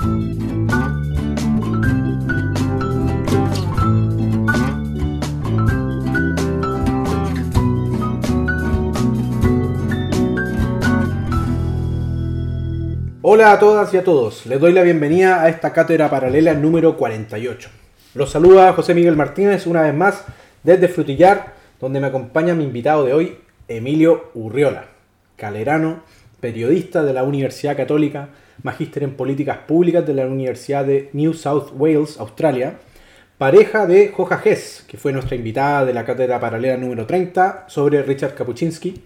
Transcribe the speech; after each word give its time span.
Hola 0.00 0.10
a 13.50 13.58
todas 13.58 13.92
y 13.92 13.96
a 13.96 14.04
todos, 14.04 14.46
les 14.46 14.60
doy 14.60 14.72
la 14.72 14.82
bienvenida 14.82 15.42
a 15.42 15.48
esta 15.48 15.72
cátedra 15.72 16.08
paralela 16.08 16.54
número 16.54 16.96
48. 16.96 17.68
Los 18.14 18.30
saluda 18.30 18.72
José 18.74 18.94
Miguel 18.94 19.16
Martínez 19.16 19.66
una 19.66 19.82
vez 19.82 19.94
más 19.94 20.24
desde 20.62 20.86
Frutillar, 20.86 21.54
donde 21.80 21.98
me 21.98 22.06
acompaña 22.06 22.54
mi 22.54 22.62
invitado 22.62 23.04
de 23.04 23.14
hoy, 23.14 23.38
Emilio 23.66 24.30
Urriola, 24.34 24.84
calerano, 25.34 26.04
periodista 26.38 27.02
de 27.02 27.14
la 27.14 27.24
Universidad 27.24 27.76
Católica, 27.76 28.28
magíster 28.62 29.02
en 29.02 29.14
políticas 29.14 29.58
públicas 29.58 30.06
de 30.06 30.14
la 30.14 30.26
Universidad 30.26 30.84
de 30.84 31.10
New 31.12 31.34
South 31.34 31.70
Wales, 31.74 32.18
Australia, 32.18 32.78
pareja 33.38 33.86
de 33.86 34.08
Joja 34.08 34.40
Hess, 34.44 34.84
que 34.88 34.96
fue 34.96 35.12
nuestra 35.12 35.36
invitada 35.36 35.84
de 35.84 35.94
la 35.94 36.04
cátedra 36.04 36.40
paralela 36.40 36.76
número 36.76 37.06
30 37.06 37.66
sobre 37.68 38.02
Richard 38.02 38.34
Kapuczynski, 38.34 39.02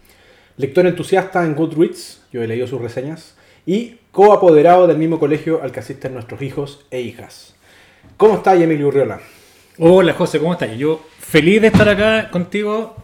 lector 0.56 0.86
entusiasta 0.86 1.44
en 1.44 1.54
Goodreads, 1.54 2.22
yo 2.32 2.42
he 2.42 2.46
leído 2.46 2.66
sus 2.66 2.80
reseñas, 2.80 3.36
y 3.66 3.98
coapoderado 4.10 4.86
del 4.86 4.98
mismo 4.98 5.18
colegio 5.18 5.62
al 5.62 5.72
que 5.72 5.80
asisten 5.80 6.14
nuestros 6.14 6.42
hijos 6.42 6.86
e 6.90 7.00
hijas. 7.00 7.54
¿Cómo 8.16 8.34
estás, 8.34 8.60
Emilio 8.60 8.88
Urriola? 8.88 9.20
Hola, 9.78 10.12
José, 10.14 10.38
¿cómo 10.38 10.52
estás? 10.52 10.76
Yo 10.76 11.00
feliz 11.18 11.60
de 11.60 11.68
estar 11.68 11.88
acá 11.88 12.30
contigo. 12.30 13.01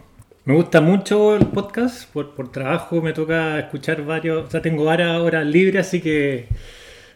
Me 0.49 0.55
gusta 0.55 0.81
mucho 0.81 1.35
el 1.35 1.45
podcast. 1.45 2.11
Por, 2.11 2.33
por 2.33 2.51
trabajo 2.51 3.03
me 3.03 3.13
toca 3.13 3.59
escuchar 3.59 4.03
varios. 4.03 4.47
O 4.47 4.49
sea, 4.49 4.63
tengo 4.63 4.83
varias 4.83 5.15
horas 5.19 5.45
libres, 5.45 5.85
así 5.85 6.01
que. 6.01 6.47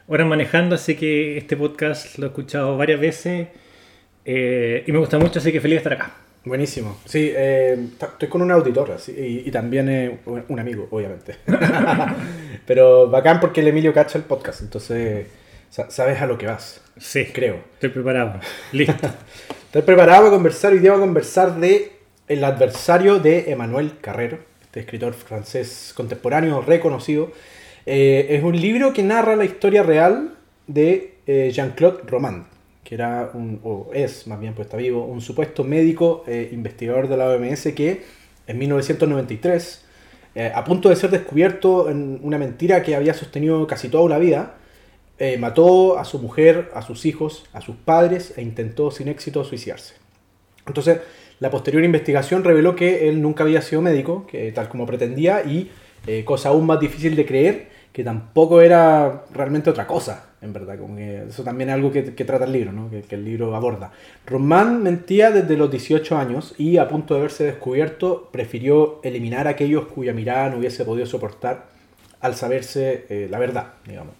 Horas 0.05 0.27
manejando, 0.27 0.75
así 0.75 0.93
que 0.95 1.35
este 1.39 1.57
podcast 1.57 2.19
lo 2.19 2.27
he 2.27 2.29
escuchado 2.29 2.77
varias 2.77 2.99
veces. 2.99 3.47
eh, 4.23 4.83
y 4.85 4.91
me 4.91 4.99
gusta 4.99 5.17
mucho, 5.17 5.39
así 5.39 5.51
que 5.51 5.59
feliz 5.61 5.77
de 5.77 5.77
estar 5.77 5.93
acá. 5.93 6.11
Buenísimo. 6.45 6.99
Sí, 7.05 7.31
eh, 7.35 7.87
estoy 7.99 8.29
con 8.29 8.43
una 8.43 8.53
auditora 8.53 8.99
sí, 8.99 9.15
y, 9.17 9.49
y 9.49 9.51
también 9.51 9.89
eh, 9.89 10.19
un 10.27 10.43
un 10.49 10.59
amigo, 10.59 10.87
obviamente. 10.91 11.37
Pero 12.67 13.09
bacán 13.09 13.39
porque 13.39 13.61
el 13.61 13.69
Emilio 13.69 13.95
cacha 13.95 14.19
el 14.19 14.25
podcast, 14.25 14.61
entonces 14.61 15.25
sa- 15.71 15.89
sabes 15.89 16.21
a 16.21 16.27
lo 16.27 16.37
que 16.37 16.45
vas, 16.45 16.81
Sí, 16.99 17.25
creo. 17.33 17.55
estoy 17.73 17.89
preparado. 17.89 18.39
Listo. 18.73 19.07
¿Estás 19.65 19.83
preparado 19.85 20.19
para 20.25 20.35
conversar? 20.35 20.73
Hoy 20.73 20.77
día 20.79 20.91
vamos 20.91 21.05
a 21.05 21.07
conversar 21.07 21.55
de 21.59 21.92
El 22.33 22.43
adversario 22.45 23.19
de 23.19 23.51
Emmanuel 23.51 23.99
Carrero, 24.01 24.39
este 24.63 24.79
escritor 24.79 25.13
francés 25.13 25.93
contemporáneo 25.95 26.61
reconocido. 26.61 27.31
Eh, 27.85 28.25
es 28.31 28.43
un 28.43 28.59
libro 28.59 28.91
que 28.91 29.03
narra 29.03 29.35
la 29.35 29.45
historia 29.45 29.83
real 29.83 30.33
de 30.65 31.13
eh, 31.27 31.51
Jean-Claude 31.53 31.99
Roman, 32.07 32.47
que 32.83 32.95
era 32.95 33.29
un, 33.35 33.59
o 33.63 33.91
es 33.93 34.25
más 34.25 34.39
bien, 34.39 34.55
pues 34.55 34.65
está 34.65 34.77
vivo, 34.77 35.05
un 35.05 35.21
supuesto 35.21 35.63
médico 35.63 36.23
eh, 36.25 36.49
investigador 36.51 37.07
de 37.07 37.17
la 37.17 37.29
OMS 37.29 37.71
que 37.75 38.01
en 38.47 38.57
1993, 38.57 39.85
eh, 40.33 40.51
a 40.55 40.63
punto 40.63 40.89
de 40.89 40.95
ser 40.95 41.11
descubierto 41.11 41.87
en 41.87 42.19
una 42.23 42.39
mentira 42.39 42.81
que 42.81 42.95
había 42.95 43.13
sostenido 43.13 43.67
casi 43.67 43.89
toda 43.89 44.09
la 44.09 44.17
vida, 44.17 44.55
mató 45.37 45.99
a 45.99 46.03
su 46.03 46.17
mujer, 46.17 46.71
a 46.73 46.81
sus 46.81 47.05
hijos, 47.05 47.45
a 47.53 47.61
sus 47.61 47.75
padres 47.75 48.33
e 48.37 48.41
intentó 48.41 48.89
sin 48.89 49.07
éxito 49.07 49.43
suicidarse. 49.45 49.93
Entonces, 50.65 50.99
la 51.39 51.49
posterior 51.49 51.83
investigación 51.83 52.43
reveló 52.43 52.75
que 52.75 53.09
él 53.09 53.21
nunca 53.21 53.43
había 53.43 53.61
sido 53.61 53.81
médico, 53.81 54.25
que 54.27 54.51
tal 54.51 54.69
como 54.69 54.85
pretendía, 54.85 55.43
y 55.43 55.71
eh, 56.07 56.23
cosa 56.25 56.49
aún 56.49 56.65
más 56.65 56.79
difícil 56.79 57.15
de 57.15 57.25
creer, 57.25 57.67
que 57.91 58.03
tampoco 58.03 58.61
era 58.61 59.25
realmente 59.33 59.69
otra 59.69 59.85
cosa, 59.85 60.31
en 60.41 60.51
verdad. 60.51 60.79
Como 60.79 60.97
eso 60.97 61.43
también 61.43 61.69
es 61.69 61.75
algo 61.75 61.91
que, 61.91 62.01
trata 62.01 62.45
el 62.45 62.51
libro, 62.51 62.71
¿no? 62.71 62.89
que, 62.89 63.01
que 63.01 63.15
el 63.15 63.23
libro 63.23 63.55
aborda. 63.55 63.91
Román 64.25 64.81
mentía 64.81 65.31
desde 65.31 65.55
los 65.55 65.69
18 65.69 66.17
años 66.17 66.55
y 66.57 66.77
a 66.77 66.87
punto 66.87 67.15
de 67.15 67.21
verse 67.21 67.43
descubierto, 67.43 68.29
prefirió 68.31 68.99
eliminar 69.03 69.47
a 69.47 69.51
aquellos 69.51 69.85
cuya 69.87 70.13
mirada 70.13 70.49
no 70.49 70.57
hubiese 70.57 70.85
podido 70.85 71.05
soportar 71.05 71.65
al 72.19 72.35
saberse 72.35 73.05
eh, 73.09 73.27
la 73.29 73.37
verdad, 73.37 73.73
digamos. 73.85 74.15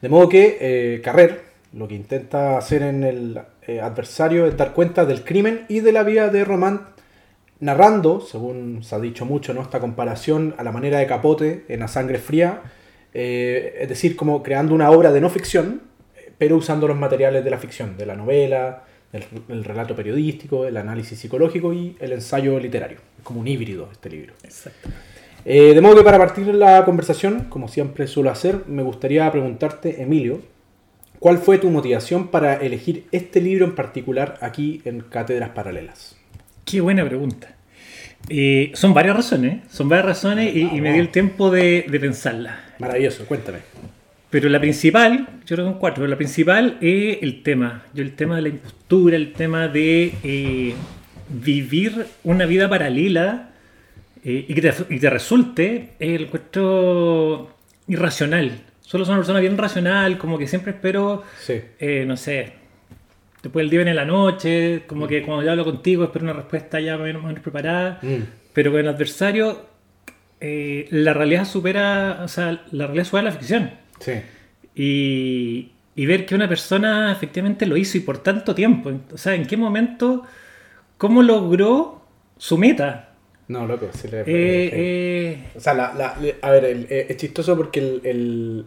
De 0.00 0.08
modo 0.08 0.28
que 0.28 0.58
eh, 0.60 1.00
Carrer 1.02 1.52
lo 1.72 1.88
que 1.88 1.94
intenta 1.94 2.58
hacer 2.58 2.82
en 2.82 3.04
el 3.04 3.40
eh, 3.66 3.80
adversario 3.80 4.46
es 4.46 4.56
dar 4.56 4.72
cuenta 4.72 5.04
del 5.04 5.24
crimen 5.24 5.64
y 5.68 5.80
de 5.80 5.92
la 5.92 6.02
vida 6.02 6.28
de 6.28 6.44
Román, 6.44 6.88
narrando, 7.60 8.20
según 8.20 8.82
se 8.82 8.94
ha 8.94 8.98
dicho 8.98 9.24
mucho, 9.24 9.54
¿no? 9.54 9.62
esta 9.62 9.80
comparación 9.80 10.54
a 10.58 10.64
la 10.64 10.72
manera 10.72 10.98
de 10.98 11.06
Capote 11.06 11.64
en 11.68 11.82
A 11.82 11.88
Sangre 11.88 12.18
Fría, 12.18 12.62
eh, 13.14 13.78
es 13.80 13.88
decir, 13.88 14.16
como 14.16 14.42
creando 14.42 14.74
una 14.74 14.90
obra 14.90 15.12
de 15.12 15.20
no 15.20 15.30
ficción, 15.30 15.82
pero 16.38 16.56
usando 16.56 16.88
los 16.88 16.96
materiales 16.96 17.44
de 17.44 17.50
la 17.50 17.58
ficción, 17.58 17.96
de 17.96 18.06
la 18.06 18.16
novela, 18.16 18.84
del, 19.12 19.24
del 19.46 19.64
relato 19.64 19.94
periodístico, 19.94 20.66
el 20.66 20.76
análisis 20.76 21.18
psicológico 21.18 21.72
y 21.72 21.96
el 22.00 22.12
ensayo 22.12 22.58
literario. 22.58 22.98
Es 23.18 23.24
como 23.24 23.40
un 23.40 23.46
híbrido 23.46 23.88
este 23.92 24.10
libro. 24.10 24.34
Exacto. 24.42 24.88
Eh, 25.44 25.74
de 25.74 25.80
modo 25.80 25.96
que 25.96 26.04
para 26.04 26.18
partir 26.18 26.46
la 26.54 26.84
conversación, 26.84 27.46
como 27.48 27.66
siempre 27.66 28.06
suelo 28.06 28.30
hacer, 28.30 28.62
me 28.66 28.82
gustaría 28.82 29.30
preguntarte, 29.30 30.02
Emilio, 30.02 30.40
¿cuál 31.22 31.38
fue 31.38 31.58
tu 31.58 31.70
motivación 31.70 32.26
para 32.28 32.56
elegir 32.56 33.04
este 33.12 33.40
libro 33.40 33.64
en 33.64 33.76
particular 33.76 34.38
aquí 34.40 34.82
en 34.84 35.00
Cátedras 35.02 35.50
Paralelas? 35.50 36.16
Qué 36.64 36.80
buena 36.80 37.04
pregunta. 37.04 37.54
Eh, 38.28 38.72
son 38.74 38.92
varias 38.92 39.16
razones, 39.16 39.62
son 39.70 39.88
varias 39.88 40.06
razones 40.06 40.54
y, 40.54 40.62
y 40.62 40.80
me 40.80 40.92
di 40.92 40.98
el 40.98 41.10
tiempo 41.10 41.50
de, 41.52 41.86
de 41.88 42.00
pensarla. 42.00 42.74
Maravilloso, 42.80 43.24
cuéntame. 43.26 43.58
Pero 44.30 44.48
la 44.48 44.58
principal, 44.58 45.28
yo 45.46 45.54
creo 45.54 45.66
que 45.66 45.70
son 45.72 45.78
cuatro, 45.78 46.02
pero 46.02 46.10
la 46.10 46.16
principal 46.16 46.78
es 46.80 47.18
el 47.22 47.42
tema. 47.44 47.84
Yo 47.94 48.02
el 48.02 48.14
tema 48.14 48.34
de 48.36 48.42
la 48.42 48.48
impostura, 48.48 49.14
el 49.14 49.32
tema 49.32 49.68
de 49.68 50.14
eh, 50.24 50.74
vivir 51.28 52.04
una 52.24 52.46
vida 52.46 52.68
paralela 52.68 53.50
eh, 54.24 54.44
y, 54.48 54.54
que 54.54 54.60
te, 54.60 54.72
y 54.90 54.98
te 54.98 55.08
resulte 55.08 55.90
el 56.00 56.22
encuentro 56.22 57.54
irracional. 57.86 58.71
Solo 58.92 59.06
soy 59.06 59.12
una 59.12 59.20
persona 59.20 59.40
bien 59.40 59.56
racional, 59.56 60.18
como 60.18 60.36
que 60.36 60.46
siempre 60.46 60.72
espero, 60.72 61.22
Sí. 61.40 61.62
eh, 61.78 62.04
no 62.06 62.14
sé, 62.18 62.52
después 63.42 63.62
del 63.62 63.70
día 63.70 63.78
viene 63.78 63.94
la 63.94 64.04
noche, 64.04 64.82
como 64.86 65.08
que 65.08 65.22
cuando 65.22 65.42
yo 65.42 65.50
hablo 65.50 65.64
contigo 65.64 66.04
espero 66.04 66.24
una 66.26 66.34
respuesta 66.34 66.78
ya 66.78 66.98
más 66.98 67.10
o 67.14 67.20
menos 67.22 67.40
preparada. 67.40 67.98
Mm, 68.02 68.16
Pero 68.52 68.70
con 68.70 68.80
el 68.80 68.88
adversario, 68.88 69.64
eh, 70.42 70.88
la 70.90 71.14
realidad 71.14 71.46
supera, 71.46 72.20
o 72.22 72.28
sea, 72.28 72.66
la 72.70 72.84
realidad 72.84 73.04
supera 73.06 73.22
la 73.22 73.32
ficción. 73.32 73.70
sí. 73.98 74.12
Y, 74.74 75.72
y 75.94 76.04
ver 76.06 76.26
que 76.26 76.34
una 76.34 76.48
persona 76.50 77.12
efectivamente 77.12 77.64
lo 77.64 77.78
hizo 77.78 77.96
y 77.96 78.00
por 78.00 78.18
tanto 78.18 78.54
tiempo. 78.54 78.92
O 79.10 79.16
sea, 79.16 79.34
en 79.34 79.46
qué 79.46 79.56
momento, 79.56 80.22
cómo 80.98 81.22
logró 81.22 82.02
su 82.36 82.58
meta. 82.58 83.08
No, 83.48 83.66
loco, 83.66 83.88
sí 83.92 84.08
le- 84.08 84.20
Eh, 84.20 84.24
eh, 84.26 85.38
O 85.56 85.60
sea, 85.60 85.72
la- 85.74 85.92
la- 85.94 86.16
a 86.42 86.50
ver, 86.50 86.64
el- 86.66 86.86
es 86.90 87.16
chistoso 87.16 87.56
porque 87.56 87.80
el, 87.80 88.00
el, 88.04 88.64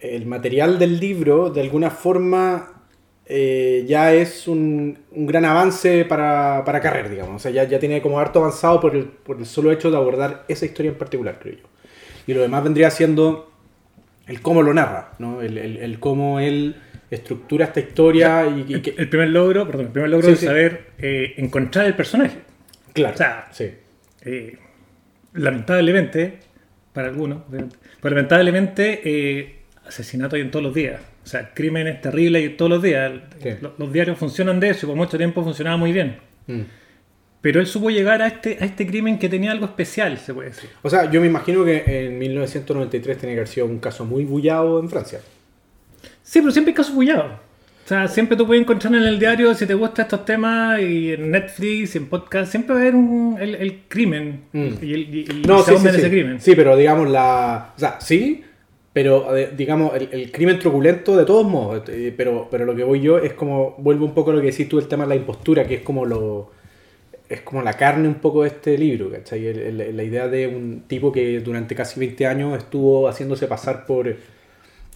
el 0.00 0.26
material 0.26 0.78
del 0.78 0.98
libro, 1.00 1.50
de 1.50 1.60
alguna 1.62 1.90
forma, 1.90 2.82
eh, 3.26 3.84
ya 3.88 4.12
es 4.12 4.46
un, 4.48 4.98
un 5.10 5.26
gran 5.26 5.44
avance 5.44 6.04
para, 6.04 6.62
para 6.64 6.80
Carrer, 6.80 7.08
digamos. 7.10 7.36
O 7.36 7.38
sea, 7.38 7.50
ya, 7.50 7.64
ya 7.64 7.78
tiene 7.78 8.00
como 8.02 8.18
harto 8.20 8.40
avanzado 8.40 8.80
por 8.80 8.94
el, 8.94 9.04
por 9.04 9.38
el 9.38 9.46
solo 9.46 9.72
hecho 9.72 9.90
de 9.90 9.96
abordar 9.96 10.44
esa 10.48 10.66
historia 10.66 10.90
en 10.92 10.98
particular, 10.98 11.38
creo 11.40 11.56
yo. 11.56 11.64
Y 12.26 12.34
lo 12.34 12.42
demás 12.42 12.62
vendría 12.64 12.90
siendo 12.90 13.50
el 14.26 14.40
cómo 14.42 14.62
lo 14.62 14.74
narra, 14.74 15.12
¿no? 15.18 15.40
El, 15.42 15.56
el- 15.58 15.76
el 15.78 15.98
cómo 16.00 16.40
él 16.40 16.76
estructura 17.10 17.66
esta 17.66 17.78
historia 17.80 18.46
y, 18.48 18.74
y 18.74 18.80
que... 18.82 18.94
el 18.98 19.08
primer 19.08 19.28
logro, 19.28 19.64
perdón, 19.66 19.86
el 19.86 19.92
primer 19.92 20.10
logro 20.10 20.26
Sí, 20.26 20.32
es 20.34 20.40
sí. 20.40 20.46
saber 20.46 20.86
eh, 20.98 21.34
encontrar 21.36 21.86
el 21.86 21.94
personaje. 21.94 22.38
Claro, 22.92 23.14
o 23.14 23.16
sea, 23.18 23.48
sí. 23.52 23.70
Eh, 24.22 24.58
lamentablemente, 25.34 26.38
para 26.92 27.08
algunos, 27.08 27.42
pero 27.48 28.14
lamentablemente, 28.16 29.00
asesinatos 29.86 30.34
hay 30.34 30.42
en 30.42 30.50
todos 30.50 30.62
los 30.64 30.74
días. 30.74 31.00
O 31.24 31.26
sea, 31.26 31.52
crímenes 31.54 32.00
terribles 32.00 32.42
hay 32.42 32.48
todos 32.56 32.70
los 32.70 32.82
días. 32.82 33.12
Sí. 33.42 33.50
Los, 33.60 33.72
los 33.78 33.92
diarios 33.92 34.18
funcionan 34.18 34.60
de 34.60 34.70
eso 34.70 34.86
y 34.86 34.88
por 34.88 34.96
mucho 34.96 35.16
tiempo 35.18 35.42
funcionaba 35.42 35.76
muy 35.76 35.92
bien. 35.92 36.16
Mm. 36.46 36.60
Pero 37.40 37.60
él 37.60 37.66
supo 37.66 37.90
llegar 37.90 38.22
a 38.22 38.26
este, 38.26 38.58
a 38.60 38.64
este 38.64 38.86
crimen 38.86 39.18
que 39.18 39.28
tenía 39.28 39.52
algo 39.52 39.66
especial, 39.66 40.18
se 40.18 40.34
puede 40.34 40.48
decir. 40.48 40.68
O 40.82 40.90
sea, 40.90 41.10
yo 41.10 41.20
me 41.20 41.26
imagino 41.28 41.64
que 41.64 42.06
en 42.06 42.18
1993 42.18 43.18
tenía 43.18 43.34
que 43.36 43.40
haber 43.40 43.48
sido 43.48 43.66
un 43.66 43.78
caso 43.78 44.04
muy 44.04 44.24
bullado 44.24 44.80
en 44.80 44.88
Francia. 44.90 45.20
Sí, 46.22 46.40
pero 46.40 46.50
siempre 46.50 46.70
hay 46.72 46.74
casos 46.76 46.94
bullados. 46.94 47.32
O 47.84 47.88
sea, 47.88 48.08
siempre 48.08 48.36
tú 48.36 48.48
puedes 48.48 48.60
encontrar 48.62 48.92
en 48.96 49.04
el 49.04 49.16
diario 49.20 49.54
si 49.54 49.64
te 49.64 49.74
gustan 49.74 50.06
estos 50.06 50.24
temas 50.24 50.80
y 50.80 51.12
en 51.12 51.30
Netflix 51.30 51.94
y 51.94 51.98
en 51.98 52.06
podcast, 52.06 52.50
siempre 52.50 52.74
va 52.74 52.80
a 52.80 52.82
haber 52.82 52.96
un- 52.96 53.36
el, 53.40 53.54
el 53.54 53.82
crimen 53.86 54.40
Mm. 54.52 54.66
y, 54.82 54.94
el, 54.94 55.14
y, 55.14 55.20
y 55.30 55.42
No, 55.46 55.62
sí. 55.62 55.74
ese 55.74 56.10
crimen. 56.10 56.40
Sí, 56.40 56.56
pero 56.56 56.76
digamos 56.76 57.08
la... 57.08 57.74
O 57.76 57.78
sea, 57.78 58.00
sí, 58.00 58.42
pero 58.96 59.28
digamos 59.54 59.92
el, 59.94 60.32
crimen 60.32 60.58
truculento 60.58 61.18
de 61.18 61.26
todos 61.26 61.46
modos. 61.46 61.86
eh, 61.90 62.14
Pero, 62.16 62.48
pero 62.50 62.64
lo 62.64 62.74
que 62.74 62.82
voy 62.82 63.00
yo 63.02 63.18
es 63.18 63.34
como... 63.34 63.74
Vuelvo 63.76 64.06
un 64.06 64.14
poco 64.14 64.30
a 64.30 64.34
lo 64.34 64.40
que 64.40 64.46
decís 64.46 64.70
tú, 64.70 64.78
el 64.78 64.88
tema 64.88 65.04
de 65.04 65.10
la 65.10 65.16
impostura, 65.16 65.66
que 65.66 65.74
es 65.74 65.82
como 65.82 66.06
lo... 66.06 66.50
Es 67.28 67.42
como 67.42 67.62
la 67.62 67.74
carne 67.74 68.08
un 68.08 68.16
poco 68.16 68.42
de 68.42 68.48
este 68.48 68.78
libro, 68.78 69.10
¿cachai? 69.10 69.46
El- 69.46 69.96
la 69.96 70.02
idea 70.04 70.28
de 70.28 70.46
un 70.48 70.84
tipo 70.88 71.12
que 71.12 71.40
durante 71.40 71.74
casi 71.74 72.00
20 72.00 72.26
años 72.26 72.56
estuvo 72.58 73.08
haciéndose 73.08 73.46
pasar 73.48 73.86
por... 73.86 74.16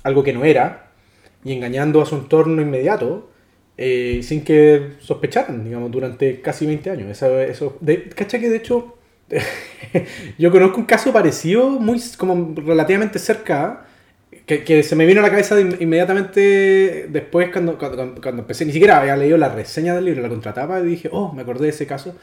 algo 0.02 0.22
que 0.24 0.32
no 0.32 0.44
era 0.44 0.88
y 1.44 1.52
engañando 1.52 2.02
a 2.02 2.06
su 2.06 2.16
entorno 2.16 2.62
inmediato 2.62 3.30
eh, 3.78 4.20
sin 4.22 4.44
que 4.44 4.92
sospecharan, 5.00 5.64
digamos, 5.64 5.90
durante 5.90 6.40
casi 6.42 6.66
20 6.66 6.90
años. 6.90 7.10
Eso, 7.10 7.40
eso, 7.40 7.76
de, 7.80 8.04
¿Cacha 8.10 8.38
que 8.40 8.50
de 8.50 8.56
hecho 8.58 8.96
yo 10.38 10.50
conozco 10.50 10.78
un 10.78 10.84
caso 10.86 11.12
parecido, 11.12 11.70
muy 11.70 12.00
como 12.18 12.54
relativamente 12.56 13.18
cerca, 13.18 13.86
que, 14.58 14.82
se 14.82 14.96
me 14.96 15.06
vino 15.06 15.20
a 15.20 15.22
la 15.22 15.30
cabeza 15.30 15.60
inmediatamente 15.60 17.06
después 17.08 17.50
cuando, 17.52 17.78
cuando, 17.78 18.20
cuando, 18.20 18.42
empecé, 18.42 18.64
ni 18.64 18.72
siquiera 18.72 19.00
había 19.00 19.16
leído 19.16 19.38
la 19.38 19.48
reseña 19.48 19.94
del 19.94 20.04
libro, 20.04 20.22
la 20.22 20.28
contrataba 20.28 20.80
y 20.80 20.86
dije, 20.86 21.08
oh, 21.12 21.32
me 21.32 21.42
acordé 21.42 21.64
de 21.64 21.70
ese 21.70 21.86
caso, 21.86 22.16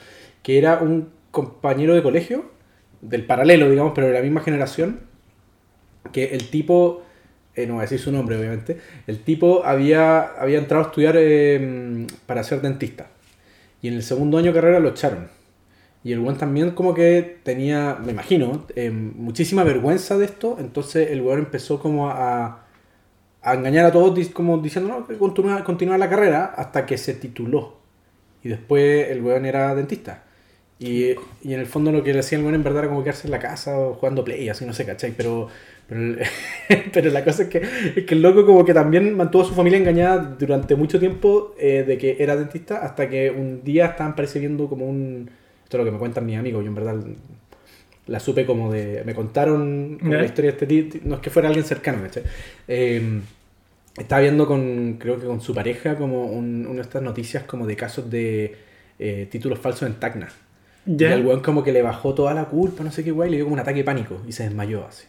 que 0.43 0.57
era 0.57 0.79
un 0.79 1.09
compañero 1.31 1.95
de 1.95 2.03
colegio, 2.03 2.51
del 3.01 3.25
paralelo, 3.25 3.69
digamos, 3.69 3.93
pero 3.95 4.07
de 4.07 4.13
la 4.13 4.21
misma 4.21 4.41
generación, 4.41 4.99
que 6.11 6.35
el 6.35 6.49
tipo, 6.49 7.03
eh, 7.55 7.65
no 7.65 7.75
voy 7.75 7.81
a 7.81 7.83
decir 7.83 7.99
su 7.99 8.11
nombre 8.11 8.37
obviamente, 8.37 8.77
el 9.07 9.23
tipo 9.23 9.63
había, 9.63 10.21
había 10.21 10.57
entrado 10.57 10.83
a 10.83 10.87
estudiar 10.87 11.15
eh, 11.17 12.07
para 12.25 12.43
ser 12.43 12.61
dentista. 12.61 13.07
Y 13.81 13.87
en 13.87 13.93
el 13.93 14.03
segundo 14.03 14.37
año 14.37 14.47
de 14.47 14.53
carrera 14.53 14.79
lo 14.79 14.89
echaron. 14.89 15.36
Y 16.07 16.13
el 16.13 16.19
weón 16.21 16.37
también 16.37 16.71
como 16.71 16.93
que 16.93 17.39
tenía, 17.43 17.97
me 18.01 18.13
imagino, 18.13 18.65
eh, 18.77 18.91
muchísima 18.91 19.65
vergüenza 19.65 20.17
de 20.17 20.23
esto. 20.23 20.55
Entonces 20.57 21.11
el 21.11 21.21
weón 21.21 21.39
empezó 21.39 21.81
como 21.81 22.09
a, 22.09 22.63
a 23.41 23.53
engañar 23.53 23.83
a 23.83 23.91
todos 23.91 24.17
como 24.29 24.57
diciendo 24.59 24.89
no, 24.89 25.05
que 25.05 25.17
continúa, 25.17 25.65
continúa 25.65 25.97
la 25.97 26.09
carrera 26.09 26.45
hasta 26.45 26.85
que 26.85 26.97
se 26.97 27.13
tituló. 27.13 27.75
Y 28.41 28.47
después 28.47 29.09
el 29.09 29.21
weón 29.21 29.45
era 29.45 29.75
dentista. 29.75 30.23
Y, 30.79 31.09
y, 31.41 31.53
en 31.53 31.59
el 31.59 31.65
fondo 31.65 31.91
lo 31.91 32.01
que 32.01 32.13
le 32.13 32.19
hacía 32.19 32.37
el 32.37 32.45
weón 32.45 32.55
en 32.55 32.63
verdad 32.63 32.83
era 32.83 32.87
como 32.87 33.03
quedarse 33.03 33.27
en 33.27 33.31
la 33.31 33.39
casa 33.39 33.77
o 33.77 33.95
jugando 33.95 34.23
play, 34.23 34.47
así 34.47 34.65
no 34.65 34.71
sé, 34.71 34.85
¿cachai? 34.85 35.11
Pero, 35.11 35.49
pero, 35.89 36.15
pero, 36.93 37.11
la 37.11 37.25
cosa 37.25 37.43
es 37.43 37.49
que, 37.49 37.61
es 37.97 38.05
que 38.05 38.15
el 38.15 38.21
loco 38.21 38.45
como 38.45 38.63
que 38.63 38.73
también 38.73 39.13
mantuvo 39.17 39.41
a 39.41 39.45
su 39.45 39.53
familia 39.53 39.77
engañada 39.77 40.37
durante 40.39 40.75
mucho 40.75 41.01
tiempo 41.01 41.53
eh, 41.59 41.83
de 41.85 41.97
que 41.97 42.15
era 42.19 42.37
dentista 42.37 42.77
hasta 42.77 43.09
que 43.09 43.29
un 43.29 43.61
día 43.65 43.87
estaban 43.87 44.15
percibiendo 44.15 44.69
como 44.69 44.85
un 44.87 45.29
esto 45.67 45.75
es 45.75 45.79
lo 45.79 45.85
que 45.85 45.91
me 45.91 45.99
cuentan 45.99 46.25
mis 46.25 46.37
amigos. 46.37 46.63
Yo 46.63 46.69
en 46.69 46.75
verdad 46.75 46.95
la 48.05 48.21
supe 48.21 48.45
como 48.45 48.71
de. 48.71 49.03
Me 49.05 49.13
contaron 49.13 49.99
la 50.01 50.23
historia 50.23 50.51
de 50.51 50.57
este 50.57 50.65
tío. 50.65 51.01
No 51.03 51.15
es 51.15 51.21
que 51.21 51.29
fuera 51.29 51.49
alguien 51.49 51.65
cercano, 51.65 51.99
eh, 52.69 53.19
estaba 53.97 54.21
viendo 54.21 54.47
con. 54.47 54.93
Creo 54.93 55.19
que 55.19 55.25
con 55.25 55.41
su 55.41 55.53
pareja 55.53 55.97
como 55.97 56.27
una 56.27 56.73
de 56.73 56.81
estas 56.81 57.01
noticias 57.01 57.43
como 57.43 57.67
de 57.67 57.75
casos 57.75 58.09
de 58.09 58.55
eh, 58.97 59.27
títulos 59.29 59.59
falsos 59.59 59.89
en 59.89 59.95
Tacna. 59.95 60.29
Y 60.85 61.03
el 61.03 61.25
weón 61.25 61.41
como 61.41 61.65
que 61.65 61.73
le 61.73 61.81
bajó 61.81 62.13
toda 62.13 62.33
la 62.33 62.45
culpa, 62.45 62.81
no 62.81 62.91
sé 62.93 63.03
qué 63.03 63.11
guay, 63.11 63.29
le 63.29 63.35
dio 63.35 63.45
como 63.45 63.55
un 63.55 63.59
ataque 63.59 63.79
de 63.79 63.83
pánico 63.83 64.21
y 64.25 64.31
se 64.31 64.43
desmayó 64.43 64.87
así. 64.87 65.05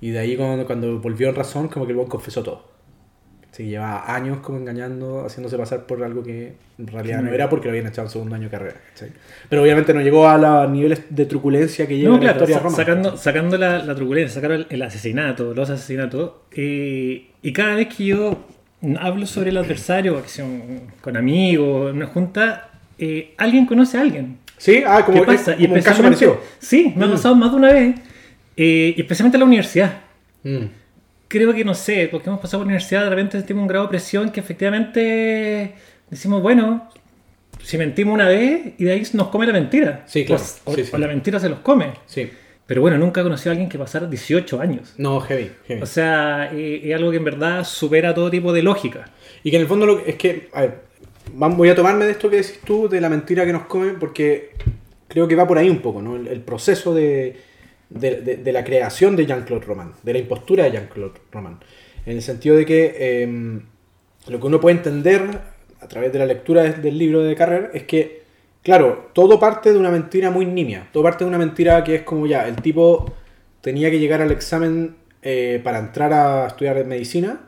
Y 0.00 0.10
de 0.10 0.20
ahí 0.20 0.36
cuando, 0.36 0.66
cuando 0.66 1.00
volvió 1.00 1.30
en 1.30 1.34
razón, 1.34 1.66
como 1.66 1.84
que 1.84 1.90
el 1.90 1.98
weón 1.98 2.08
confesó 2.08 2.44
todo. 2.44 2.64
Sí, 3.60 3.66
lleva 3.66 4.14
años 4.14 4.38
como 4.38 4.56
engañando, 4.56 5.26
haciéndose 5.26 5.58
pasar 5.58 5.84
por 5.84 6.02
algo 6.02 6.22
que 6.22 6.54
en 6.78 6.86
realidad 6.86 7.20
no 7.20 7.30
era 7.30 7.50
porque 7.50 7.66
lo 7.66 7.72
habían 7.72 7.88
echado 7.88 8.06
en 8.06 8.10
segundo 8.10 8.34
año 8.34 8.44
de 8.44 8.50
carrera. 8.50 8.76
Pero 9.50 9.62
obviamente 9.62 9.92
no 9.92 10.00
llegó 10.00 10.26
a 10.26 10.38
los 10.38 10.70
niveles 10.70 11.02
de 11.10 11.26
truculencia 11.26 11.86
que 11.86 11.98
lleva 11.98 12.16
la 12.16 12.30
historia 12.30 12.58
Roma. 12.58 12.74
Sacando, 12.74 13.16
sacando 13.18 13.58
la, 13.58 13.84
la, 13.84 13.94
truculencia, 13.94 14.34
sacaron 14.34 14.66
el, 14.66 14.80
asesinato, 14.80 15.52
los 15.52 15.68
asesinatos. 15.68 16.32
Eh, 16.52 17.32
y 17.42 17.52
cada 17.52 17.74
vez 17.74 17.88
que 17.94 18.06
yo 18.06 18.46
hablo 18.98 19.26
sobre 19.26 19.50
el 19.50 19.58
adversario, 19.58 20.22
con 21.02 21.18
amigos, 21.18 21.90
en 21.90 21.96
una 21.96 22.06
junta, 22.06 22.70
eh, 22.98 23.34
alguien 23.36 23.66
conoce 23.66 23.98
a 23.98 24.00
alguien. 24.00 24.38
Sí, 24.56 24.82
ah, 24.86 25.04
como, 25.04 25.20
¿Qué 25.20 25.26
pasa? 25.26 25.54
y 25.58 25.66
un 25.66 25.82
caso 25.82 26.02
Sí, 26.60 26.94
me 26.96 27.04
ha 27.04 27.08
mm. 27.08 27.12
pasado 27.12 27.34
más 27.34 27.50
de 27.50 27.56
una 27.58 27.72
vez. 27.74 27.94
Eh, 28.56 28.94
especialmente 28.96 29.36
en 29.36 29.40
la 29.40 29.46
universidad. 29.46 30.00
Mm 30.44 30.79
creo 31.30 31.54
que 31.54 31.64
no 31.64 31.74
sé, 31.74 32.08
porque 32.10 32.28
hemos 32.28 32.40
pasado 32.40 32.58
por 32.58 32.66
la 32.66 32.70
universidad, 32.70 33.04
de 33.04 33.10
repente 33.10 33.38
sentimos 33.38 33.62
un 33.62 33.68
grado 33.68 33.84
de 33.84 33.90
presión 33.90 34.30
que 34.30 34.40
efectivamente 34.40 35.74
decimos, 36.10 36.42
bueno, 36.42 36.90
si 37.62 37.78
mentimos 37.78 38.14
una 38.14 38.26
vez 38.26 38.74
y 38.78 38.84
de 38.84 38.92
ahí 38.92 39.02
nos 39.12 39.28
come 39.28 39.46
la 39.46 39.52
mentira. 39.52 40.02
Sí, 40.06 40.24
claro. 40.24 40.42
O, 40.64 40.74
sí, 40.74 40.82
la 40.92 41.06
mentira 41.06 41.38
se 41.38 41.48
los 41.48 41.60
come. 41.60 41.92
Sí. 42.06 42.28
Pero 42.66 42.80
bueno, 42.80 42.98
nunca 42.98 43.20
he 43.20 43.24
conocido 43.24 43.50
a 43.50 43.52
alguien 43.52 43.68
que 43.68 43.78
pasara 43.78 44.08
18 44.08 44.60
años. 44.60 44.94
No, 44.96 45.20
heavy. 45.20 45.52
heavy. 45.68 45.80
O 45.80 45.86
sea, 45.86 46.50
eh, 46.52 46.80
es 46.84 46.94
algo 46.96 47.12
que 47.12 47.18
en 47.18 47.24
verdad 47.24 47.62
supera 47.62 48.12
todo 48.12 48.28
tipo 48.28 48.52
de 48.52 48.62
lógica. 48.62 49.08
Y 49.44 49.50
que 49.50 49.56
en 49.56 49.62
el 49.62 49.68
fondo 49.68 49.86
lo, 49.86 50.04
es 50.04 50.16
que, 50.16 50.48
a 50.52 50.62
ver, 50.62 50.80
voy 51.32 51.68
a 51.68 51.76
tomarme 51.76 52.06
de 52.06 52.10
esto 52.10 52.28
que 52.28 52.38
decís 52.38 52.58
tú, 52.64 52.88
de 52.88 53.00
la 53.00 53.08
mentira 53.08 53.46
que 53.46 53.52
nos 53.52 53.66
come, 53.66 53.90
porque 53.92 54.50
creo 55.06 55.28
que 55.28 55.36
va 55.36 55.46
por 55.46 55.58
ahí 55.58 55.70
un 55.70 55.80
poco, 55.80 56.02
¿no? 56.02 56.16
el 56.16 56.40
proceso 56.40 56.92
de, 56.92 57.36
de, 57.90 58.52
la 58.52 58.64
creación 58.64 59.16
de 59.16 59.26
Jean-Claude 59.26 59.66
Roman, 59.66 59.92
de 60.02 60.12
la 60.12 60.18
impostura 60.20 60.64
de 60.64 60.72
Jean-Claude 60.72 61.20
Roman. 61.30 61.58
En 62.06 62.16
el 62.16 62.22
sentido 62.22 62.56
de 62.56 62.64
que 62.64 63.22
em, 63.22 63.62
lo 64.28 64.40
que 64.40 64.46
uno 64.46 64.60
puede 64.60 64.76
entender 64.76 65.40
a 65.80 65.88
través 65.88 66.12
de 66.12 66.18
la 66.18 66.26
lectura 66.26 66.62
del 66.62 66.98
libro 66.98 67.22
de 67.22 67.34
Carrer 67.34 67.70
es 67.74 67.84
que, 67.84 68.22
claro, 68.62 69.10
todo 69.12 69.38
parte 69.38 69.72
de 69.72 69.78
una 69.78 69.90
mentira 69.90 70.30
muy 70.30 70.46
nimia. 70.46 70.88
Todo 70.92 71.02
parte 71.02 71.24
de 71.24 71.28
una 71.28 71.38
mentira 71.38 71.82
que 71.84 71.96
es 71.96 72.02
como 72.02 72.26
ya, 72.26 72.46
el 72.46 72.56
tipo 72.56 73.12
tenía 73.60 73.90
que 73.90 73.98
llegar 73.98 74.22
al 74.22 74.30
examen 74.30 74.96
eh, 75.22 75.60
para 75.62 75.78
entrar 75.78 76.12
a 76.12 76.46
estudiar 76.46 76.84
medicina. 76.86 77.40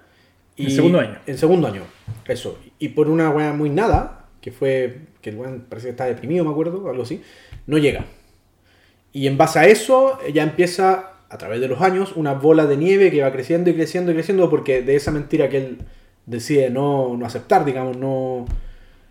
Y, 0.57 0.65
en 0.65 0.71
segundo 0.71 1.01
año. 1.01 1.19
En 1.27 1.39
segundo 1.39 1.69
año, 1.69 1.83
eso. 2.27 2.59
Y 2.79 2.91
por 2.91 3.09
una 3.09 3.31
weá 3.31 3.53
muy 3.53 3.71
nada, 3.71 4.27
que 4.41 4.51
fue 4.51 5.01
que 5.21 5.31
el 5.31 5.37
weón 5.37 5.67
parece 5.69 5.87
que 5.87 5.91
estaba 5.93 6.09
deprimido, 6.09 6.45
me 6.45 6.51
acuerdo, 6.51 6.89
algo 6.91 7.03
así, 7.03 7.23
no 7.67 7.79
llega. 7.79 8.05
Y 9.13 9.27
en 9.27 9.37
base 9.37 9.59
a 9.59 9.67
eso 9.67 10.19
ya 10.33 10.43
empieza, 10.43 11.13
a 11.29 11.39
través 11.39 11.61
de 11.61 11.69
los 11.69 11.81
años, 11.81 12.15
una 12.17 12.35
bola 12.35 12.67
de 12.67 12.77
nieve 12.77 13.11
que 13.11 13.23
va 13.23 13.33
creciendo 13.33 13.71
y 13.71 13.75
creciendo 13.75 14.13
y 14.13 14.15
creciendo 14.15 14.49
porque 14.49 14.83
de 14.83 14.97
esa 14.97 15.11
mentira 15.11 15.49
que 15.49 15.59
él 15.59 15.79
decide 16.27 16.71
no, 16.71 17.17
no 17.17 17.27
aceptar, 17.27 17.65
digamos, 17.65 17.97
no, 17.97 18.47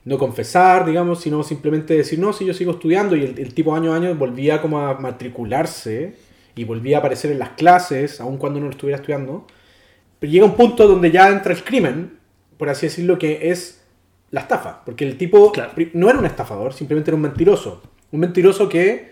no 0.03 0.17
confesar, 0.17 0.85
digamos, 0.85 1.21
sino 1.21 1.43
simplemente 1.43 1.95
decir, 1.95 2.19
no, 2.19 2.33
si 2.33 2.45
yo 2.45 2.53
sigo 2.53 2.71
estudiando 2.71 3.15
y 3.15 3.23
el, 3.23 3.53
tipo 3.53 3.75
año 3.75 3.93
a 3.93 3.97
año 3.97 4.15
volvía 4.15 4.61
como 4.61 4.79
a 4.79 4.99
matricularse 4.99 6.15
y 6.55 6.63
volvía 6.63 6.97
a 6.97 6.99
aparecer 6.99 7.31
en 7.31 7.39
las 7.39 7.49
clases, 7.49 8.19
aun 8.19 8.37
cuando 8.37 8.59
no 8.59 8.65
lo 8.65 8.71
estuviera 8.71 8.97
estudiando. 8.97 9.45
Pero 10.19 10.31
llega 10.31 10.45
un 10.45 10.55
punto 10.55 10.87
donde 10.87 11.11
ya 11.11 11.29
entra 11.29 11.53
el 11.53 11.63
crimen, 11.63 12.17
por 12.57 12.69
así 12.69 12.87
decirlo, 12.87 13.17
que 13.17 13.51
es 13.51 13.83
la 14.31 14.41
estafa, 14.41 14.83
porque 14.85 15.05
el 15.05 15.17
tipo 15.17 15.51
no 15.93 16.09
era 16.09 16.19
un 16.19 16.25
estafador, 16.25 16.73
simplemente 16.73 17.11
era 17.11 17.15
un 17.15 17.21
mentiroso. 17.21 17.81
Un 18.11 18.19
mentiroso 18.19 18.67
que 18.69 19.11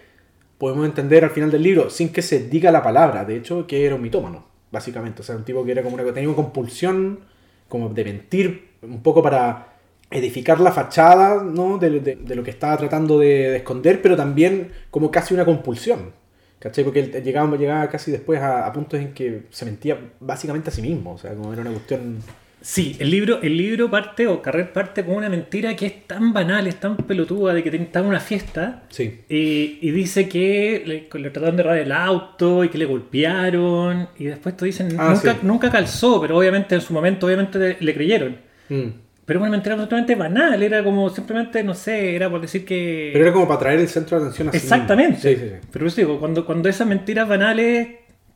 podemos 0.59 0.85
entender 0.85 1.23
al 1.23 1.31
final 1.31 1.49
del 1.49 1.63
libro, 1.63 1.89
sin 1.89 2.09
que 2.09 2.21
se 2.21 2.47
diga 2.47 2.71
la 2.71 2.83
palabra, 2.83 3.25
de 3.25 3.37
hecho, 3.37 3.65
que 3.65 3.85
era 3.85 3.95
un 3.95 4.01
mitómano, 4.01 4.45
básicamente. 4.71 5.21
O 5.21 5.25
sea, 5.25 5.35
un 5.35 5.45
tipo 5.45 5.65
que 5.65 5.71
era 5.71 5.81
como 5.81 5.95
una, 5.95 6.03
tenía 6.13 6.29
una 6.29 6.35
compulsión 6.35 7.21
como 7.67 7.89
de 7.89 8.03
mentir, 8.03 8.69
un 8.81 9.01
poco 9.01 9.23
para 9.23 9.73
edificar 10.11 10.59
la 10.59 10.71
fachada 10.71 11.43
¿no? 11.43 11.77
de, 11.77 12.17
lo 12.35 12.43
que 12.43 12.49
estaba 12.49 12.75
tratando 12.77 13.17
de, 13.19 13.55
esconder, 13.55 14.01
pero 14.01 14.17
también 14.17 14.71
como 14.91 15.09
casi 15.09 15.33
una 15.33 15.45
compulsión. 15.45 16.11
¿Cachai? 16.59 16.83
Porque 16.83 16.99
él 16.99 17.23
llegaba, 17.23 17.55
llegaba 17.55 17.87
casi 17.87 18.11
después 18.11 18.41
a, 18.41 18.67
a, 18.67 18.73
puntos 18.73 18.99
en 18.99 19.13
que 19.13 19.43
se 19.49 19.63
mentía 19.63 19.97
básicamente 20.19 20.69
a 20.69 20.73
sí 20.73 20.81
mismo. 20.81 21.13
O 21.13 21.17
sea, 21.17 21.33
como 21.33 21.53
era 21.53 21.61
una 21.61 21.71
cuestión 21.71 22.17
Sí, 22.61 22.97
el 22.99 23.09
libro, 23.09 23.39
el 23.41 23.55
libro 23.55 23.89
parte, 23.89 24.27
o 24.27 24.41
Carrer 24.41 24.73
parte 24.73 25.05
con 25.05 25.15
una 25.15 25.29
mentira 25.29 25.75
que 25.75 25.85
es 25.85 26.07
tan 26.07 26.33
banal, 26.33 26.67
es 26.67 26.75
tan 26.75 26.97
pelotuda, 26.97 27.53
de 27.53 27.63
que 27.63 27.69
está 27.69 27.99
en 27.99 28.05
una 28.05 28.19
fiesta 28.19 28.83
sí. 28.89 29.21
y, 29.29 29.91
dice 29.91 30.27
que 30.27 30.83
le, 30.85 31.19
le, 31.19 31.29
trataron 31.29 31.55
de 31.55 31.63
robar 31.63 31.77
el 31.77 31.91
auto 31.91 32.63
y 32.65 32.69
que 32.69 32.77
le 32.77 32.85
golpearon 32.85 34.09
y 34.17 34.25
después 34.25 34.57
te 34.57 34.65
dicen, 34.65 34.89
ah, 34.97 35.13
nunca, 35.13 35.37
nunca 35.41 35.71
calzó, 35.71 36.19
pero 36.19 36.37
obviamente 36.37 36.75
en 36.75 36.81
su 36.81 36.93
momento 36.93 37.27
obviamente 37.27 37.77
le, 37.79 37.93
creyeron. 37.93 38.37
Mm. 38.67 38.87
Pero 39.25 39.39
una 39.39 39.49
mentira 39.49 39.75
absolutamente 39.75 40.15
banal, 40.15 40.61
era 40.61 40.83
como 40.83 41.09
simplemente, 41.11 41.63
no 41.63 41.75
sé, 41.75 42.15
era 42.15 42.29
por 42.29 42.41
decir 42.41 42.65
que... 42.65 43.11
Pero 43.13 43.25
era 43.25 43.33
como 43.33 43.47
para 43.47 43.59
traer 43.59 43.79
el 43.79 43.87
centro 43.87 44.17
de 44.19 44.25
atención 44.25 44.49
a 44.49 44.51
Exactamente. 44.51 45.19
Sí, 45.21 45.35
sí, 45.35 45.49
sí. 45.49 45.67
Pero 45.71 45.87
eso 45.87 45.95
digo, 45.97 46.19
cuando, 46.19 46.45
cuando 46.45 46.67
esas 46.67 46.87
mentiras 46.87 47.29
banales 47.29 47.87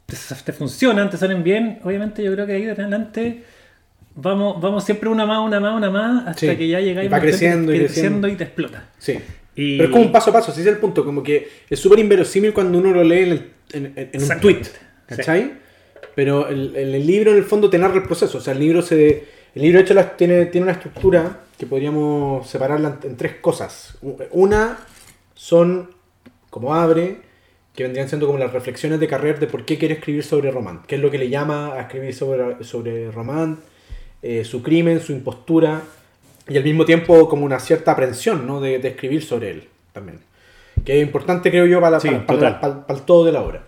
te, 0.06 0.16
te 0.46 0.54
funcionan, 0.54 1.10
te 1.10 1.18
salen 1.18 1.44
bien, 1.44 1.80
obviamente 1.84 2.24
yo 2.24 2.32
creo 2.34 2.46
que 2.46 2.54
ahí 2.54 2.66
de 2.66 2.72
adelante 2.72 3.44
vamos, 4.16 4.62
vamos 4.62 4.84
siempre 4.84 5.10
una 5.10 5.26
más, 5.26 5.46
una 5.46 5.60
más, 5.60 5.76
una 5.76 5.90
más, 5.90 6.28
hasta 6.28 6.58
que 6.58 6.68
ya 6.68 6.80
llegáis 6.80 7.12
va 7.12 7.20
creciendo 7.20 7.74
y, 7.74 7.80
creciendo 7.80 8.28
y 8.28 8.36
te 8.36 8.44
explota. 8.44 8.90
Sí. 8.98 9.20
Pero 9.56 9.84
es 9.84 9.90
como 9.90 10.06
un 10.06 10.12
paso 10.12 10.32
a 10.32 10.34
paso, 10.34 10.52
así 10.52 10.62
es 10.62 10.68
el 10.68 10.78
punto, 10.78 11.06
como 11.06 11.22
que 11.22 11.48
es 11.70 11.80
súper 11.80 12.00
inverosímil 12.00 12.54
cuando 12.54 12.80
uno 12.80 12.92
lo 12.92 13.04
lee 13.04 13.52
en, 13.72 13.94
en, 13.96 14.22
un 14.22 14.40
tweet, 14.40 14.64
¿cachai? 15.06 15.54
Pero 16.16 16.48
el, 16.48 16.76
el, 16.76 17.06
libro 17.06 17.32
en 17.32 17.38
el 17.38 17.44
fondo 17.44 17.70
te 17.70 17.78
narra 17.78 17.96
el 17.96 18.04
proceso, 18.04 18.38
o 18.38 18.42
sea, 18.42 18.54
el 18.54 18.60
libro 18.60 18.82
se... 18.82 19.44
El 19.56 19.62
libro 19.62 19.78
de 19.78 19.84
hecho 19.84 19.96
tiene, 20.18 20.48
tiene 20.48 20.64
una 20.66 20.74
estructura 20.74 21.42
que 21.60 21.68
podríamos 21.68 22.50
separarla 22.50 22.98
en 23.04 23.16
tres 23.16 23.36
cosas. 23.36 24.00
Una 24.32 24.80
son, 25.36 25.92
como 26.50 26.74
abre, 26.74 27.22
que 27.76 27.84
vendrían 27.84 28.08
siendo 28.08 28.26
como 28.26 28.40
las 28.40 28.52
reflexiones 28.52 29.00
de 29.00 29.08
Carrer 29.08 29.40
de 29.40 29.48
por 29.48 29.66
qué 29.66 29.78
quiere 29.78 29.96
escribir 29.96 30.24
sobre 30.24 30.52
Román, 30.52 30.82
qué 30.88 30.96
es 30.96 31.02
lo 31.02 31.12
que 31.12 31.18
le 31.18 31.30
llama 31.30 31.74
a 31.74 31.82
escribir 31.82 32.14
sobre, 32.14 32.64
sobre 32.64 33.12
Román, 33.12 33.60
eh, 34.24 34.44
su 34.44 34.64
crimen, 34.64 35.00
su 35.02 35.12
impostura 35.12 35.84
y 36.48 36.58
al 36.58 36.64
mismo 36.64 36.86
tiempo 36.86 37.30
como 37.30 37.46
una 37.46 37.60
cierta 37.60 37.92
aprensión 37.92 38.48
¿no? 38.48 38.60
de, 38.60 38.76
escribir 38.76 39.24
sobre 39.24 39.52
él 39.52 39.64
también. 39.92 40.20
Que 40.84 41.00
es 41.00 41.06
importante 41.06 41.52
creo 41.52 41.66
yo 41.66 41.80
para, 41.80 42.00
para, 42.00 42.86
el 42.90 43.02
todo 43.02 43.26
de 43.26 43.32
la 43.32 43.42
obra. 43.42 43.64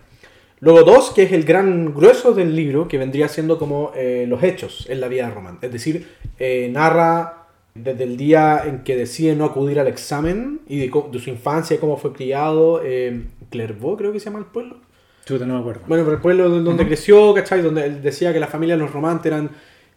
Luego 0.60 0.82
dos, 0.84 1.10
que 1.10 1.24
es 1.24 1.32
el 1.32 1.44
gran 1.44 1.94
grueso 1.94 2.32
del 2.32 2.56
libro, 2.56 2.88
que 2.88 2.98
vendría 2.98 3.28
siendo 3.28 3.58
como 3.58 3.92
eh, 3.94 4.24
los 4.26 4.42
hechos 4.42 4.86
en 4.88 5.00
la 5.00 5.08
vida 5.08 5.28
de 5.28 5.34
Román. 5.34 5.58
Es 5.60 5.70
decir, 5.70 6.08
eh, 6.38 6.68
narra 6.72 7.46
desde 7.74 8.04
el 8.04 8.16
día 8.16 8.62
en 8.64 8.82
que 8.82 8.96
decide 8.96 9.36
no 9.36 9.44
acudir 9.44 9.78
al 9.78 9.86
examen 9.86 10.60
y 10.66 10.78
de, 10.78 10.90
de 11.12 11.18
su 11.18 11.30
infancia, 11.30 11.78
cómo 11.78 11.98
fue 11.98 12.14
criado. 12.14 12.80
Eh, 12.82 13.22
Clervaux, 13.50 13.98
creo 13.98 14.12
que 14.12 14.20
se 14.20 14.26
llama 14.26 14.38
el 14.38 14.46
pueblo. 14.46 14.78
Chuta, 15.26 15.44
no 15.44 15.54
me 15.54 15.60
acuerdo. 15.60 15.82
Bueno, 15.86 16.04
pero 16.04 16.16
el 16.16 16.22
pueblo 16.22 16.48
donde 16.48 16.64
donde 16.64 16.86
creció, 16.86 17.34
¿cachai? 17.34 17.60
Donde 17.60 17.84
él 17.84 18.02
decía 18.02 18.32
que 18.32 18.40
la 18.40 18.46
familia 18.46 18.76
de 18.76 18.82
los 18.82 18.92
romantes 18.92 19.26
eran 19.26 19.50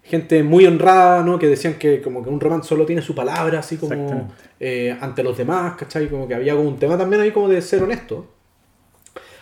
gente 0.09 0.43
muy 0.43 0.65
honrada, 0.65 1.23
¿no? 1.23 1.37
Que 1.39 1.47
decían 1.47 1.75
que 1.75 2.01
como 2.01 2.23
que 2.23 2.29
un 2.29 2.39
román 2.39 2.63
solo 2.63 2.85
tiene 2.85 3.01
su 3.01 3.13
palabra, 3.15 3.59
así 3.59 3.77
como 3.77 3.93
eh, 4.59 4.97
ante 4.99 5.23
los 5.23 5.37
demás, 5.37 5.75
¿cachai? 5.77 6.09
Como 6.09 6.27
que 6.27 6.35
había 6.35 6.55
como 6.55 6.67
un 6.67 6.77
tema 6.79 6.97
también 6.97 7.21
ahí 7.21 7.31
como 7.31 7.47
de 7.47 7.61
ser 7.61 7.83
honesto. 7.83 8.27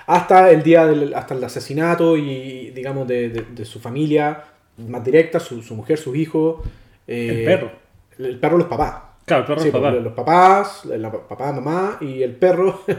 Hasta 0.06 0.52
el 0.52 0.64
día 0.64 0.86
del 0.86 1.14
hasta 1.14 1.34
el 1.34 1.44
asesinato 1.44 2.16
y, 2.16 2.70
digamos, 2.72 3.08
de, 3.08 3.30
de- 3.30 3.46
de 3.54 3.66
su 3.66 3.80
familia 3.80 4.42
más 4.78 5.04
directa, 5.04 5.40
su, 5.40 5.62
su 5.62 5.76
mujer, 5.76 5.98
sus 5.98 6.16
hijos. 6.16 6.62
eh, 7.08 7.40
El 7.40 7.46
perro. 7.46 7.72
El 8.20 8.40
perro, 8.40 8.58
los 8.58 8.68
papás. 8.68 8.94
Claro, 9.26 9.42
el 9.42 9.48
perro 9.48 9.60
Sí, 9.62 9.68
es 9.68 9.74
papá. 9.74 9.92
pues, 9.92 10.04
Los 10.04 10.14
papás, 10.14 10.86
la 10.86 11.12
papá, 11.12 11.52
mamá 11.52 11.98
y 12.02 12.22
el 12.24 12.36
perro. 12.36 12.82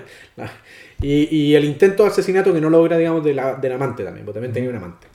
Y, 1.00 1.28
y 1.34 1.54
el 1.54 1.64
intento 1.64 2.02
de 2.02 2.08
asesinato 2.10 2.52
que 2.52 2.60
no 2.60 2.68
logra, 2.70 2.98
digamos, 2.98 3.22
de 3.24 3.32
la- 3.32 3.54
del 3.54 3.70
amante 3.70 4.02
también, 4.02 4.26
porque 4.26 4.38
también 4.40 4.52
tenía 4.52 4.68
un 4.70 4.76
amante. 4.76 5.06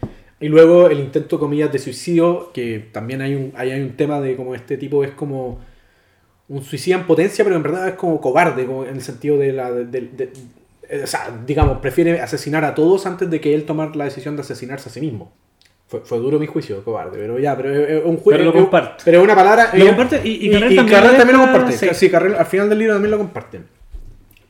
Y 0.44 0.50
luego 0.50 0.90
el 0.90 1.00
intento, 1.00 1.40
comillas, 1.40 1.72
de 1.72 1.80
suicidio, 1.80 2.52
que 2.54 2.90
también 2.92 3.22
hay 3.22 3.36
un, 3.36 3.54
hay, 3.56 3.72
hay 3.72 3.82
un 3.82 3.96
tema 3.96 4.20
de 4.20 4.36
como 4.36 4.56
este 4.56 4.78
tipo 4.78 5.04
es 5.04 5.12
como 5.12 5.60
un 6.50 6.62
suicida 6.64 6.96
en 6.98 7.06
potencia, 7.06 7.44
pero 7.46 7.56
en 7.56 7.64
verdad 7.64 7.88
es 7.88 7.94
como 7.96 8.20
cobarde, 8.20 8.66
como 8.66 8.84
en 8.86 8.96
el 8.96 9.02
sentido 9.02 9.38
de 9.38 9.54
la... 9.54 9.72
de- 9.72 9.86
de- 9.86 10.02
de- 10.02 10.34
eh, 10.90 11.02
o 11.04 11.08
sea, 11.08 11.34
digamos, 11.48 11.78
prefiere 11.78 12.20
asesinar 12.20 12.66
a 12.66 12.76
todos 12.76 13.06
antes 13.06 13.30
de 13.30 13.40
que 13.40 13.54
él 13.56 13.64
tomar 13.64 13.96
la 13.96 14.04
decisión 14.04 14.36
de 14.36 14.42
asesinarse 14.42 14.90
a 14.90 14.92
sí 14.92 15.00
mismo. 15.00 15.32
Fue, 15.88 16.02
fue 16.02 16.18
duro 16.20 16.38
mi 16.40 16.48
juicio, 16.48 16.84
cobarde, 16.84 17.18
pero 17.20 17.40
ya, 17.40 17.56
pero 17.56 17.74
es 17.74 18.04
un 18.04 18.18
juicio... 18.18 18.32
Pero 18.32 18.44
lo 18.46 18.54
comparte. 18.54 19.04
Pero 19.06 19.24
una 19.24 19.36
palabra... 19.36 19.70
Lo 19.74 19.86
comparte 19.88 20.22
y- 20.26 20.30
y 20.30 20.50
y, 20.50 20.52
Carrel 20.52 20.74
y 20.74 20.76
también 20.76 20.96
Carrel 20.98 21.12
lo 21.14 21.18
también 21.18 21.38
lo 21.38 21.44
deja- 21.46 21.54
comparte. 21.54 21.78
sí. 21.78 21.88
Sí, 21.94 22.10
Carrel 22.10 22.36
al 22.36 22.46
final 22.46 22.68
del 22.70 22.80
libro 22.80 22.94
también 22.96 23.12
lo 23.12 23.18
comparten. 23.18 23.66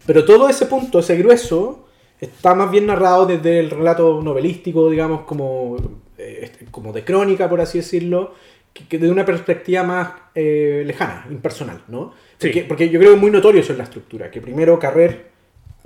Pero 0.07 0.25
todo 0.25 0.50
ese 0.50 0.65
punto, 0.65 1.00
ese 1.00 1.15
grueso, 1.17 1.83
está 2.25 2.56
más 2.56 2.70
bien 2.72 2.86
narrado 2.88 3.25
desde 3.25 3.60
el 3.60 3.70
relato 3.70 4.22
novelístico, 4.22 4.89
digamos, 4.89 5.22
como, 5.22 5.77
eh, 6.18 6.39
este, 6.44 6.65
como 6.72 6.92
de 6.94 7.03
crónica, 7.03 7.50
por 7.50 7.62
así 7.62 7.80
decirlo, 7.80 8.34
que, 8.74 8.88
que 8.88 8.98
desde 8.98 9.12
una 9.12 9.25
perspectiva 9.25 9.84
más 9.84 10.10
eh, 10.36 10.84
lejana, 10.86 11.25
impersonal, 11.30 11.84
¿no? 11.88 12.13
Sí. 12.39 12.63
Porque, 12.68 12.89
yo 12.89 13.00
creo 13.00 13.12
que 13.12 13.15
es 13.15 13.22
muy 13.22 13.32
notorio 13.32 13.62
eso 13.62 13.72
en 13.72 13.77
la 13.77 13.84
estructura, 13.86 14.30
que 14.32 14.42
primero 14.42 14.77
Carrer 14.80 15.27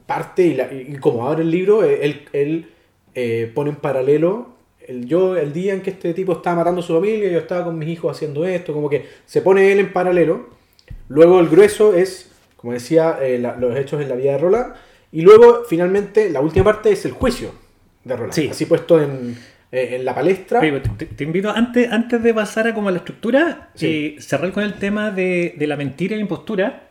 parte 0.05 0.43
y, 0.43 0.53
la- 0.55 0.71
y 0.71 0.95
como 0.99 1.27
abre 1.27 1.43
el 1.43 1.51
libro, 1.51 1.83
eh, 1.83 1.99
él, 2.05 2.21
él, 2.33 2.69
eh, 3.13 3.51
pone 3.53 3.71
en 3.71 3.75
paralelo 3.77 4.49
el, 4.87 5.05
yo, 5.05 5.35
el 5.35 5.51
día 5.51 5.73
en 5.73 5.81
que 5.81 5.89
este 5.89 6.13
tipo 6.13 6.31
estaba 6.33 6.57
matando 6.57 6.79
a 6.81 6.83
su 6.83 6.93
familia, 6.93 7.29
yo 7.29 7.39
estaba 7.39 7.65
con 7.65 7.77
mis 7.77 7.89
hijos 7.89 8.15
haciendo 8.15 8.45
esto, 8.45 8.71
como 8.73 8.89
que 8.89 9.05
se 9.25 9.41
pone 9.41 9.71
él 9.71 9.79
en 9.79 9.91
paralelo. 9.91 10.47
Luego 11.09 11.39
el 11.41 11.49
grueso 11.49 11.93
es, 11.93 12.31
como 12.55 12.71
decía, 12.73 13.17
eh, 13.21 13.37
la- 13.37 13.57
los 13.57 13.75
hechos 13.75 14.01
en 14.01 14.07
la 14.07 14.15
vida 14.15 14.31
de 14.33 14.37
Roland. 14.37 14.73
Y 15.11 15.21
luego, 15.21 15.63
finalmente, 15.67 16.29
la 16.29 16.41
última 16.41 16.65
parte 16.65 16.91
es 16.91 17.05
el 17.05 17.11
juicio 17.11 17.51
de 18.03 18.15
Roland. 18.15 18.33
Sí. 18.33 18.47
Así 18.49 18.65
puesto 18.65 19.01
en, 19.01 19.37
eh, 19.71 19.95
en 19.95 20.05
la 20.05 20.13
palestra. 20.13 20.59
Oye, 20.59 20.81
te, 20.97 21.05
te 21.05 21.23
invito, 21.23 21.49
antes, 21.49 21.91
antes 21.91 22.21
de 22.21 22.33
pasar 22.33 22.67
a 22.67 22.73
como 22.73 22.89
a 22.89 22.91
la 22.91 22.97
estructura, 22.99 23.69
Sí. 23.75 24.15
eh, 24.17 24.21
cerrar 24.21 24.51
con 24.51 24.63
el 24.63 24.73
tema 24.75 25.11
de, 25.11 25.55
de 25.57 25.67
la 25.67 25.75
mentira 25.77 26.13
y 26.15 26.17
la 26.17 26.21
impostura, 26.23 26.83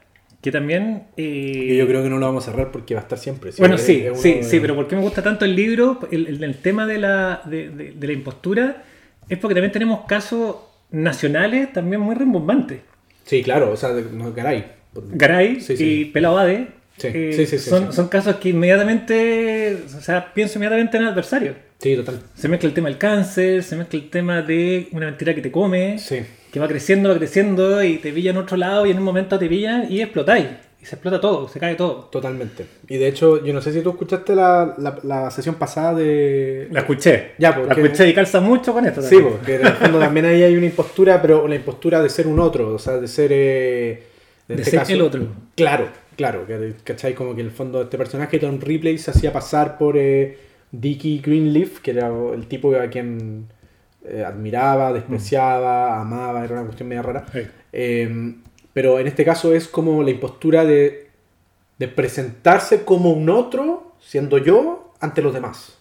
que 0.42 0.50
también... 0.52 1.04
eh, 1.16 1.66
que 1.68 1.76
yo 1.76 1.86
creo 1.86 2.02
que 2.02 2.08
no 2.08 2.18
lo 2.18 2.26
vamos 2.26 2.46
a 2.46 2.50
cerrar 2.52 2.70
porque 2.70 2.94
va 2.94 3.00
a 3.00 3.02
estar 3.02 3.18
siempre. 3.18 3.50
Bueno, 3.58 3.76
sí, 3.78 4.02
es 4.04 4.12
uno 4.12 4.20
sí, 4.20 4.38
sí, 4.42 4.60
pero 4.60 4.74
¿por 4.76 4.86
qué 4.88 4.94
me 4.96 5.02
gusta 5.02 5.22
tanto 5.22 5.44
el 5.44 5.54
libro? 5.56 6.00
El, 6.10 6.26
el- 6.26 6.42
el 6.44 6.56
tema 6.58 6.86
de 6.86 6.98
la, 6.98 7.42
de, 7.44 7.68
de- 7.70 7.92
de 7.92 8.06
la 8.06 8.12
impostura 8.12 8.84
es 9.28 9.38
porque 9.38 9.54
también 9.54 9.72
tenemos 9.72 10.06
casos 10.06 10.56
nacionales 10.90 11.72
también 11.72 12.00
muy 12.00 12.14
rimbombantes. 12.14 12.80
Sí, 13.24 13.42
claro, 13.42 13.72
o 13.72 13.76
sea, 13.76 13.92
de- 13.92 14.04
no. 14.10 14.32
Garay 14.32 15.60
Sí, 15.60 15.76
sí. 15.76 15.84
y 15.84 16.04
Pelao 16.06 16.34
Bade, 16.36 16.68
Sí, 16.98 17.08
eh, 17.12 17.32
sí, 17.36 17.46
sí, 17.46 17.58
sí, 17.58 17.68
son, 17.70 17.88
sí. 17.90 17.96
son 17.96 18.08
casos 18.08 18.36
que 18.36 18.48
inmediatamente, 19.00 19.78
o 19.96 20.00
sea, 20.00 20.32
pienso 20.32 20.58
inmediatamente 20.58 20.96
en 20.96 21.02
el 21.04 21.08
adversario. 21.10 21.54
Sí, 21.78 21.94
total. 21.96 22.20
Se 22.34 22.48
mezcla 22.48 22.68
el 22.68 22.74
tema 22.74 22.88
del 22.88 22.98
cáncer, 22.98 23.62
se 23.62 23.76
mezcla 23.76 23.98
el 23.98 24.08
tema 24.10 24.42
de 24.42 24.88
una 24.92 25.06
mentira 25.06 25.34
que 25.34 25.42
te 25.42 25.50
come, 25.50 25.98
Sí. 25.98 26.20
que 26.50 26.58
va 26.60 26.68
creciendo, 26.68 27.10
va 27.10 27.16
creciendo 27.16 27.82
y 27.82 27.98
te 27.98 28.12
pilla 28.12 28.30
en 28.30 28.38
otro 28.38 28.56
lado 28.56 28.86
y 28.86 28.90
en 28.90 28.98
un 28.98 29.04
momento 29.04 29.38
te 29.38 29.46
pillan 29.48 29.90
y 29.92 30.00
explotáis. 30.00 30.46
Y 30.80 30.84
se 30.86 30.94
explota 30.94 31.20
todo, 31.20 31.48
se 31.48 31.58
cae 31.58 31.74
todo. 31.74 32.08
Totalmente. 32.12 32.64
Y 32.88 32.96
de 32.96 33.08
hecho, 33.08 33.44
yo 33.44 33.52
no 33.52 33.60
sé 33.60 33.72
si 33.72 33.80
tú 33.82 33.90
escuchaste 33.90 34.34
la, 34.34 34.74
la, 34.78 34.98
la 35.02 35.30
sesión 35.30 35.56
pasada 35.56 35.94
de... 35.94 36.68
La 36.70 36.80
escuché. 36.80 37.32
Ya, 37.38 37.50
La 37.50 37.56
porque- 37.56 37.82
escuché 37.82 38.08
y 38.08 38.14
calza 38.14 38.40
mucho 38.40 38.72
con 38.72 38.86
esto. 38.86 39.02
Sí, 39.02 39.16
también. 39.16 39.32
porque 39.34 39.54
en 39.56 39.66
el 39.66 39.72
fondo 39.74 39.98
también 39.98 40.26
ahí 40.26 40.42
hay 40.42 40.56
una 40.56 40.66
impostura, 40.66 41.20
pero 41.20 41.46
la 41.48 41.56
impostura 41.56 42.00
de 42.02 42.08
ser 42.08 42.26
un 42.26 42.38
otro, 42.40 42.74
o 42.74 42.78
sea, 42.78 42.98
de 42.98 43.08
ser... 43.08 43.30
eh, 43.32 44.02
De 44.48 44.54
este 44.54 44.70
ser 44.70 44.92
el 44.92 45.02
otro. 45.02 45.26
Claro, 45.56 45.88
claro, 46.16 46.46
que- 46.46 46.74
¿cachai? 46.84 47.14
Como 47.14 47.34
que 47.34 47.40
en 47.42 47.46
el 47.48 47.52
fondo 47.52 47.82
este 47.82 47.98
personaje, 47.98 48.38
Tom 48.38 48.58
Ripley, 48.60 48.98
se 48.98 49.10
hacía 49.10 49.32
pasar 49.32 49.78
por 49.78 49.96
eh, 49.96 50.38
Dickie 50.72 51.18
Greenleaf, 51.20 51.80
que 51.80 51.92
era 51.92 52.08
el 52.34 52.46
tipo 52.48 52.74
a 52.76 52.88
quien 52.88 53.46
eh, 54.04 54.24
admiraba, 54.24 54.92
despreciaba, 54.92 56.00
amaba, 56.00 56.44
era 56.44 56.54
una 56.54 56.64
cuestión 56.64 56.88
media 56.88 57.02
rara. 57.02 57.26
Eh, 57.72 58.34
pero 58.72 58.98
en 58.98 59.06
este 59.06 59.24
caso 59.24 59.54
es 59.54 59.68
como 59.68 60.02
la 60.02 60.10
impostura 60.10 60.64
de, 60.64 61.08
de 61.78 61.88
presentarse 61.88 62.84
como 62.84 63.12
un 63.12 63.28
otro, 63.30 63.92
siendo 64.00 64.38
yo, 64.38 64.92
ante 65.00 65.22
los 65.22 65.32
demás. 65.34 65.78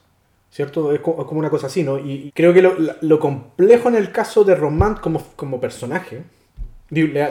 ¿Cierto? 0.50 0.94
Es 0.94 1.02
co- 1.02 1.18
es 1.20 1.26
como 1.28 1.40
una 1.40 1.50
cosa 1.50 1.68
así, 1.68 1.84
¿no? 1.84 2.00
Y 2.00 2.32
creo 2.34 2.54
que 2.54 2.62
lo, 2.62 2.76
lo 3.02 3.20
complejo 3.20 3.90
en 3.90 3.96
el 3.96 4.12
caso 4.14 4.46
de 4.46 4.56
Román 4.56 4.96
como, 4.96 5.22
como 5.36 5.60
personaje, 5.60 6.22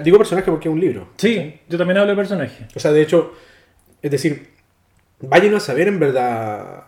digo, 0.02 0.18
personaje 0.18 0.50
porque 0.50 0.68
es 0.68 0.73
un 0.75 0.80
libro. 0.80 1.09
Sí, 1.16 1.54
yo 1.68 1.78
también 1.78 1.99
hablo 1.99 2.11
de 2.12 2.16
personaje. 2.16 2.66
O 2.75 2.80
sea, 2.80 2.92
de 2.92 3.02
hecho, 3.02 3.33
es 4.02 4.11
decir, 4.11 4.49
vayan 5.21 5.54
a 5.54 5.61
saber 5.61 5.88
en 5.88 5.99
verdad 5.99 6.85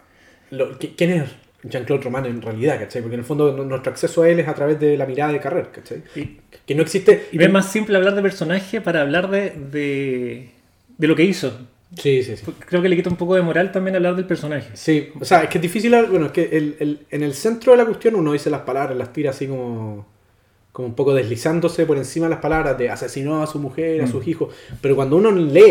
lo- 0.50 0.76
quién 0.78 1.10
es 1.10 1.30
Jean-Claude 1.64 2.04
Román 2.04 2.26
en 2.26 2.42
realidad, 2.42 2.78
¿cachai? 2.78 3.02
Porque 3.02 3.14
en 3.14 3.20
el 3.20 3.26
fondo 3.26 3.52
nuestro 3.64 3.90
acceso 3.90 4.22
a 4.22 4.28
él 4.28 4.38
es 4.40 4.48
a 4.48 4.54
través 4.54 4.78
de 4.78 4.96
la 4.96 5.06
mirada 5.06 5.32
de 5.32 5.40
Carrer, 5.40 5.70
¿cachai? 5.72 6.02
Y, 6.14 6.38
Que 6.66 6.74
no 6.74 6.82
existe... 6.82 7.28
y 7.32 7.42
es 7.42 7.50
más 7.50 7.70
simple 7.72 7.96
hablar 7.96 8.14
de 8.14 8.22
personaje 8.22 8.80
para 8.80 9.00
hablar 9.02 9.30
de, 9.30 9.50
de, 9.50 10.50
de 10.98 11.06
lo 11.08 11.16
que 11.16 11.24
hizo. 11.24 11.58
Sí, 11.96 12.22
sí, 12.24 12.36
sí. 12.36 12.44
Creo 12.66 12.82
que 12.82 12.88
le 12.88 12.96
quita 12.96 13.08
un 13.10 13.16
poco 13.16 13.36
de 13.36 13.42
moral 13.42 13.70
también 13.72 13.96
hablar 13.96 14.16
del 14.16 14.26
personaje. 14.26 14.68
Sí, 14.74 15.10
o 15.18 15.24
sea, 15.24 15.44
es 15.44 15.48
que 15.48 15.58
es 15.58 15.62
difícil, 15.62 15.92
bueno, 16.10 16.26
es 16.26 16.32
que 16.32 16.42
el- 16.52 16.76
el- 16.80 17.06
en 17.10 17.22
el 17.22 17.32
centro 17.32 17.72
de 17.72 17.78
la 17.78 17.84
cuestión 17.86 18.16
uno 18.16 18.32
dice 18.32 18.50
las 18.50 18.62
palabras, 18.62 18.96
las 18.98 19.12
tira 19.12 19.30
así 19.30 19.46
como, 19.46 20.06
como 20.76 20.88
un 20.88 20.94
poco 20.94 21.14
deslizándose 21.14 21.86
por 21.86 21.96
encima 21.96 22.26
de 22.26 22.30
las 22.34 22.40
palabras 22.42 22.76
de 22.76 22.90
asesinó 22.90 23.42
a 23.42 23.46
su 23.46 23.58
mujer, 23.58 24.02
a 24.02 24.04
Mm. 24.04 24.10
sus 24.10 24.26
hijos, 24.28 24.54
pero 24.82 24.94
cuando 24.94 25.16
uno 25.16 25.30
lee 25.32 25.62